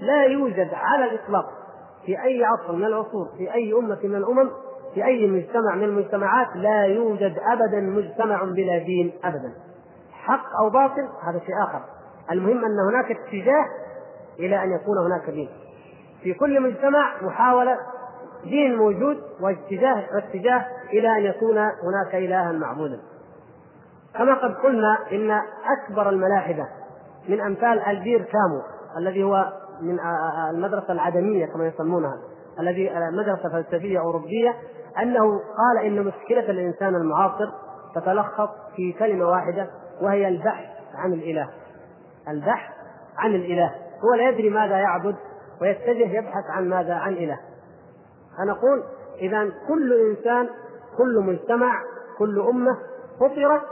لا 0.00 0.24
يوجد 0.24 0.70
على 0.74 1.04
الإطلاق 1.04 1.44
في 2.06 2.22
أي 2.22 2.44
عصر 2.44 2.72
من 2.72 2.84
العصور 2.84 3.28
في 3.38 3.54
أي 3.54 3.72
أمة 3.72 3.98
من 4.04 4.14
الأمم 4.14 4.50
في 4.94 5.04
أي 5.04 5.26
مجتمع 5.26 5.74
من 5.74 5.84
المجتمعات 5.84 6.56
لا 6.56 6.84
يوجد 6.84 7.36
ابدا 7.52 7.80
مجتمع 7.80 8.42
بلا 8.42 8.78
دين 8.78 9.12
ابدا. 9.24 9.52
حق 10.12 10.44
أو 10.62 10.70
باطل 10.70 11.08
هذا 11.22 11.38
شيء 11.38 11.62
آخر. 11.62 11.80
المهم 12.30 12.64
أن 12.64 12.78
هناك 12.90 13.10
اتجاه 13.10 13.64
إلى 14.38 14.64
أن 14.64 14.72
يكون 14.72 14.98
هناك 14.98 15.30
دين. 15.30 15.48
في 16.22 16.34
كل 16.34 16.62
مجتمع 16.62 17.22
محاولة 17.22 17.76
دين 18.44 18.76
موجود 18.76 19.16
واتجاه 19.40 20.04
واتجاه 20.14 20.66
إلى 20.92 21.18
أن 21.18 21.22
يكون 21.22 21.58
هناك 21.58 22.14
الها 22.14 22.52
معبودا. 22.52 23.00
كما 24.14 24.34
قد 24.34 24.54
قلنا 24.54 24.98
إن 25.12 25.30
أكبر 25.78 26.08
الملاحدة 26.08 26.66
من 27.28 27.40
أمثال 27.40 27.78
البير 27.78 28.22
كامو 28.22 28.62
الذي 28.98 29.22
هو 29.22 29.52
من 29.80 29.98
المدرسة 30.50 30.92
العدمية 30.92 31.46
كما 31.46 31.66
يسمونها 31.66 32.18
الذي 32.60 32.90
مدرسة 33.12 33.48
فلسفية 33.52 33.98
أوروبية 33.98 34.54
أنه 35.02 35.38
قال 35.38 35.86
إن 35.86 36.04
مشكلة 36.04 36.50
الإنسان 36.50 36.94
المعاصر 36.94 37.50
تتلخص 37.94 38.48
في 38.76 38.92
كلمة 38.92 39.28
واحدة 39.28 39.70
وهي 40.00 40.28
البحث 40.28 40.68
عن 40.94 41.12
الإله. 41.12 41.50
البحث 42.28 42.72
عن 43.18 43.34
الإله. 43.34 43.74
هو 44.04 44.14
لا 44.14 44.28
يدري 44.28 44.50
ماذا 44.50 44.76
يعبد 44.78 45.16
ويتجه 45.60 46.18
يبحث 46.18 46.44
عن 46.50 46.68
ماذا؟ 46.68 46.94
عن 46.94 47.12
إله. 47.12 47.38
فنقول 48.38 48.82
إذا 49.18 49.52
كل 49.68 49.92
إنسان 50.10 50.48
كل 50.98 51.20
مجتمع 51.20 51.82
كل 52.18 52.40
أمة 52.40 52.78
فطرت 53.20 53.62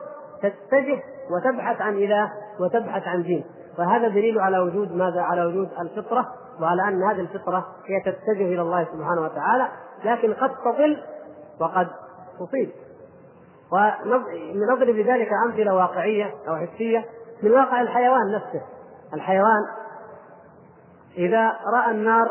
تتجه 0.43 1.03
وتبحث 1.31 1.81
عن 1.81 1.95
إله 1.95 2.33
وتبحث 2.61 3.03
عن 3.07 3.23
دين. 3.23 3.45
فهذا 3.79 4.09
دليل 4.09 4.41
على 4.41 4.59
وجود 4.59 4.93
ماذا؟ 4.93 5.21
على 5.21 5.45
وجود 5.45 5.69
الفطرة 5.81 6.27
وعلى 6.61 6.89
أن 6.89 7.03
هذه 7.03 7.21
الفطرة 7.21 7.67
هي 7.87 8.13
تتجه 8.13 8.45
إلى 8.55 8.63
الله 8.63 8.85
سبحانه 8.85 9.21
وتعالى. 9.21 9.69
لكن 10.05 10.35
قد 10.35 10.51
تضل 10.65 11.03
وقد 11.61 11.89
تصيب 12.39 12.71
ونضرب 13.73 14.87
بذلك 14.87 15.29
أمثلة 15.47 15.75
واقعية 15.75 16.35
أو 16.49 16.57
حسية 16.57 17.05
من 17.43 17.51
واقع 17.51 17.81
الحيوان 17.81 18.33
نفسه. 18.35 18.63
الحيوان 19.15 19.67
إذا 21.17 21.53
رأى 21.75 21.91
النار 21.91 22.31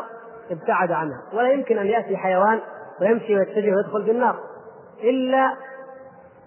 ابتعد 0.50 0.92
عنها 0.92 1.22
ولا 1.32 1.48
يمكن 1.48 1.78
أن 1.78 1.86
يأتي 1.86 2.16
حيوان 2.16 2.60
ويمشي 3.00 3.36
ويتجه 3.36 3.76
ويدخل 3.76 4.04
في 4.04 4.10
النار. 4.10 4.38
إلا 5.00 5.54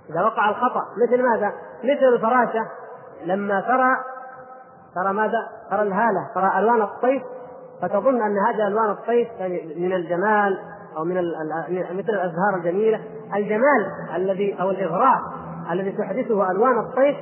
إذا 0.10 0.24
وقع 0.24 0.50
الخطأ. 0.50 0.82
مثل 1.08 1.24
ماذا؟ 1.24 1.54
مثل 1.84 2.14
الفراشة. 2.14 2.68
لما 3.26 3.62
ترى 3.62 3.92
ترى 4.96 5.14
ماذا؟ 5.14 5.50
ترى 5.72 5.82
الهالة 5.82 6.32
ترى 6.36 6.60
ألوان 6.60 6.82
الطيف 6.82 7.24
فتظن 7.82 8.22
ان 8.22 8.38
هذه 8.38 8.68
ألوان 8.68 8.90
الطيف 8.90 9.28
من 9.78 9.94
الجمال 9.94 10.75
أو 10.98 11.04
من 11.04 11.16
مثل 11.98 12.10
الأزهار 12.10 12.56
الجميلة 12.58 13.00
الجمال 13.36 13.92
الذي 14.16 14.62
أو 14.62 14.70
الإغراء 14.70 15.18
الذي 15.72 15.92
تحدثه 15.92 16.52
ألوان 16.52 16.80
الطيف 16.80 17.16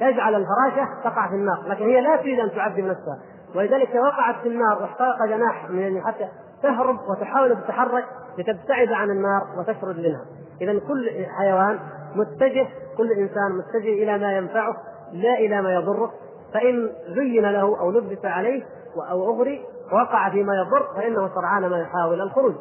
تجعل 0.00 0.34
الفراشه 0.34 0.88
تقع 1.04 1.28
في 1.28 1.34
النار 1.34 1.62
لكن 1.66 1.84
هي 1.84 2.00
لا 2.00 2.16
تريد 2.16 2.40
أن 2.40 2.50
تعذب 2.50 2.84
نفسها. 2.84 3.18
ولذلك 3.54 3.94
وقعت 3.94 4.34
في 4.42 4.48
النار 4.48 4.82
واحترق 4.82 5.24
جناح 5.28 5.70
من 5.70 6.02
حتى 6.02 6.28
تهرب 6.62 6.98
وتحاول 7.08 7.56
تتحرك 7.56 8.04
لتبتعد 8.38 8.92
عن 8.92 9.10
النار 9.10 9.42
وتشرد 9.58 9.98
منها. 9.98 10.24
اذا 10.60 10.72
كل 10.72 11.26
حيوان 11.38 11.78
متجه 12.14 12.66
كل 12.96 13.12
إنسان 13.12 13.52
متجه 13.58 14.02
إلى 14.02 14.18
ما 14.18 14.32
ينفعه 14.36 14.76
لا 15.12 15.34
إلى 15.38 15.62
ما 15.62 15.74
يضره. 15.74 16.12
فإن 16.54 16.90
زين 17.08 17.42
له 17.42 17.80
أو 17.80 17.90
لبس 17.90 18.24
عليه 18.24 18.62
أو 19.10 19.34
أغري 19.34 19.64
وقع 19.92 20.30
فيما 20.30 20.52
يضر 20.54 20.86
فإنه 20.96 21.28
سرعان 21.34 21.70
ما 21.70 21.78
يحاول 21.78 22.20
الخروج. 22.20 22.54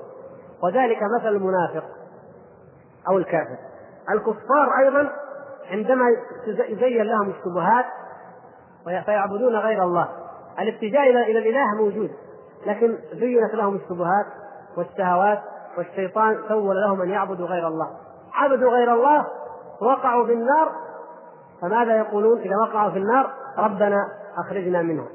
وذلك 0.64 1.00
مثل 1.20 1.28
المنافق 1.28 1.84
أو 3.10 3.18
الكافر. 3.18 3.58
الكفار 4.10 4.70
أيضا 4.80 5.12
عندما 5.72 6.06
يزين 6.48 7.04
لهم 7.04 7.30
الشبهات 7.30 7.86
فيعبدون 9.06 9.56
غير 9.56 9.84
الله. 9.84 10.10
الاتجاه 10.60 11.04
إلى 11.04 11.38
الإله 11.38 11.76
موجود 11.78 12.12
لكن 12.66 12.98
زينت 13.14 13.54
لهم 13.54 13.76
الشبهات 13.76 14.26
والشهوات 14.78 15.42
والشيطان 15.78 16.40
سول 16.48 16.76
لهم 16.82 17.02
أن 17.02 17.10
يعبدوا 17.10 17.48
غير 17.48 17.68
الله. 17.68 17.88
عبدوا 18.34 18.72
غير 18.72 18.94
الله 18.94 19.28
وقعوا 19.82 20.26
في 20.26 20.34
النار 20.34 20.72
فماذا 21.62 21.98
يقولون؟ 21.98 22.40
إذا 22.40 22.56
وقعوا 22.68 22.92
في 22.92 22.98
النار 22.98 23.32
ربنا 23.58 23.98
أخرجنا 24.38 24.82
منها 24.82 25.08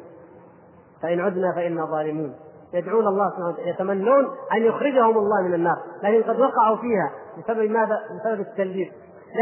فإن 1.03 1.21
عدنا 1.21 1.53
فإنا 1.55 1.85
ظالمون. 1.85 2.35
يدعون 2.77 3.07
الله 3.07 3.31
سبحانه 3.31 3.49
وتعالى 3.49 3.71
يتمنون 3.71 4.25
أن 4.53 4.63
يخرجهم 4.63 5.19
الله 5.19 5.43
من 5.43 5.55
النار. 5.55 5.77
لكن 6.03 6.31
قد 6.31 6.41
وقعوا 6.41 6.77
فيها 6.77 7.11
بسبب 7.39 7.71
ماذا؟ 7.71 8.01
بسبب 8.21 8.41
التلبيس. 8.41 8.89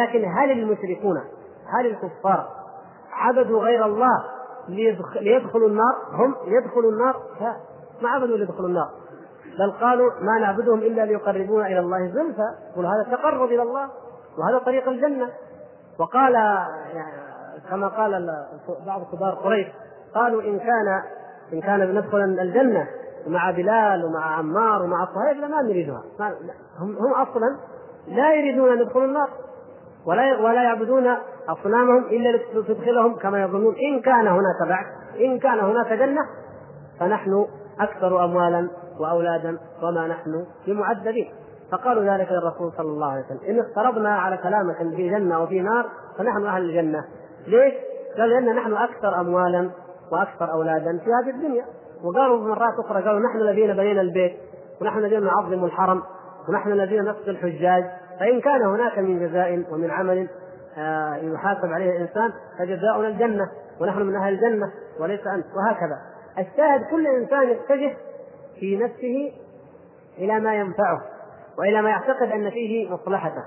لكن 0.03 0.25
هل 0.25 0.51
المشركون 0.51 1.17
هل 1.79 1.87
الكفار 1.87 2.49
عبدوا 3.13 3.65
غير 3.65 3.87
الله 3.87 4.25
ليدخلوا 5.21 5.69
النار؟ 5.69 5.95
هم 6.13 6.35
يدخلوا 6.47 6.93
النار؟ 6.93 7.17
لا 7.41 7.57
ما 8.03 8.09
عبدوا 8.09 8.37
ليدخلوا 8.37 8.69
النار. 8.69 8.89
بل 9.59 9.73
قالوا 9.81 10.11
ما 10.21 10.39
نعبدهم 10.41 10.79
إلا 10.79 11.03
ليقربونا 11.03 11.67
إلى 11.67 11.79
الله 11.79 12.07
زلفى. 12.07 12.77
قل 12.77 12.87
هذا 12.87 13.17
تقرب 13.17 13.49
إلى 13.49 13.63
الله 13.63 13.89
وهذا 14.39 14.59
طريق 14.65 14.89
الجنة. 14.89 15.29
وقال 15.99 16.33
كما 17.71 17.89
قال 17.89 18.29
بعض 18.87 19.03
كبار 19.13 19.35
قريش 19.35 19.67
قالوا 20.15 20.43
إن 20.43 20.59
كان 20.59 21.03
إن 21.53 21.61
كان 21.61 21.87
بندخل 21.87 22.19
الجنة 22.19 22.89
مع 23.27 23.51
بلال 23.51 24.05
ومع 24.05 24.37
عمار 24.37 24.83
ومع 24.83 25.09
لا 25.41 25.49
ما 25.49 25.63
نريدها 25.63 26.03
هم 26.79 26.97
هم 26.97 27.13
أصلا 27.13 27.57
لا 28.09 28.35
يريدون 28.35 28.73
أن 28.73 28.81
يدخلوا 28.81 29.05
النار. 29.05 29.29
ولا 30.07 30.41
ولا 30.41 30.63
يعبدون 30.63 31.17
أصنامهم 31.49 32.05
إلا 32.05 32.37
لتدخلهم 32.37 33.17
كما 33.17 33.43
يظنون. 33.43 33.75
إن 33.75 34.01
كان 34.01 34.27
هناك 34.27 34.69
بعث 34.69 34.87
إن 35.21 35.39
كان 35.39 35.59
هناك 35.59 35.93
جنة 35.93 36.21
فنحن 37.01 37.47
أكثر 37.81 38.25
اموالا 38.25 38.69
وأولادا 39.01 39.59
وما 39.83 40.09
نحن 40.09 40.47
بمعذبين. 40.67 41.33
فقالوا 41.73 42.05
ذلك 42.05 42.33
للرسول 42.33 42.73
صلى 42.77 42.89
الله 42.89 43.13
عليه 43.13 43.25
وسلم. 43.25 43.41
إن 43.49 43.61
افترضنا 43.61 44.19
على 44.19 44.37
كلامك 44.37 44.81
إن 44.81 44.97
في 44.97 45.11
جنة 45.11 45.43
وفي 45.43 45.61
نار 45.61 45.87
فنحن 46.19 46.47
أهل 46.47 46.63
الجنة. 46.63 47.05
ليش؟ 47.47 47.75
قال 48.19 48.31
لأن 48.31 48.57
نحن 48.57 48.73
أكثر 48.73 49.21
اموالا 49.21 49.71
وأكثر 50.13 50.53
أولادا 50.53 50.99
في 51.05 51.11
هذه 51.11 51.35
الدنيا. 51.35 51.65
وقالوا 52.05 52.49
مرات 52.49 52.75
أخرى 52.85 53.03
قالوا 53.03 53.21
نحن 53.21 53.39
الذين 53.39 53.77
بنينا 53.77 54.01
البيت 54.01 54.37
ونحن 54.81 54.99
الذين 54.99 55.25
نعظم 55.25 55.65
الحرم 55.65 56.03
ونحن 56.49 56.73
الذين 56.73 57.05
نقتل 57.05 57.31
الحجاج. 57.31 57.85
فإن 58.21 58.41
كان 58.41 58.63
هناك 58.63 58.99
من 58.99 59.29
جزاء 59.29 59.65
ومن 59.73 59.91
عمل 59.91 60.29
آه، 60.79 61.15
يحاسب 61.15 61.73
عليه 61.73 61.91
الإنسان 61.91 62.33
فجزاؤنا 62.59 63.09
الجنة 63.09 63.51
ونحن 63.81 64.03
من 64.03 64.17
أهل 64.17 64.35
الجنة 64.35 64.73
وليس 65.01 65.27
أنت. 65.27 65.47
وهكذا. 65.57 65.99
الشاهد 66.39 66.81
كل 66.91 67.07
إنسان 67.07 67.49
يتجه 67.49 67.97
في 68.61 68.77
نفسه 68.77 69.33
إلى 70.19 70.41
ما 70.41 70.55
ينفعه 70.55 71.03
وإلى 71.59 71.83
ما 71.83 71.91
يعتقد 71.91 72.31
أن 72.33 72.51
فيه 72.51 72.91
مصلحته. 72.91 73.43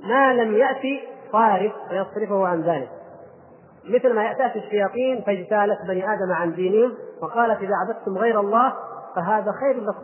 ما 0.00 0.32
لم 0.32 0.54
يأتي 0.54 1.00
صارف 1.32 1.72
فيصرفه 1.88 2.46
عن 2.46 2.62
ذلك. 2.62 2.88
مثل 3.84 4.14
ما 4.14 4.24
يأتي 4.24 4.58
الشياطين 4.58 5.22
فاجتالت 5.26 5.78
بني 5.88 6.04
آدم 6.04 6.32
عن 6.32 6.54
دينهم 6.54 6.92
وقالت 7.22 7.60
إذا 7.60 7.74
عبدتم 7.76 8.18
غير 8.18 8.40
الله 8.40 8.72
فهذا 9.16 9.52
خير 9.52 9.80
لكم. 9.82 10.02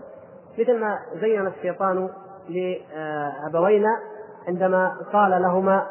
مثل 0.59 0.81
ما 0.81 0.99
زين 1.15 1.47
الشيطان 1.47 2.09
لأبوينا 2.49 3.91
عندما 4.49 4.97
قال 5.13 5.43
لهما 5.43 5.87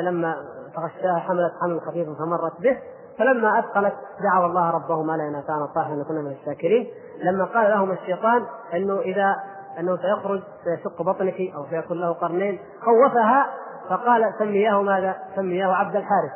لما 0.00 0.36
تغشاها 0.74 1.18
حملت 1.18 1.52
حمل 1.60 1.80
خفيف 1.80 2.08
فمرت 2.08 2.60
به 2.60 2.78
فلما 3.18 3.58
أثقلت 3.58 3.94
دعوا 4.22 4.46
الله 4.46 4.70
ربهما 4.70 5.12
لنا 5.12 5.40
كان 5.40 5.66
صالحا 5.74 5.94
لكنا 5.94 6.20
من 6.20 6.30
الشاكرين. 6.30 6.88
لما 7.22 7.44
قال 7.44 7.70
لهما 7.70 7.92
الشيطان 7.92 8.44
إنه 8.74 9.00
إذا 9.00 9.36
إنه 9.78 9.96
سيخرج 9.96 10.42
سيشق 10.64 11.02
بطنك 11.02 11.40
أو 11.54 11.66
سيكون 11.70 12.00
له 12.00 12.12
قرنين 12.12 12.58
خوفها 12.80 13.46
فقال 13.90 14.34
سمياه 14.38 14.82
ماذا؟ 14.82 15.16
سمياه 15.36 15.74
عبد 15.74 15.96
الحارث. 15.96 16.32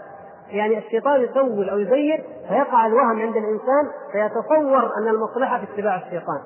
يعني 0.50 0.78
الشيطان 0.78 1.20
يسول 1.20 1.70
أو 1.70 1.78
يزين 1.78 2.24
فيقع 2.48 2.86
الوهم 2.86 3.20
عند 3.20 3.36
الإنسان 3.36 3.90
فيتصور 4.12 4.90
أن 4.98 5.08
المصلحة 5.08 5.58
في 5.58 5.64
اتباع 5.64 5.96
الشيطان. 5.96 6.40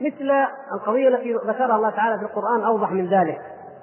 مثل 0.00 0.30
القضية 0.74 1.08
التي 1.08 1.34
ذكرها 1.34 1.76
الله 1.76 1.90
تعالى 1.90 2.18
في 2.18 2.24
القرآن 2.24 2.64
أوضح 2.64 2.92
من 2.92 3.06
ذلك. 3.06 3.38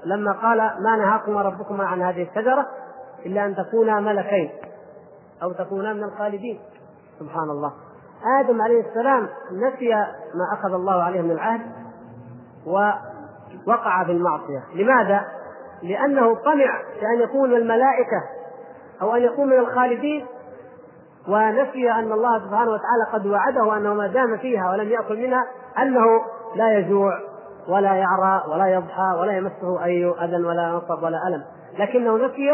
لما 0.06 0.32
قال 0.32 0.58
ما 0.58 0.96
نهاكما 0.96 1.42
ربكما 1.42 1.86
عن 1.86 2.02
هذه 2.02 2.24
الشجرة 2.30 2.66
إلا 3.26 3.46
أن 3.46 3.56
تكونا 3.56 4.00
ملكين 4.00 4.50
أو 5.44 5.52
تكونا 5.52 5.94
من 5.94 6.04
الخالدين. 6.04 6.60
سبحان 7.20 7.50
الله. 7.50 7.72
آدم 8.40 8.62
عليه 8.62 8.90
السلام 8.90 9.30
نسي 9.52 9.90
ما 10.36 10.60
أخذ 10.60 10.74
الله 10.74 11.04
عليه 11.04 11.22
من 11.22 11.32
العهد 11.32 11.62
ووقع 12.66 14.04
في 14.04 14.12
المعصية. 14.12 14.64
لماذا؟ 14.76 15.26
لأنه 15.84 16.36
طمع 16.36 16.82
في 17.00 17.06
أن 17.16 17.22
يكون 17.22 17.54
الملائكة 17.54 18.39
أو 19.02 19.16
أن 19.16 19.22
يكون 19.22 19.48
من 19.48 19.60
الخالدين. 19.60 20.26
ونسي 21.28 21.92
أن 21.92 22.12
الله 22.12 22.40
سبحانه 22.40 22.72
وتعالى 22.72 23.06
قد 23.14 23.26
وعده 23.26 23.78
أنه 23.78 23.94
ما 23.94 24.08
دام 24.08 24.38
فيها 24.38 24.72
ولم 24.72 24.90
يأكل 24.90 25.28
منها 25.28 25.46
أنه 25.80 26.06
لا 26.56 26.78
يجوع 26.78 27.20
ولا 27.68 27.94
يعرى 27.94 28.44
ولا 28.48 28.68
يضحى 28.68 29.18
ولا 29.20 29.38
يمسه 29.38 29.86
أي 29.86 30.06
أذى 30.06 30.46
ولا 30.46 30.72
نصب 30.72 31.04
ولا 31.04 31.28
ألم. 31.28 31.44
لكنه 31.80 32.18
نسي 32.18 32.50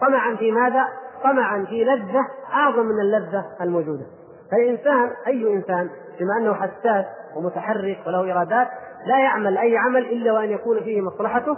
طمعا 0.00 0.36
في 0.36 0.52
ماذا؟ 0.52 0.84
طمعا 1.24 1.64
في 1.68 1.84
لذة 1.84 2.26
أعظم 2.52 2.86
من 2.86 3.00
اللذة 3.00 3.44
الموجودة. 3.60 4.06
فالإنسان 4.50 5.10
أي 5.26 5.54
إنسان 5.54 5.90
بما 6.20 6.36
أنه 6.38 6.54
حساس 6.54 7.04
ومتحرك 7.36 7.98
وله 8.06 8.32
إرادات 8.32 8.68
لا 9.06 9.18
يعمل 9.18 9.58
أي 9.58 9.76
عمل 9.76 10.02
إلا 10.02 10.32
وأن 10.32 10.50
يكون 10.50 10.80
فيه 10.80 11.00
مصلحته. 11.00 11.56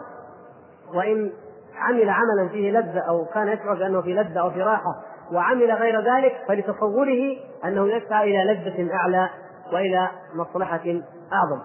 وإن 0.95 1.33
عمل 1.77 2.11
عملا 2.11 2.49
فيه 2.49 2.71
لذة 2.71 3.01
أو 3.09 3.25
كان 3.25 3.49
يشعر 3.49 3.75
بأنه 3.75 4.01
في 4.01 4.15
لذة 4.15 4.41
أو 4.41 4.51
في 4.51 4.63
راحة 4.63 5.03
وعمل 5.33 5.73
غير 5.73 6.01
ذلك 6.01 6.37
فلتصوره 6.49 7.37
أنه 7.65 7.87
يسعى 7.89 8.31
إلى 8.31 8.53
لذة 8.53 8.95
أعلى 8.95 9.29
وإلى 9.73 10.09
مصلحة 10.35 11.01
أعظم. 11.33 11.63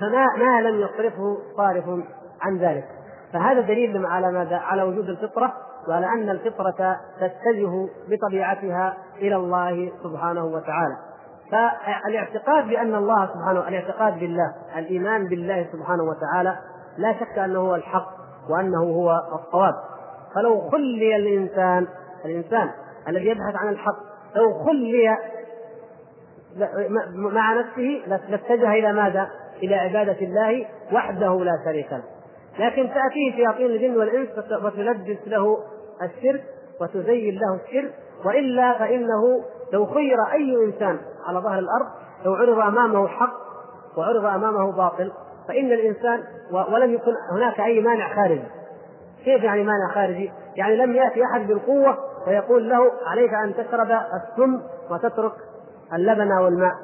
فما 0.00 0.26
ما 0.38 0.60
لم 0.60 0.80
يصرفه 0.80 1.38
صارف 1.56 1.84
عن 2.42 2.58
ذلك. 2.58 2.84
فهذا 3.32 3.60
دليل 3.60 4.06
على 4.06 4.32
ماذا؟ 4.32 4.56
على 4.56 4.82
وجود 4.82 5.08
الفطرة 5.08 5.52
وعلى 5.88 6.06
أن 6.06 6.30
الفطرة 6.30 7.00
تتجه 7.20 7.88
بطبيعتها 8.08 8.96
إلى 9.16 9.36
الله 9.36 9.92
سبحانه 10.02 10.44
وتعالى. 10.44 10.96
فالاعتقاد 11.50 12.68
بأن 12.68 12.94
الله 12.94 13.26
سبحانه 13.26 13.68
الاعتقاد 13.68 14.18
بالله 14.18 14.54
الإيمان 14.76 15.28
بالله 15.28 15.66
سبحانه 15.72 16.02
وتعالى 16.02 16.58
لا 16.98 17.12
شك 17.12 17.38
أنه 17.38 17.58
هو 17.58 17.74
الحق. 17.74 18.23
وأنه 18.50 18.82
هو 18.82 19.20
الصواب. 19.34 19.74
فلو 20.34 20.70
خلي 20.70 21.16
الإنسان 21.16 21.86
الإنسان 22.24 22.70
الذي 23.08 23.26
يبحث 23.26 23.54
عن 23.54 23.68
الحق 23.68 23.96
لو 24.36 24.64
خلي 24.64 25.16
مع 27.14 27.54
نفسه 27.60 28.02
لاتجه 28.06 28.72
إلى 28.72 28.92
ماذا؟ 28.92 29.28
إلى 29.62 29.74
عبادة 29.74 30.18
الله 30.20 30.66
وحده 30.92 31.44
لا 31.44 31.52
شريك 31.64 31.92
له. 31.92 32.02
لكن 32.58 32.90
تأتيه 32.94 33.36
شياطين 33.36 33.66
الجن 33.66 33.96
والإنس 33.96 34.28
وتلبس 34.64 35.18
له 35.26 35.58
الشرك 36.02 36.44
وتزين 36.80 37.34
له 37.34 37.60
الشرك. 37.64 37.94
وإلا 38.24 38.78
فإنه 38.78 39.44
لو 39.72 39.86
خير 39.86 40.16
أي 40.32 40.64
إنسان 40.64 40.98
على 41.26 41.38
ظهر 41.38 41.58
الأرض 41.58 41.86
لو 42.24 42.34
عرض 42.34 42.58
أمامه 42.58 43.08
حق 43.08 43.34
وعرض 43.96 44.24
أمامه 44.24 44.72
باطل 44.72 45.12
فإن 45.48 45.72
الإنسان 45.72 46.22
ولم 46.72 46.94
يكن 46.94 47.12
هناك 47.32 47.60
أي 47.60 47.80
مانع 47.80 48.14
خارجي. 48.14 48.48
كيف 49.24 49.42
يعني 49.42 49.62
مانع 49.62 49.88
خارجي؟ 49.94 50.32
يعني 50.56 50.76
لم 50.76 50.92
يأتي 50.92 51.24
أحد 51.24 51.46
بالقوة 51.46 51.98
ويقول 52.26 52.68
له 52.68 52.92
عليك 53.06 53.34
أن 53.34 53.54
تشرب 53.54 53.90
السم 53.90 54.62
وتترك 54.90 55.32
اللبن 55.92 56.32
أو 56.32 56.48
الماء 56.48 56.74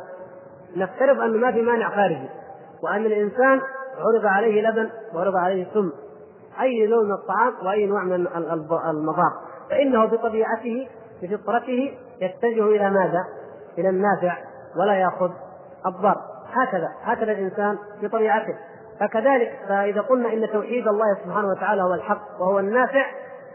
نفترض 0.76 1.20
أنه 1.20 1.38
ما 1.38 1.52
في 1.52 1.62
مانع 1.62 1.90
خارجي. 1.90 2.28
وأن 2.82 3.06
الإنسان 3.06 3.60
عرض 3.98 4.26
عليه 4.26 4.68
لبن 4.68 4.90
وعرض 5.14 5.36
عليه 5.36 5.66
سم. 5.74 5.92
أي 6.60 6.86
نوع 6.86 7.02
من 7.02 7.12
الطعام 7.12 7.52
وأي 7.66 7.86
نوع 7.86 8.04
من 8.04 8.26
المضار 8.90 9.32
فإنه 9.70 10.04
بطبيعته 10.04 10.88
بفطرته 11.22 11.98
يتجه 12.20 12.66
إلى 12.66 12.90
ماذا؟ 12.90 13.24
إلى 13.78 13.88
النافع 13.88 14.36
ولا 14.76 14.94
يأخذ 14.94 15.30
الضار 15.86 16.16
هكذا 16.52 16.88
هكذا 17.02 17.32
الإنسان 17.32 17.78
بطبيعته. 18.02 18.54
فكذلك 19.00 19.58
فإذا 19.68 20.00
قلنا 20.00 20.32
إن 20.32 20.48
توحيد 20.52 20.88
الله 20.88 21.14
سبحانه 21.24 21.48
وتعالى 21.48 21.82
هو 21.82 21.94
الحق 21.94 22.40
وهو 22.40 22.58
النافع 22.58 23.06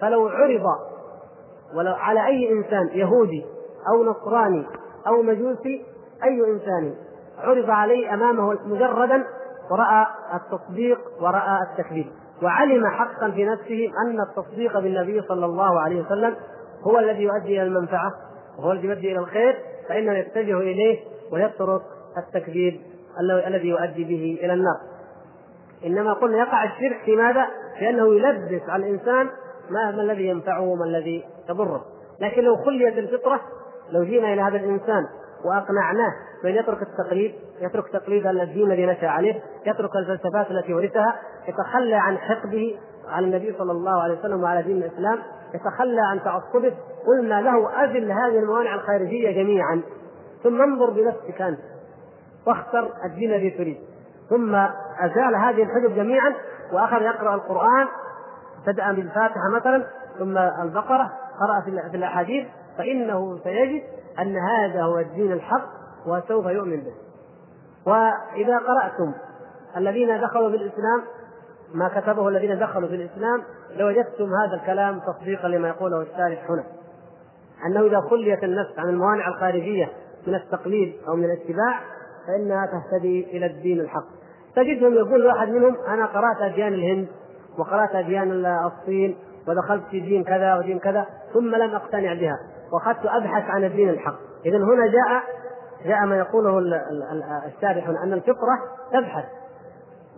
فلو 0.01 0.27
عرض 0.27 0.65
ولو 1.75 1.93
على 1.93 2.25
أي 2.25 2.51
إنسان 2.51 2.87
يهودي 2.87 3.45
أو 3.93 4.03
نصراني 4.03 4.67
أو 5.07 5.21
مجوسي 5.21 5.85
أي 6.23 6.51
إنسان 6.53 6.95
عرض 7.39 7.69
عليه 7.69 8.13
أمامه 8.13 8.57
مجردا 8.65 9.23
ورأى 9.71 10.05
التصديق 10.33 10.99
ورأى 11.21 11.59
التكذيب. 11.71 12.07
وعلم 12.43 12.87
حقا 12.87 13.31
في 13.31 13.45
نفسه 13.45 13.91
أن 14.05 14.21
التصديق 14.21 14.79
بالنبي 14.79 15.21
صلى 15.21 15.45
الله 15.45 15.79
عليه 15.79 16.01
وسلم 16.01 16.35
هو 16.87 16.99
الذي 16.99 17.23
يؤدي 17.23 17.61
إلى 17.61 17.63
المنفعة 17.63 18.11
وهو 18.59 18.71
الذي 18.71 18.87
يؤدي 18.87 19.11
إلى 19.11 19.19
الخير 19.19 19.59
فإنه 19.89 20.13
يتجه 20.13 20.59
إليه 20.59 20.99
ويترك 21.31 21.81
التكذيب 22.17 22.81
الذي 23.47 23.67
يؤدي 23.67 24.03
به 24.03 24.39
إلى 24.43 24.53
النار. 24.53 24.77
إنما 25.85 26.13
قلنا 26.13 26.37
يقع 26.37 26.63
الشرك 26.63 27.01
في 27.05 27.15
ماذا؟ 27.15 27.47
في 27.79 27.89
أنه 27.89 28.15
يلبس 28.15 28.69
على 28.69 28.85
الإنسان 28.85 29.29
ما 29.69 29.89
الذي 29.89 30.27
ينفعه 30.27 30.61
وما 30.61 30.85
الذي 30.85 31.23
يضره 31.49 31.85
لكن 32.21 32.43
لو 32.43 32.55
خليت 32.55 32.97
الفطرة 32.97 33.41
لو 33.91 34.03
جينا 34.03 34.33
إلى 34.33 34.41
هذا 34.41 34.57
الإنسان 34.57 35.03
وأقنعناه 35.45 36.11
بأن 36.43 36.55
يترك 36.55 36.81
التقليد 36.81 37.35
يترك 37.61 37.87
تقليد 37.87 38.27
الدين 38.27 38.71
الذي 38.71 38.85
نشأ 38.85 39.07
عليه 39.07 39.41
يترك 39.65 39.95
الفلسفات 39.95 40.51
التي 40.51 40.73
ورثها 40.73 41.15
يتخلى 41.47 41.95
عن 41.95 42.17
حقده 42.17 42.71
على 43.07 43.25
النبي 43.25 43.55
صلى 43.57 43.71
الله 43.71 44.01
عليه 44.01 44.19
وسلم 44.19 44.43
وعلى 44.43 44.61
دين 44.61 44.77
الإسلام 44.77 45.19
يتخلى 45.53 46.01
عن 46.01 46.23
تعصبه 46.23 46.73
قلنا 47.07 47.41
له 47.41 47.83
اذل 47.83 48.11
هذه 48.11 48.39
الموانع 48.39 48.75
الخارجية 48.75 49.31
جميعا. 49.43 49.81
ثم 50.43 50.61
انظر 50.61 50.89
بنفسك 50.89 51.41
أنت. 51.41 51.59
واختر 52.47 52.91
الدين 53.05 53.33
الذي 53.33 53.49
تريد. 53.49 53.77
ثم 54.29 54.55
أزال 54.99 55.35
هذه 55.35 55.63
الحجب 55.63 55.95
جميعا 55.95 56.33
واخذ 56.73 57.01
يقرأ 57.01 57.35
القرآن 57.35 57.87
بدأ 58.67 58.91
بالفاتحة 58.91 59.49
مثلا 59.55 59.83
ثم 60.19 60.37
البقرة 60.37 61.11
قرأ 61.39 61.61
في 61.91 61.97
الأحاديث 61.97 62.47
فإنه 62.77 63.39
سيجد 63.43 63.83
أن 64.19 64.37
هذا 64.37 64.83
هو 64.83 64.99
الدين 64.99 65.31
الحق 65.31 65.69
وسوف 66.07 66.45
يؤمن 66.45 66.81
به. 66.81 66.93
وإذا 67.85 68.57
قرأتم 68.57 69.13
الذين 69.77 70.21
دخلوا 70.21 70.49
في 70.49 70.55
الإسلام 70.55 71.01
ما 71.73 71.89
كتبه 71.99 72.27
الذين 72.27 72.59
دخلوا 72.59 72.89
في 72.89 72.95
الإسلام 72.95 73.43
لوجدتم 73.75 74.25
هذا 74.25 74.55
الكلام 74.61 74.99
تصديقا 74.99 75.47
لما 75.47 75.67
يقوله 75.67 76.01
الشارح 76.01 76.49
هنا. 76.49 76.63
أنه 77.65 77.87
إذا 77.87 78.01
خليت 78.09 78.43
النفس 78.43 78.79
عن 78.79 78.89
الموانع 78.89 79.27
الخارجية 79.27 79.89
من 80.27 80.35
التقليد 80.35 80.95
أو 81.07 81.15
من 81.15 81.23
الاتباع 81.23 81.79
فإنها 82.27 82.65
تهتدي 82.65 83.37
إلى 83.37 83.45
الدين 83.45 83.79
الحق. 83.79 84.05
تجدهم 84.55 84.93
يقول 84.93 85.25
واحد 85.25 85.49
منهم 85.49 85.75
أنا 85.87 86.05
قرأت 86.05 86.41
أديان 86.41 86.73
الهند 86.73 87.07
وقرأت 87.57 87.95
أديان 87.95 88.45
الصين 88.45 89.17
ودخلت 89.47 89.83
في 89.91 89.99
دين 89.99 90.23
كذا 90.23 90.55
ودين 90.55 90.79
كذا 90.79 91.05
ثم 91.33 91.55
لم 91.55 91.75
أقتنع 91.75 92.13
بها 92.13 92.37
وأخذت 92.73 93.05
أبحث 93.05 93.49
عن 93.49 93.63
الدين 93.63 93.89
الحق. 93.89 94.15
اذا 94.45 94.57
هنا 94.57 94.87
جاء 94.87 95.23
جاء 95.85 96.05
ما 96.05 96.17
يقوله 96.17 96.59
الشارح 97.47 97.87
أن 98.03 98.13
الفطرة 98.13 98.59
تبحث 98.93 99.25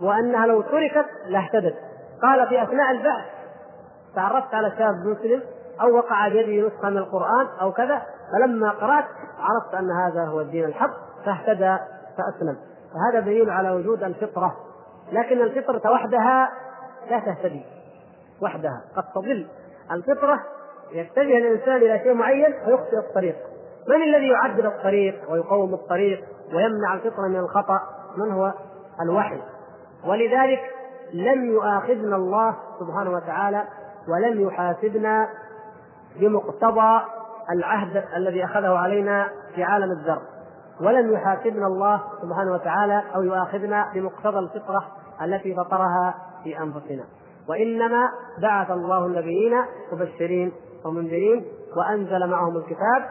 وأنها 0.02 0.46
لو 0.46 0.60
تركت 0.62 1.06
لاهتدت. 1.26 1.74
قال 2.22 2.48
في 2.48 2.62
أثناء 2.62 2.90
البحث 2.90 3.24
تعرفت 4.14 4.54
على 4.54 4.72
شاب 4.78 4.94
مسلم 4.94 5.42
أو 5.80 5.96
وقع 5.96 6.28
بيده 6.28 6.66
نسخة 6.68 6.90
من 6.90 6.98
القرآن 6.98 7.46
أو 7.60 7.72
كذا 7.72 8.02
فلما 8.32 8.70
قرأت 8.70 9.04
عرفت 9.38 9.74
أن 9.74 9.90
هذا 9.90 10.24
هو 10.24 10.40
الدين 10.40 10.64
الحق 10.64 10.90
فاهتدى 11.24 11.78
فأسلم. 12.18 12.56
فهذا 12.92 13.24
دليل 13.24 13.50
على 13.50 13.70
وجود 13.70 14.02
الفطرة. 14.02 14.56
لكن 15.12 15.42
الفطرة 15.42 15.90
وحدها 15.90 16.50
لا 17.10 17.18
تهتدي. 17.18 17.62
وحدها. 18.42 18.82
قد 18.96 19.04
تضل 19.14 19.46
الفطرة 19.92 20.40
يتجه 20.92 21.38
الانسان 21.38 21.76
إلى 21.76 21.98
شيء 21.98 22.14
معين 22.14 22.52
فيخطئ 22.64 22.98
الطريق. 23.08 23.36
من 23.88 24.02
الذي 24.02 24.28
يعدل 24.28 24.66
الطريق 24.66 25.30
ويقوم 25.30 25.74
الطريق 25.74 26.24
ويمنع 26.54 26.94
الفطرة 26.94 27.28
من 27.28 27.36
الخطأ؟ 27.36 27.80
من 28.16 28.32
هو؟ 28.32 28.52
الوحي. 29.02 29.40
ولذلك 30.06 30.60
لم 31.12 31.44
يؤاخذنا 31.44 32.16
الله 32.16 32.56
سبحانه 32.80 33.10
وتعالى 33.10 33.64
ولم 34.08 34.40
يحاسبنا 34.40 35.28
بمقتضى 36.16 37.00
العهد 37.52 38.04
الذي 38.16 38.44
أخذه 38.44 38.78
علينا 38.78 39.28
في 39.54 39.62
عالم 39.62 39.90
الذر. 39.90 40.22
ولم 40.80 41.12
يحاسبنا 41.12 41.66
الله 41.66 42.02
سبحانه 42.22 42.52
وتعالى 42.52 43.02
أو 43.14 43.22
يؤاخذنا 43.22 43.90
بمقتضى 43.94 44.38
الفطرة 44.38 44.84
التي 45.22 45.54
فطرها 45.54 46.14
في 46.44 46.58
أنفسنا. 46.58 47.04
وإنما 47.48 48.08
بعث 48.42 48.70
الله 48.70 49.06
النبيين 49.06 49.52
مبشرين 49.92 50.52
ومنذرين 50.84 51.44
وأنزل 51.76 52.30
معهم 52.30 52.56
الكتاب 52.56 53.10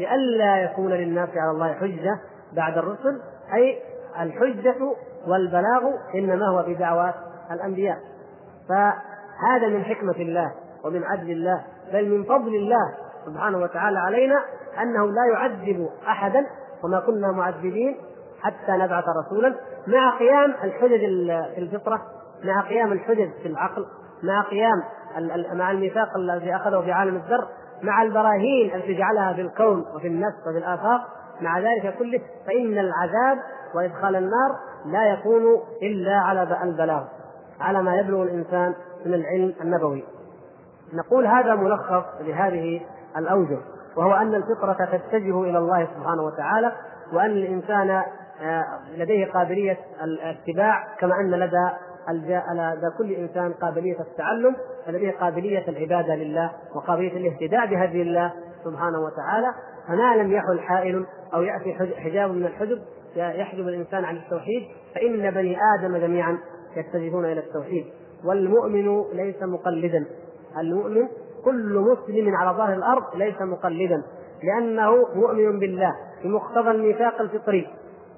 لئلا 0.00 0.58
يكون 0.58 0.90
للناس 0.90 1.28
على 1.28 1.50
الله 1.50 1.72
حجة 1.72 2.20
بعد 2.52 2.78
الرسل 2.78 3.20
أي 3.54 3.78
الحجة 4.20 4.76
والبلاغ 5.26 5.82
إنما 6.14 6.48
هو 6.48 6.64
بدعوات 6.68 7.14
الأنبياء. 7.50 7.96
فهذا 8.68 9.68
من 9.68 9.84
حكمة 9.84 10.16
الله 10.16 10.52
ومن 10.84 11.04
عدل 11.04 11.30
الله 11.30 11.64
بل 11.92 12.08
من 12.08 12.24
فضل 12.24 12.54
الله 12.54 12.94
سبحانه 13.26 13.58
وتعالى 13.58 13.98
علينا 13.98 14.44
أنه 14.82 15.06
لا 15.06 15.26
يعذب 15.32 15.88
أحدا 16.08 16.46
وما 16.84 17.00
كنا 17.00 17.32
معذبين 17.32 17.96
حتى 18.42 18.72
نبعث 18.72 19.04
رسولا. 19.26 19.54
مع 19.86 20.18
قيام 20.18 20.54
الحجج 20.64 21.00
في 21.54 21.58
الفطرة 21.58 22.02
مع 22.44 22.60
قيام 22.60 22.92
الحجج 22.92 23.30
في 23.42 23.48
العقل 23.48 23.86
مع 24.22 24.42
قيام 24.42 24.82
مع 25.52 25.70
الميثاق 25.70 26.16
الذي 26.16 26.56
أخذه 26.56 26.80
في 26.80 26.92
عالم 26.92 27.16
الذر 27.16 27.48
مع 27.82 28.02
البراهين 28.02 28.74
التي 28.74 28.94
جعلها 28.94 29.32
في 29.32 29.40
الكون 29.40 29.84
وفي 29.94 30.06
النفس 30.06 30.46
وفي 30.48 30.58
الآفاق 30.58 31.00
مع 31.40 31.58
ذلك 31.58 31.94
كله 31.98 32.20
فإن 32.46 32.78
العذاب 32.78 33.38
وإدخال 33.74 34.16
النار 34.16 34.56
لا 34.86 35.12
يكون 35.12 35.42
إلا 35.82 36.16
على 36.16 36.58
البلاغ 36.62 37.04
على 37.60 37.82
ما 37.82 37.96
يبلغ 37.96 38.22
الإنسان 38.22 38.74
من 39.06 39.14
العلم 39.14 39.54
النبوي. 39.60 40.04
نقول 40.92 41.26
هذا 41.26 41.54
ملخص 41.54 42.04
لهذه 42.20 42.80
الأوجه. 43.16 43.58
وهو 43.96 44.12
أن 44.14 44.34
الفطرة 44.34 44.84
تتجه 44.84 45.42
إلى 45.42 45.58
الله 45.58 45.88
سبحانه 45.96 46.22
وتعالى 46.22 46.72
وأن 47.12 47.30
الإنسان 47.30 48.02
آه، 48.42 48.64
لديه 48.96 49.26
قابلية 49.26 49.78
الاتباع 50.02 50.84
كما 50.98 51.20
أن 51.20 51.30
لدى 51.30 51.70
لدى 52.10 52.90
كل 52.98 53.12
إنسان 53.12 53.52
قابلية 53.52 54.00
التعلم 54.00 54.56
ولديه 54.88 55.10
قابلية 55.10 55.68
العبادة 55.68 56.14
لله 56.14 56.50
وقابلية 56.74 57.16
الاهتداء 57.16 57.66
بهدي 57.66 58.02
الله 58.02 58.32
سبحانه 58.64 58.98
وتعالى. 58.98 59.46
فما 59.88 60.16
لم 60.16 60.32
يحل 60.32 60.60
حائل 60.60 61.06
أو 61.34 61.42
يأتي 61.42 61.94
حجاب 61.96 62.30
من 62.30 62.46
الحجب 62.46 62.78
يحجب 63.16 63.68
الإنسان 63.68 64.04
عن 64.04 64.16
التوحيد 64.16 64.62
فإن 64.94 65.30
بني 65.30 65.56
آدم 65.78 65.96
جميعا 65.96 66.38
يتجهون 66.76 67.24
إلى 67.24 67.40
التوحيد. 67.40 67.86
والمؤمن 68.24 69.04
ليس 69.12 69.42
مقلدا. 69.42 70.06
المؤمن 70.58 71.08
كل 71.46 71.78
مسلم 71.78 72.36
على 72.36 72.56
ظهر 72.56 72.72
الأرض 72.72 73.02
ليس 73.14 73.42
مقلدا 73.42 74.02
لأنه 74.42 74.90
مؤمن 75.14 75.58
بالله 75.58 75.92
بمقتضى 76.24 76.70
الميثاق 76.70 77.20
الفطري 77.20 77.66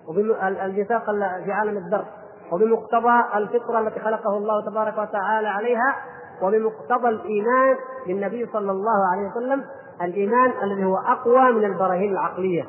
والميثاق 0.09 1.05
في 1.45 1.53
عالم 1.53 1.76
الدرس 1.76 2.07
وبمقتضى 2.53 3.24
الفطرة 3.35 3.81
التي 3.81 4.01
خلقه 4.01 4.37
الله 4.39 4.70
تبارك 4.70 4.99
وتعالى 4.99 5.49
عليها 5.49 5.97
وبمقتضى 6.43 7.09
الإيمان 7.09 7.76
بالنبي 8.07 8.47
صلى 8.53 8.70
الله 8.70 9.12
عليه 9.12 9.29
وسلم 9.31 9.64
الإيمان 10.03 10.53
الذي 10.62 10.85
هو 10.85 10.97
أقوى 10.97 11.53
من 11.53 11.64
البراهين 11.64 12.12
العقلية 12.12 12.64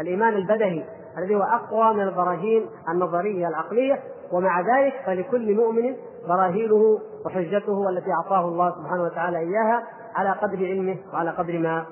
الإيمان 0.00 0.34
البدهي 0.34 0.84
الذي 1.18 1.34
هو 1.34 1.42
أقوى 1.42 1.94
من 1.94 2.02
البراهين 2.02 2.66
النظرية 2.88 3.48
العقلية 3.48 4.00
ومع 4.32 4.60
ذلك 4.60 4.94
فلكل 5.06 5.54
مؤمن 5.54 5.96
براهينه 6.30 7.00
وحجته 7.24 7.88
التي 7.88 8.10
أعطاه 8.12 8.44
الله 8.48 8.70
سبحانه 8.70 9.02
وتعالى 9.02 9.38
إياها 9.38 9.86
على 10.14 10.30
قدر 10.30 10.56
علمه 10.56 10.98
وعلى 11.12 11.30
قدر 11.30 11.58
ما 11.58 11.86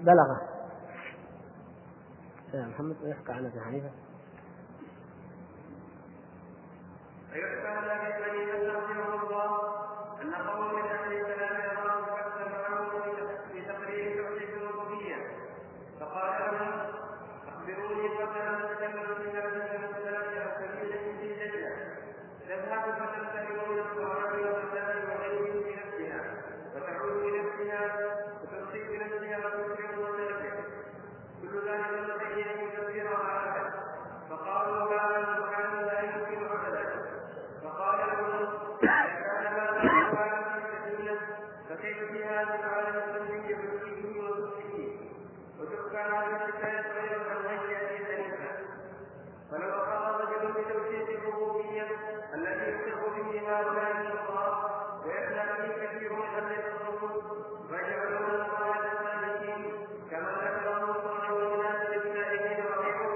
بلغه. 0.00 0.40
يا 2.54 2.66
محمد 2.66 2.96
يحكى 3.02 3.32
عن 3.32 3.46
ابي 3.46 3.60
حنيفة. 3.60 3.90
من 53.32 53.48
هؤلاء 53.48 53.90
الأخرى 54.00 54.48
ويبدأ 55.04 55.44
به 55.58 55.70
كثير 55.86 56.12
من 56.12 56.22
أهل 56.22 56.52
الرسول 56.52 57.12
ويجعلون 57.70 58.30
القواعد 58.40 58.84
السالكين 58.84 59.62
كما 60.10 60.32
ذكره 60.42 60.90
عن 61.22 61.32
الناس 61.32 61.80
بالتائبين 61.90 62.60
رحمه 62.66 63.12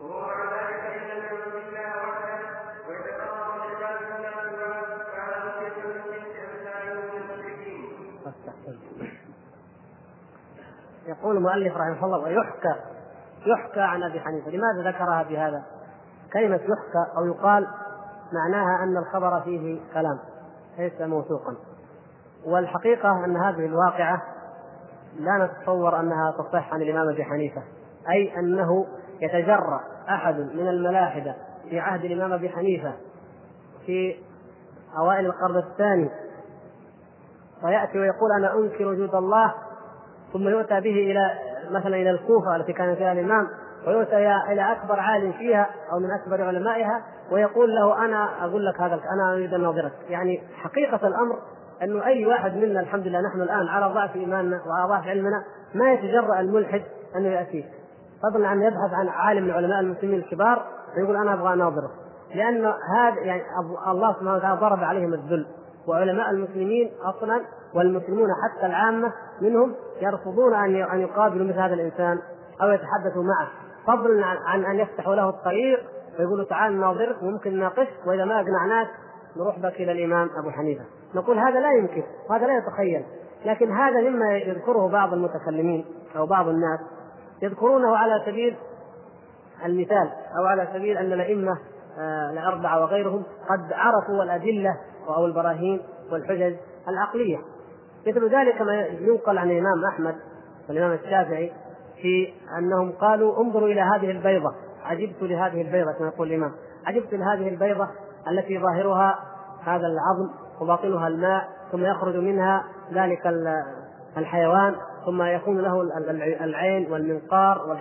وهو 0.00 0.20
مع 0.26 0.40
ذلك 0.52 0.82
إن 0.84 1.02
لم 1.08 1.22
يكن 1.24 1.50
بالله 1.50 1.90
وحده 2.08 2.38
ويتقرب 2.88 3.50
بعباد 3.58 3.98
الله 4.02 4.74
كان 5.14 5.32
مخيفا 5.46 5.84
من 5.88 6.22
أمثاله 6.44 6.94
من 7.00 7.16
المشركين. 7.22 7.82
يقول 11.06 11.31
المؤلف 11.42 11.76
رحمه 11.76 12.04
الله 12.04 12.18
ويحكى 12.18 12.74
يحكى 13.46 13.80
عن 13.80 14.02
أبي 14.02 14.20
حنيفة، 14.20 14.50
لماذا 14.50 14.90
ذكرها 14.90 15.22
بهذا؟ 15.22 15.62
كلمة 16.32 16.56
يحكى 16.56 17.16
أو 17.16 17.26
يقال 17.26 17.66
معناها 18.32 18.84
أن 18.84 18.96
الخبر 18.96 19.40
فيه 19.40 19.80
كلام 19.94 20.18
ليس 20.78 21.00
موثوقا. 21.00 21.56
والحقيقة 22.46 23.24
أن 23.24 23.36
هذه 23.36 23.66
الواقعة 23.66 24.22
لا 25.18 25.46
نتصور 25.46 26.00
أنها 26.00 26.30
تصح 26.30 26.74
عن 26.74 26.82
الإمام 26.82 27.08
أبي 27.08 27.24
حنيفة، 27.24 27.62
أي 28.10 28.38
أنه 28.38 28.86
يتجرأ 29.20 29.80
أحد 30.08 30.34
من 30.34 30.68
الملاحدة 30.68 31.34
في 31.70 31.80
عهد 31.80 32.04
الإمام 32.04 32.32
أبي 32.32 32.48
حنيفة 32.48 32.92
في 33.86 34.16
أوائل 34.98 35.26
القرن 35.26 35.56
الثاني 35.56 36.10
وياتي 37.64 37.98
ويقول 37.98 38.32
أنا 38.32 38.54
أنكر 38.54 38.86
وجود 38.86 39.14
الله 39.14 39.54
ثم 40.32 40.48
يؤتى 40.48 40.80
به 40.80 41.10
إلى 41.10 41.30
مثلا 41.70 41.96
إلى 41.96 42.10
الكوفة 42.10 42.56
التي 42.56 42.72
كان 42.72 42.94
فيها 42.94 43.12
الإمام 43.12 43.46
ويؤتى 43.86 44.16
إلى 44.52 44.72
أكبر 44.72 45.00
عالم 45.00 45.32
فيها 45.32 45.70
أو 45.92 45.98
من 45.98 46.08
أكبر 46.10 46.44
علمائها 46.44 47.02
ويقول 47.32 47.74
له 47.74 48.04
أنا 48.04 48.28
أقول 48.44 48.66
لك 48.66 48.80
هذا 48.80 48.94
أنا 48.94 49.32
أريد 49.34 49.54
أن 49.54 49.60
اناظرك 49.60 49.92
يعني 50.08 50.42
حقيقة 50.56 51.08
الأمر 51.08 51.38
أنه 51.82 52.06
أي 52.06 52.26
واحد 52.26 52.56
منا 52.56 52.80
الحمد 52.80 53.06
لله 53.06 53.20
نحن 53.20 53.42
الآن 53.42 53.68
على 53.68 53.94
ضعف 53.94 54.16
إيماننا 54.16 54.60
وعلى 54.66 54.88
ضعف 54.88 55.08
علمنا 55.08 55.44
ما 55.74 55.92
يتجرأ 55.92 56.40
الملحد 56.40 56.82
انه 57.16 57.28
يأتيه. 57.28 57.64
فضلا 58.22 58.48
عن 58.48 58.62
يبحث 58.62 58.92
عن 58.92 59.08
عالم 59.08 59.44
من 59.44 59.50
علماء 59.50 59.80
المسلمين 59.80 60.18
الكبار 60.18 60.66
ويقول 60.96 61.16
أنا 61.16 61.34
أبغى 61.34 61.52
أناظره. 61.52 61.90
لأن 62.34 62.64
هذا 62.66 63.20
يعني 63.20 63.42
الله 63.88 64.12
سبحانه 64.12 64.34
وتعالى 64.34 64.60
ضرب 64.60 64.84
عليهم 64.84 65.14
الذل. 65.14 65.46
وعلماء 65.88 66.30
المسلمين 66.30 66.90
أصلا 67.04 67.40
والمسلمون 67.74 68.28
حتى 68.42 68.66
العامة 68.66 69.12
منهم 69.40 69.74
يرفضون 70.02 70.54
أن 70.54 70.82
أن 70.82 71.00
يقابلوا 71.00 71.46
مثل 71.46 71.58
هذا 71.58 71.74
الإنسان 71.74 72.18
أو 72.62 72.68
يتحدثوا 72.68 73.22
معه. 73.22 73.48
فضلا 73.86 74.26
عن 74.26 74.64
أن 74.64 74.80
يفتحوا 74.80 75.14
له 75.14 75.28
الطريق 75.28 75.80
ويقولوا 76.18 76.44
تعال 76.44 76.80
ناظرك 76.80 77.22
وممكن 77.22 77.56
نناقشك 77.56 78.06
وإذا 78.06 78.24
ما 78.24 78.34
أقنعناك 78.40 78.88
نروح 79.36 79.58
بك 79.58 79.74
إلى 79.74 79.92
الإمام 79.92 80.30
أبو 80.38 80.50
حنيفة. 80.50 80.84
نقول 81.14 81.38
هذا 81.38 81.60
لا 81.60 81.72
يمكن 81.72 82.02
وهذا 82.30 82.46
لا 82.46 82.58
يتخيل. 82.58 83.04
لكن 83.44 83.72
هذا 83.72 84.00
مما 84.00 84.36
يذكره 84.36 84.88
بعض 84.88 85.12
المتكلمين 85.12 85.84
أو 86.16 86.26
بعض 86.26 86.48
الناس 86.48 86.80
يذكرونه 87.42 87.96
على 87.96 88.22
سبيل 88.26 88.56
المثال 89.64 90.10
أو 90.38 90.44
على 90.46 90.68
سبيل 90.72 90.96
أن 90.96 91.12
الأئمة 91.12 91.58
آه، 91.98 92.30
الأربعة 92.30 92.80
وغيرهم 92.80 93.22
قد 93.48 93.72
عرفوا 93.72 94.22
الأدلة 94.22 94.76
أو 95.08 95.26
البراهين 95.26 95.80
والحجج 96.12 96.54
العقلية. 96.88 97.38
مثل 98.06 98.34
ذلك 98.34 98.60
ما 98.60 98.86
ينقل 98.86 99.38
عن 99.38 99.50
الإمام 99.50 99.84
أحمد 99.84 100.14
والإمام 100.68 100.92
الشافعي 100.92 101.52
في 102.02 102.32
أنهم 102.58 102.92
قالوا 102.92 103.40
انظروا 103.42 103.68
إلى 103.68 103.80
هذه 103.80 104.10
البيضة. 104.10 104.54
عجبت 104.84 105.22
لهذه 105.22 105.62
البيضة 105.62 105.92
كما 105.92 106.08
يقول 106.08 106.28
الإمام. 106.28 106.52
عجبت 106.86 107.14
لهذه 107.14 107.48
البيضة 107.48 107.88
التي 108.28 108.58
ظاهرها 108.58 109.18
هذا 109.64 109.86
العظم 109.86 110.30
وباطنها 110.60 111.08
الماء 111.08 111.48
ثم 111.72 111.84
يخرج 111.84 112.16
منها 112.16 112.64
ذلك 112.92 113.26
الحيوان 114.16 114.76
ثم 115.06 115.22
يكون 115.22 115.58
له 115.58 115.82
العين 116.44 116.92
والمنقار 116.92 117.78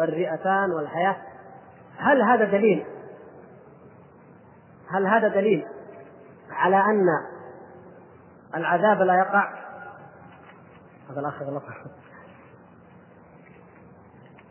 والرئتان 0.00 0.70
والحياة. 0.70 1.16
هل 1.98 2.22
هذا 2.22 2.44
دليل؟ 2.44 2.84
هل 4.88 5.06
هذا 5.06 5.28
دليل؟ 5.28 5.66
على 6.54 6.76
أن 6.76 7.06
العذاب 8.54 9.02
لا 9.02 9.14
يقع. 9.14 9.54
هذا 11.10 11.20
الاخ 11.20 11.42
غلط 11.42 11.62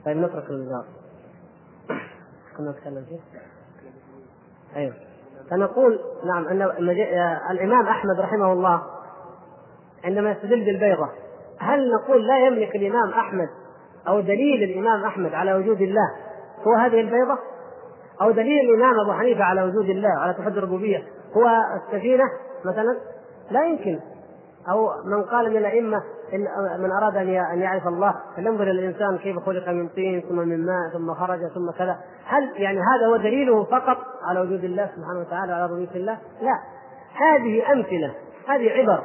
طيب 0.06 0.18
نترك 0.18 0.50
الجواب 0.50 0.86
كنا 2.58 2.72
نتكلم 2.72 3.06
فيه. 3.06 3.20
أيوه. 4.76 4.94
فنقول 5.52 6.00
نعم 6.26 6.48
أن 6.48 6.62
الإمام 7.52 7.88
أحمد 7.88 8.20
رحمه 8.20 8.54
الله 8.54 8.84
عندما 10.04 10.32
يستدل 10.32 10.66
بالبيضة 10.66 11.10
هل 11.60 11.92
نقول 11.92 12.28
لا 12.28 12.48
يملك 12.48 12.76
الإمام 12.76 13.10
أحمد 13.10 13.50
أو 14.08 14.22
دليل 14.22 14.64
الإمام 14.64 15.04
أحمد 15.04 15.34
على 15.34 15.54
وجود 15.54 15.82
الله 15.82 16.10
هو 16.68 16.74
هذه 16.76 17.00
البيضة؟ 17.00 17.38
أو 18.22 18.32
دليل 18.32 18.70
الإمام 18.70 19.00
أبو 19.00 19.14
حنيفة 19.14 19.44
على 19.44 19.64
وجود 19.64 19.90
الله 19.90 20.20
على 20.20 20.34
توحيد 20.34 20.58
الربوبية؟ 20.58 21.04
هو 21.38 21.50
السفينة 21.76 22.24
مثلا؟ 22.66 22.98
لا 23.52 23.66
يمكن. 23.66 24.00
أو 24.70 24.90
من 25.06 25.24
قال 25.24 25.50
من 25.50 25.58
الأئمة 25.58 26.04
من 26.80 26.92
أراد 26.92 27.18
أن 27.18 27.60
يعرف 27.60 27.88
الله 27.88 28.16
فلينظر 28.36 28.64
الإنسان 28.64 29.18
كيف 29.18 29.40
خلق 29.40 29.70
من 29.70 29.88
طين 29.88 30.22
ثم 30.30 30.36
من 30.36 30.66
ماء 30.66 30.90
ثم 30.94 31.14
خرج 31.14 31.40
ثم 31.40 31.72
كذا. 31.78 31.98
هل 32.26 32.62
يعني 32.62 32.80
هذا 32.80 33.08
هو 33.08 33.18
دليله 33.18 33.64
فقط 33.64 33.98
على 34.30 34.40
وجود 34.40 34.64
الله 34.64 34.90
سبحانه 34.96 35.20
وتعالى 35.20 35.54
على 35.54 35.66
ربوبيه 35.66 35.96
الله؟ 35.96 36.18
لا. 36.42 36.60
هذه 37.16 37.74
أمثلة 37.74 38.14
هذه 38.48 38.70
عبر. 38.70 39.04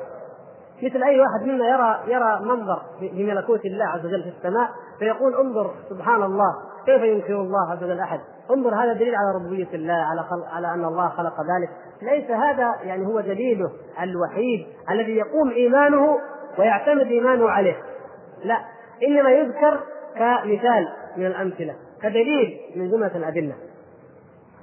مثل 0.82 1.02
أي 1.02 1.20
واحد 1.20 1.46
منا 1.46 1.68
يرى 1.68 2.12
يرى 2.14 2.40
منظر 2.42 2.82
بملكوت 3.00 3.64
الله 3.64 3.84
عز 3.84 4.06
وجل 4.06 4.22
في 4.22 4.28
السماء 4.28 4.68
فيقول 4.98 5.34
انظر 5.34 5.74
سبحان 5.90 6.22
الله 6.22 6.54
كيف 6.86 7.02
ينكر 7.02 7.40
الله 7.40 7.72
عز 7.72 7.84
وجل 7.84 8.00
أحد؟ 8.00 8.20
انظر 8.50 8.74
هذا 8.74 8.92
دليل 8.92 9.14
على 9.14 9.34
ربوبية 9.36 9.74
الله 9.74 9.92
على 9.92 10.22
خلق 10.22 10.46
على 10.54 10.74
أن 10.74 10.84
الله 10.84 11.08
خلق 11.08 11.34
ذلك، 11.40 11.70
ليس 12.02 12.30
هذا 12.30 12.74
يعني 12.82 13.06
هو 13.06 13.20
دليله 13.20 13.70
الوحيد 14.02 14.66
الذي 14.90 15.16
يقوم 15.16 15.50
إيمانه 15.50 16.18
ويعتمد 16.58 17.06
إيمانه 17.06 17.50
عليه. 17.50 17.76
لا 18.44 18.58
إنما 19.08 19.30
يذكر 19.30 19.80
كمثال 20.14 20.88
من 21.16 21.26
الأمثلة، 21.26 21.74
كدليل 22.02 22.60
من 22.76 22.90
جملة 22.90 23.16
الأدلة. 23.16 23.54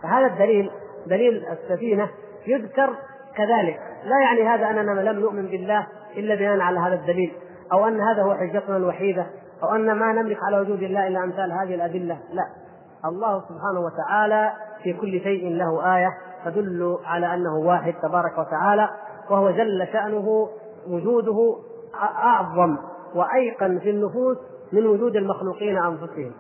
فهذا 0.04 0.26
الدليل 0.26 0.72
دليل 1.08 1.46
السفينة 1.46 2.10
يذكر 2.48 2.90
كذلك، 3.36 3.80
لا 4.04 4.20
يعني 4.22 4.44
هذا 4.48 4.70
أننا 4.70 5.10
لم 5.10 5.20
نؤمن 5.20 5.48
بالله 5.48 5.88
إلا 6.18 6.36
بناء 6.36 6.60
على 6.60 6.80
هذا 6.80 6.96
الدليل، 6.96 7.34
أو 7.74 7.88
أن 7.88 8.02
هذا 8.02 8.24
هو 8.24 8.36
حجتنا 8.36 8.78
الوحيدة، 8.78 9.28
أو 9.64 9.76
أن 9.76 9.92
ما 9.92 10.14
نملك 10.14 10.38
على 10.44 10.60
وجود 10.60 10.84
الله 10.84 11.08
إلا 11.08 11.24
أمثال 11.24 11.52
هذه 11.52 11.76
الأدلة، 11.76 12.20
لا، 12.34 12.44
الله 13.06 13.42
سبحانه 13.42 13.80
وتعالى 13.80 14.52
في 14.84 14.94
كل 14.94 15.20
شيء 15.20 15.50
له 15.50 15.96
آية 15.98 16.10
تدل 16.46 16.98
على 17.06 17.34
أنه 17.34 17.56
واحد 17.56 17.94
تبارك 18.04 18.38
وتعالى 18.38 18.90
وهو 19.30 19.52
جل 19.52 19.88
شأنه 19.94 20.48
وجوده 20.90 21.56
أعظم 22.02 22.78
وأيقن 23.16 23.80
في 23.80 23.90
النفوس 23.90 24.38
من 24.74 24.86
وجود 24.86 25.16
المخلوقين 25.16 25.78
أنفسهم. 25.78 26.32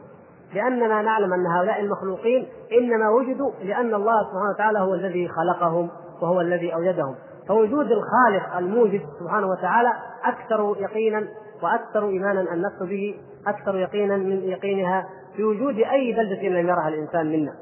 لأننا 0.53 1.01
نعلم 1.01 1.33
أن 1.33 1.45
هؤلاء 1.47 1.79
المخلوقين 1.79 2.47
إنما 2.71 3.09
وجدوا 3.09 3.51
لأن 3.63 3.93
الله 3.93 4.23
سبحانه 4.23 4.49
وتعالى 4.55 4.79
هو 4.79 4.93
الذي 4.93 5.27
خلقهم 5.27 5.89
وهو 6.21 6.41
الذي 6.41 6.73
أوجدهم. 6.73 7.15
فوجود 7.47 7.91
الخالق 7.91 8.57
الموجد 8.57 9.01
سبحانه 9.19 9.47
وتعالى 9.47 9.93
أكثر 10.23 10.75
يقينا 10.79 11.27
وأكثر 11.63 12.07
إيمانا 12.07 12.41
النفس 12.41 12.79
به 12.81 13.15
أكثر 13.47 13.75
يقينا 13.75 14.17
من 14.17 14.43
يقينها 14.43 15.09
في 15.35 15.43
وجود 15.43 15.75
أي 15.77 16.13
بلدة 16.13 16.41
لم 16.41 16.67
يرها 16.67 16.87
الإنسان 16.87 17.25
منا. 17.25 17.53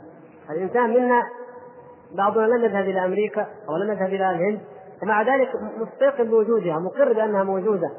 الإنسان 0.50 0.90
منا 0.90 1.22
بعضنا 2.18 2.46
لم 2.46 2.66
يذهب 2.66 2.84
إلى 2.84 3.06
أمريكا 3.06 3.48
أو 3.70 3.78
لم 3.78 3.92
يذهب 3.92 4.08
إلى 4.08 4.32
الهند 4.32 4.60
ومع 5.04 5.22
ذلك 5.22 5.50
مستيقن 5.78 6.24
بوجودها 6.24 6.80
مقر 6.80 7.14
بأنها 7.14 7.44
موجودة. 7.44 7.92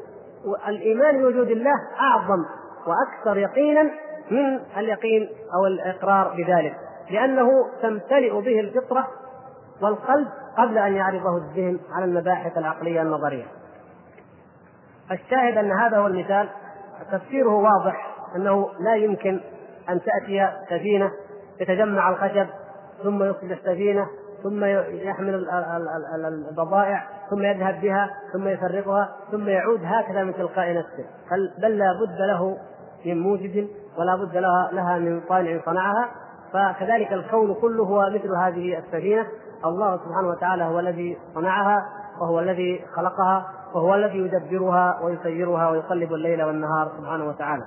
والإيمان 0.45 1.23
بوجود 1.23 1.51
الله 1.51 1.75
أعظم 2.01 2.45
وأكثر 2.87 3.39
يقينا 3.39 3.83
من 4.31 4.61
اليقين 4.77 5.29
أو 5.55 5.67
الإقرار 5.67 6.35
بذلك 6.37 6.77
لأنه 7.11 7.51
تمتلئ 7.83 8.41
به 8.41 8.61
الفطرة 8.61 9.09
والقلب 9.83 10.29
قبل 10.57 10.79
أن 10.79 10.95
يعرضه 10.95 11.37
الذهن 11.37 11.79
على 11.93 12.05
المباحث 12.05 12.59
العقلية 12.59 13.03
النظرية. 13.03 13.47
الشاهد 15.11 15.59
أن 15.59 15.73
هذا 15.73 15.99
هو 15.99 16.07
المثال. 16.07 16.49
تفسيره 17.13 17.55
واضح 17.55 18.17
أنه 18.37 18.71
لا 18.81 18.95
يمكن 18.95 19.41
أن 19.89 20.01
تأتي 20.01 20.49
سفينة 20.71 21.11
يتجمع 21.61 22.11
الخشب 22.11 22.47
ثم 23.03 23.23
يصبح 23.23 23.59
سفينة 23.65 24.07
ثم 24.43 24.65
يحمل 24.65 25.47
البضائع 26.25 27.03
ثم 27.31 27.43
يذهب 27.43 27.81
بها 27.81 28.11
ثم 28.33 28.49
يفرقها 28.49 29.17
ثم 29.31 29.49
يعود 29.49 29.81
هكذا 29.85 30.25
من 30.25 30.35
تلقاء 30.35 30.75
نفسه. 30.75 31.05
بل 31.63 31.79
لا 31.79 31.93
بد 31.93 32.21
له 32.21 32.59
من 33.07 33.21
موجد 33.21 33.69
ولا 33.99 34.17
بد 34.17 34.37
لها, 34.37 34.71
لها 34.73 34.99
من 34.99 35.21
صانع 35.29 35.61
صنعها. 35.65 36.09
فكذلك 36.53 37.13
الكون 37.13 37.55
كله 37.55 37.85
هو 37.85 38.11
مثل 38.11 38.35
هذه 38.35 38.79
السفينة. 38.79 39.27
الله 39.65 39.97
سبحانه 39.97 40.29
وتعالى 40.29 40.65
هو 40.65 40.81
الذي 40.81 41.19
صنعها 41.35 41.83
وهو 42.21 42.41
الذي 42.41 42.85
خلقها 42.97 43.47
وهو 43.75 43.95
الذي 43.95 44.19
يدبرها 44.19 45.01
ويسيرها 45.03 45.71
ويقلب 45.71 46.13
الليل 46.13 46.43
والنهار 46.43 46.93
سبحانه 46.99 47.25
وتعالى. 47.25 47.65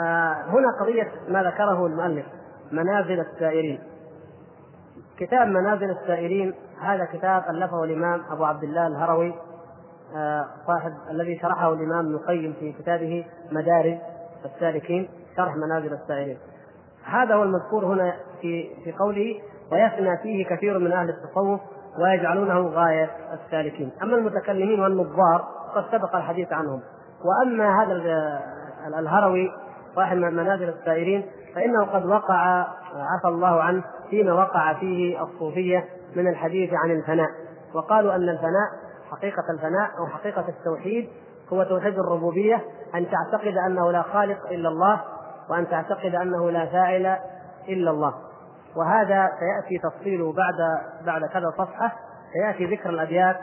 آه 0.00 0.34
هنا 0.34 0.68
قضية 0.80 1.12
ما 1.28 1.42
ذكره 1.42 1.86
المؤلف 1.86 2.26
منازل 2.72 3.20
السائرين. 3.20 3.80
كتاب 5.18 5.48
منازل 5.48 5.90
السائرين 5.90 6.54
هذا 6.80 7.04
كتاب 7.04 7.44
ألفه 7.50 7.84
الإمام 7.84 8.22
أبو 8.30 8.44
عبد 8.44 8.64
الله 8.64 8.86
الهروي 8.86 9.34
آه 10.16 10.46
صاحب 10.66 10.92
الذي 11.10 11.38
شرحه 11.38 11.72
الإمام 11.72 12.06
ابن 12.06 12.14
القيم 12.14 12.52
في 12.60 12.72
كتابه 12.72 13.26
مدارج 13.52 13.98
السالكين 14.44 15.08
شرح 15.36 15.56
منازل 15.56 15.92
السائرين. 15.92 16.38
هذا 17.04 17.34
هو 17.34 17.42
المذكور 17.42 17.84
هنا 17.84 18.14
في 18.40 18.70
في 18.84 18.92
قوله 18.92 19.40
ويفنى 19.72 20.18
فيه 20.22 20.46
كثير 20.46 20.78
من 20.78 20.92
أهل 20.92 21.08
التصوف 21.08 21.60
ويجعلونه 21.98 22.68
غاية 22.68 23.10
السالكين، 23.32 23.92
أما 24.02 24.16
المتكلمين 24.16 24.80
والنظار 24.80 25.44
قد 25.74 25.84
سبق 25.92 26.16
الحديث 26.16 26.52
عنهم، 26.52 26.80
وأما 27.24 27.82
هذا 27.82 27.92
الهروي 28.98 29.50
صاحب 29.94 30.16
منازل 30.16 30.68
السائرين 30.68 31.26
فإنه 31.54 31.84
قد 31.84 32.06
وقع 32.06 32.66
عفى 32.94 33.28
الله 33.28 33.62
عنه 33.62 33.84
فيما 34.10 34.32
وقع 34.32 34.72
فيه 34.72 35.22
الصوفية 35.22 35.84
من 36.16 36.28
الحديث 36.28 36.70
عن 36.72 36.90
الفناء، 36.90 37.30
وقالوا 37.74 38.14
أن 38.14 38.28
الفناء 38.28 38.70
حقيقة 39.10 39.44
الفناء 39.50 39.90
أو 39.98 40.06
حقيقة 40.06 40.44
التوحيد 40.48 41.08
هو 41.52 41.62
توحيد 41.62 41.98
الربوبية 41.98 42.64
أن 42.94 43.06
تعتقد 43.10 43.56
أنه 43.66 43.90
لا 43.92 44.02
خالق 44.02 44.46
إلا 44.50 44.68
الله 44.68 45.00
وأن 45.50 45.68
تعتقد 45.68 46.14
أنه 46.14 46.50
لا 46.50 46.66
فاعل 46.66 47.16
إلا 47.68 47.90
الله. 47.90 48.14
وهذا 48.76 49.30
سيأتي 49.38 49.78
تفصيله 49.82 50.32
بعد 50.32 50.54
بعد 51.06 51.24
كذا 51.24 51.50
صفحة. 51.58 51.92
سيأتي 52.32 52.74
ذكر 52.74 52.90
الأبيات 52.90 53.36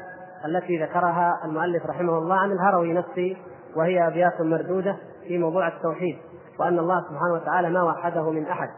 التي 0.45 0.83
ذكرها 0.83 1.39
المؤلف 1.45 1.85
رحمه 1.85 2.17
الله 2.17 2.35
عن 2.35 2.51
الهروي 2.51 2.93
نفسه 2.93 3.37
وهي 3.75 4.07
أبيات 4.07 4.41
مردودة 4.41 4.97
في 5.27 5.37
موضوع 5.37 5.67
التوحيد 5.67 6.17
وأن 6.59 6.79
الله 6.79 7.01
سبحانه 7.01 7.33
وتعالى 7.33 7.69
ما 7.69 7.83
وحده 7.83 8.31
من 8.31 8.47
أحد. 8.47 8.69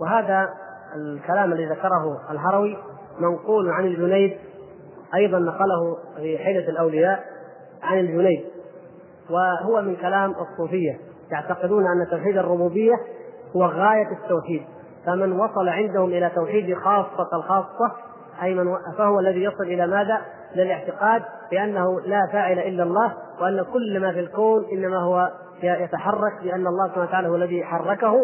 وهذا 0.00 0.48
الكلام 0.96 1.52
الذي 1.52 1.66
ذكره 1.66 2.30
الهروي 2.30 2.78
منقول 3.18 3.70
عن 3.70 3.84
الجنيد 3.84 4.38
أيضا 5.14 5.38
نقله 5.38 5.96
في 6.16 6.38
حيلة 6.38 6.68
الأولياء 6.68 7.24
عن 7.82 7.98
الجنيد 7.98 8.44
وهو 9.30 9.82
من 9.82 9.96
كلام 9.96 10.30
الصوفية. 10.30 10.98
يعتقدون 11.32 11.84
أن 11.86 12.10
توحيد 12.10 12.36
الربوبية 12.36 12.94
هو 13.56 13.64
غاية 13.64 14.08
التوحيد. 14.12 14.62
فمن 15.06 15.32
وصل 15.32 15.68
عندهم 15.68 16.08
إلى 16.08 16.30
توحيد 16.34 16.76
خاصة 16.76 17.28
الخاصة 17.32 17.92
أي 18.42 18.54
من 18.54 18.76
فهو 18.98 19.20
الذي 19.20 19.42
يصل 19.42 19.62
إلى 19.62 19.86
ماذا؟ 19.86 20.20
إلى 20.54 20.62
الاعتقاد 20.62 21.22
بأنه 21.50 22.00
لا 22.00 22.28
فاعل 22.32 22.58
إلا 22.58 22.82
الله 22.82 23.12
وأن 23.40 23.64
كل 23.72 24.00
ما 24.00 24.12
في 24.12 24.20
الكون 24.20 24.64
إنما 24.72 25.02
هو 25.02 25.30
يتحرك 25.62 26.32
لأن 26.42 26.66
الله 26.66 26.88
سبحانه 26.88 27.08
وتعالى 27.08 27.28
هو 27.28 27.36
الذي 27.36 27.64
حركه. 27.64 28.14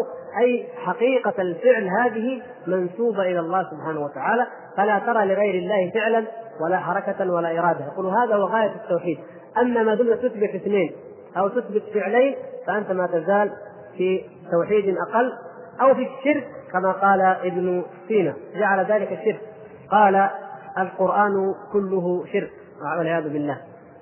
أي 0.41 0.67
حقيقة 0.77 1.41
الفعل 1.41 1.87
هذه 1.87 2.41
منسوبة 2.67 3.21
إلى 3.21 3.39
الله 3.39 3.63
سبحانه 3.63 3.99
وتعالى 3.99 4.47
فلا 4.77 4.99
ترى 4.99 5.25
لغير 5.25 5.55
الله 5.55 5.91
فعلا 5.93 6.23
ولا 6.61 6.77
حركة 6.77 7.31
ولا 7.31 7.59
إرادة. 7.59 7.85
يقول 7.85 8.05
هذا 8.05 8.35
هو 8.35 8.43
غاية 8.43 8.75
التوحيد. 8.75 9.17
أما 9.57 9.83
ما 9.83 9.95
دمت 9.95 10.17
تثبت 10.17 10.55
اثنين 10.55 10.91
أو 11.37 11.47
تثبت 11.47 11.83
فعلين 11.93 12.35
فأنت 12.67 12.91
ما 12.91 13.07
تزال 13.07 13.51
في 13.97 14.21
توحيد 14.51 14.97
أقل 14.97 15.33
أو 15.81 15.93
في 15.93 16.07
الشرك 16.07 16.47
كما 16.73 16.91
قال 16.91 17.21
ابن 17.21 17.83
سينا. 18.07 18.33
جعل 18.55 18.85
ذلك 18.85 19.11
الشرك 19.11 19.41
قال 19.91 20.29
القرآن 20.77 21.55
كله 21.73 22.25
شرك. 22.33 22.51
والعياذ 22.99 23.23
بالله. 23.23 23.57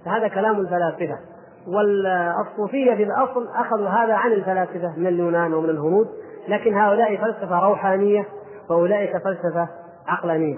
فهذا 0.06 0.28
كلام 0.28 0.60
الفلاسفة. 0.60 1.20
والصوفيه 1.68 2.96
في 2.96 3.04
الأصل 3.04 3.48
أخذوا 3.56 3.88
هذا 3.88 4.14
عن 4.14 4.32
الفلاسفة 4.32 4.94
من 4.98 5.08
اليونان 5.08 5.54
ومن 5.54 5.70
الهنود. 5.70 6.08
لكن 6.48 6.78
هؤلاء 6.78 7.18
فلسفة 7.18 7.60
روحانية 7.60 8.26
وأولئك 8.70 9.18
فلسفة 9.18 9.70
عقلانية. 10.08 10.58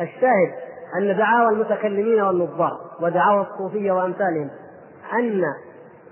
الشاهد 0.00 0.52
أن 0.98 1.16
دعاوى 1.16 1.48
المتكلمين 1.52 2.20
والنظار 2.20 2.80
ودعاوى 3.00 3.46
الصوفية 3.52 3.92
وأمثالهم 3.92 4.50
أن 5.18 5.42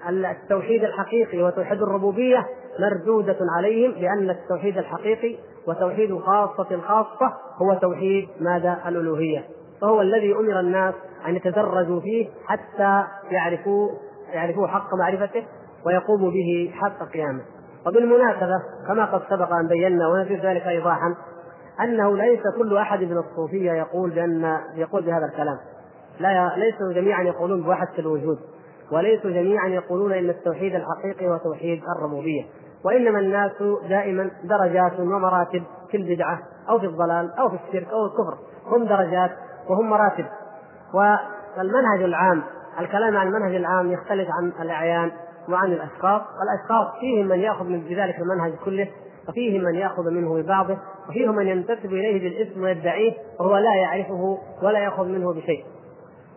التوحيد 0.09 0.85
الحقيقي 0.85 1.43
وتوحيد 1.43 1.83
الربوبية 1.83 2.47
مردودة 2.79 3.37
عليهم 3.59 3.91
لأن 3.91 4.31
التوحيد 4.31 4.79
الحقيقي 4.79 5.37
وتوحيد 5.67 6.19
خاصة 6.19 6.67
الخاصة 6.71 7.33
هو 7.63 7.75
توحيد 7.75 8.29
ماذا؟ 8.41 8.79
الألوهية. 8.87 9.45
فهو 9.81 10.01
الذي 10.01 10.35
أمر 10.35 10.61
الناس 10.61 10.95
أن 11.27 11.37
يتدرجوا 11.37 12.01
فيه 12.01 12.29
حتى 12.47 13.05
يعرفوا 13.31 13.89
يعرفوا 14.33 14.67
حق 14.67 14.95
معرفته 14.95 15.45
ويقوموا 15.87 16.31
به 16.31 16.73
حق 16.75 17.13
قيامه. 17.13 17.43
وبالمناسبة 17.87 18.63
كما 18.89 19.05
قد 19.05 19.23
سبق 19.31 19.53
أن 19.53 19.69
بينا 19.69 20.09
ونزيد 20.09 20.47
ذلك 20.47 20.67
إيضاحا 20.67 21.15
أنه 21.81 22.17
ليس 22.17 22.41
كل 22.59 22.77
أحد 22.77 23.01
من 23.01 23.17
الصوفية 23.19 23.73
يقول 23.73 24.11
بأن 24.11 24.59
يقول 24.75 25.03
بهذا 25.03 25.27
الكلام. 25.27 25.59
لا 26.21 26.57
ليسوا 26.57 26.93
جميعا 26.93 27.23
يقولون 27.23 27.63
بوحدة 27.63 27.99
الوجود. 27.99 28.39
وليسوا 28.93 29.31
جميعا 29.31 29.69
يقولون 29.69 30.13
إن 30.13 30.31
التوحيد 30.31 30.75
الحقيقي 30.75 31.29
هو 31.29 31.37
توحيد 31.37 31.83
الربوبية 31.97 32.43
وإنما 32.85 33.19
الناس 33.19 33.53
دائما 33.89 34.31
درجات 34.45 35.01
ومراتب 35.01 35.63
في 35.91 35.97
البدعة 35.97 36.39
أو 36.69 36.79
في 36.79 36.87
الضلال 36.87 37.31
أو 37.39 37.49
في 37.49 37.57
الشرك 37.69 37.89
أو 37.89 38.07
الكفر 38.07 38.39
هم 38.67 38.85
درجات 38.85 39.31
وهم 39.69 39.91
مراتب. 39.91 40.25
والمنهج 40.95 42.03
العام 42.03 42.43
الكلام 42.81 43.17
عن 43.17 43.27
المنهج 43.27 43.55
العام 43.55 43.93
يختلف 43.93 44.29
عن 44.31 44.53
الأعيان 44.63 45.13
وعن 45.49 45.73
الأشخاص 45.73 46.23
والأشخاص 46.41 47.01
فيهم 47.01 47.27
من 47.27 47.41
يأخذ 47.41 47.65
من 47.65 47.81
بذلك 47.81 48.19
المنهج 48.19 48.53
كله 48.65 48.89
وفيهم 49.29 49.65
من 49.65 49.75
يأخذ 49.75 50.11
منه 50.11 50.43
ببعضه 50.43 50.79
وفيهم 51.09 51.35
من 51.35 51.49
ينتسب 51.49 51.93
إليه 51.93 52.21
بالاسم 52.23 52.63
ويدعيه 52.63 53.13
وهو 53.41 53.57
لا 53.57 53.75
يعرفه 53.75 54.39
ولا 54.63 54.79
يأخذ 54.79 55.05
منه 55.05 55.33
بشيء. 55.33 55.65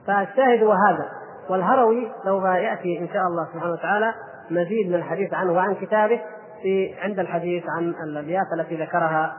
فالشاهد 0.08 0.64
هو 0.64 0.72
هذا. 0.72 1.10
والهروي 1.50 2.12
سوف 2.24 2.44
يأتي 2.44 3.00
إن 3.00 3.08
شاء 3.08 3.28
الله 3.28 3.48
سبحانه 3.54 3.74
وتعالى 3.74 4.14
مزيد 4.50 4.88
من 4.88 4.96
الحديث 4.96 5.34
عنه 5.34 5.54
وعن 5.54 5.76
كتابه 5.76 6.22
في 6.62 6.96
عند 7.00 7.20
الحديث 7.20 7.64
عن 7.78 7.90
الأبيات 7.90 8.46
التي 8.60 8.76
ذكرها 8.76 9.38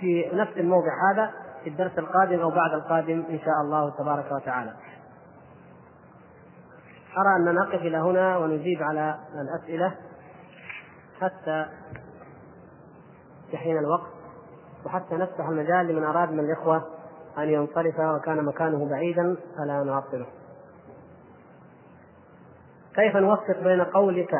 في 0.00 0.30
نفس 0.32 0.52
الموضع 0.56 1.12
هذا 1.12 1.30
في 1.64 1.70
الدرس 1.70 1.98
القادم 1.98 2.40
أو 2.40 2.50
بعد 2.50 2.72
القادم 2.72 3.24
إن 3.30 3.38
شاء 3.38 3.54
الله 3.64 3.90
تبارك 3.90 4.32
وتعالى. 4.32 4.72
أرى 7.18 7.36
أن 7.36 7.54
نقف 7.54 7.74
إلى 7.74 7.96
هنا 7.96 8.36
ونجيب 8.36 8.82
على 8.82 9.14
الأسئلة 9.42 9.94
حتى 11.20 11.66
يحين 13.52 13.78
الوقت 13.78 14.10
وحتى 14.86 15.14
نفتح 15.14 15.48
المجال 15.48 15.86
لمن 15.86 16.04
أراد 16.04 16.32
من 16.32 16.40
الإخوة 16.40 16.82
أن 17.38 17.48
ينصرف 17.48 18.00
وكان 18.00 18.44
مكانه 18.44 18.88
بعيدا 18.90 19.36
فلا 19.58 19.84
نعطله. 19.84 20.26
كيف 22.94 23.16
نوفق 23.16 23.60
بين 23.62 23.80
قولك 23.80 24.34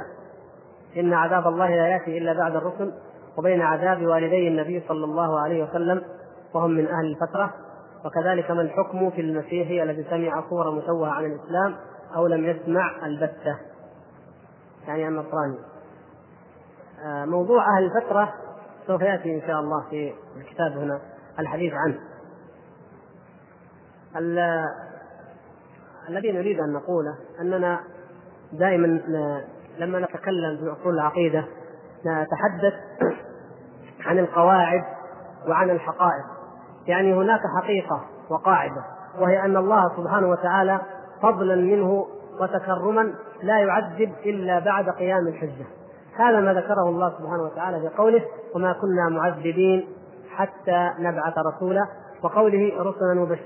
إن 0.96 1.12
عذاب 1.12 1.46
الله 1.46 1.68
لا 1.68 1.86
يأتي 1.86 2.18
إلا 2.18 2.32
بعد 2.32 2.56
الرسل 2.56 2.92
وبين 3.38 3.60
عذاب 3.60 4.06
والدي 4.06 4.48
النبي 4.48 4.84
صلى 4.88 5.04
الله 5.04 5.40
عليه 5.40 5.64
وسلم 5.64 6.02
وهم 6.54 6.70
من 6.70 6.86
أهل 6.86 7.06
الفترة؟ 7.06 7.54
وكذلك 8.04 8.50
ما 8.50 8.62
الحكم 8.62 9.10
في 9.10 9.20
المسيحي 9.20 9.82
الذي 9.82 10.04
سمع 10.10 10.44
صورة 10.50 10.70
مشوهة 10.70 11.10
عن 11.10 11.24
الإسلام 11.24 11.76
أو 12.16 12.26
لم 12.26 12.44
يسمع 12.44 13.06
البتة؟ 13.06 13.58
يعني 14.86 15.08
النصراني 15.08 15.58
آه، 17.06 17.24
موضوع 17.24 17.64
أهل 17.76 17.84
الفترة 17.84 18.32
سوف 18.86 19.02
يأتي 19.02 19.34
إن 19.34 19.40
شاء 19.46 19.60
الله 19.60 19.84
في 19.90 20.12
الكتاب 20.36 20.72
هنا 20.72 21.00
الحديث 21.38 21.72
عنه. 21.74 21.98
الذي 26.08 26.32
نريد 26.32 26.60
أن 26.60 26.72
نقوله 26.72 27.18
أننا 27.40 27.80
دائما 28.58 28.86
لما 29.78 29.98
نتكلم 29.98 30.56
في 30.56 30.80
أصول 30.80 30.94
العقيدة 30.94 31.44
نتحدث 32.06 32.74
عن 34.04 34.18
القواعد 34.18 34.82
وعن 35.48 35.70
الحقائق. 35.70 36.24
يعني 36.86 37.14
هناك 37.14 37.40
حقيقة 37.62 38.04
وقاعدة 38.30 38.84
وهي 39.20 39.44
أن 39.44 39.56
الله 39.56 39.96
سبحانه 39.96 40.28
وتعالى 40.28 40.80
فضلا 41.22 41.56
منه 41.56 42.06
وتكرما 42.40 43.14
لا 43.42 43.58
يعذب 43.58 44.12
إلا 44.26 44.58
بعد 44.58 44.88
قيام 44.90 45.28
الحجة. 45.28 45.66
هذا 46.16 46.40
ما 46.40 46.54
ذكره 46.54 46.88
الله 46.88 47.10
سبحانه 47.18 47.42
وتعالى 47.42 47.80
في 47.80 47.96
قوله 47.96 48.22
وما 48.54 48.72
كنا 48.72 49.08
معذبين 49.08 49.86
حتى 50.30 50.90
نبعث 50.98 51.34
رسولا 51.38 51.86
وقوله 52.22 52.72
رسلا 52.78 53.36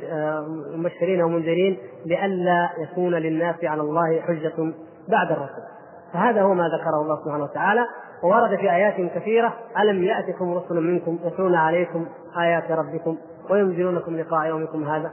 مبشرين 0.76 1.22
ومنذرين 1.22 1.78
لئلا 2.06 2.68
يكون 2.78 3.14
للناس 3.14 3.64
على 3.64 3.82
الله 3.82 4.20
حجة 4.20 4.72
بعد 5.08 5.30
الرسول. 5.30 5.64
فهذا 6.12 6.42
هو 6.42 6.54
ما 6.54 6.68
ذكره 6.68 7.02
الله 7.02 7.24
سبحانه 7.24 7.44
وتعالى 7.44 7.86
وورد 8.22 8.56
في 8.56 8.70
آيات 8.70 9.12
كثيرة 9.14 9.54
ألم 9.78 10.02
يأتكم 10.02 10.54
رسل 10.54 10.74
منكم 10.74 11.18
يتلون 11.24 11.54
عليكم 11.54 12.06
آيات 12.40 12.70
ربكم 12.70 13.18
وينذرونكم 13.50 14.16
لقاء 14.16 14.46
يومكم 14.46 14.84
هذا؟ 14.84 15.10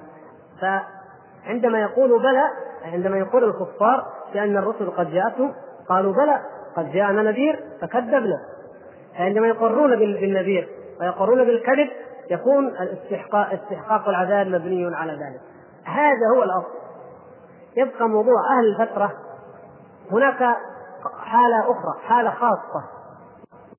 فعندما 0.62 1.80
يقول 1.82 2.20
بلى 2.20 2.44
عندما 2.94 3.18
يقول 3.18 3.44
الكفار 3.44 4.06
بأن 4.34 4.58
الرسل 4.58 4.92
قد 4.92 5.12
جاءتهم 5.12 5.54
قالوا 5.90 6.14
بلى 6.14 6.40
قد 6.78 6.92
جاءنا 6.92 7.22
نذير 7.22 7.60
فكذبنا. 7.82 8.40
فعندما 9.18 9.48
يقرون 9.48 9.96
بالنذير 9.96 10.70
ويقرون 11.02 11.44
بالكذب 11.44 11.90
يكون 12.32 12.68
الاستحقاق 12.68 13.54
استحقاق 13.54 14.10
العذاب 14.10 14.48
مبني 14.48 14.96
على 14.96 15.12
ذلك. 15.12 15.42
هذا 15.86 16.38
هو 16.38 16.44
الأصل. 16.44 16.76
يبقى 17.78 18.10
موضوع 18.10 18.36
أهل 18.58 18.66
الفترة 18.68 19.12
هناك 20.12 20.58
حالة 21.20 21.60
أخرى 21.72 22.08
حالة 22.08 22.32
خاصة. 22.32 22.84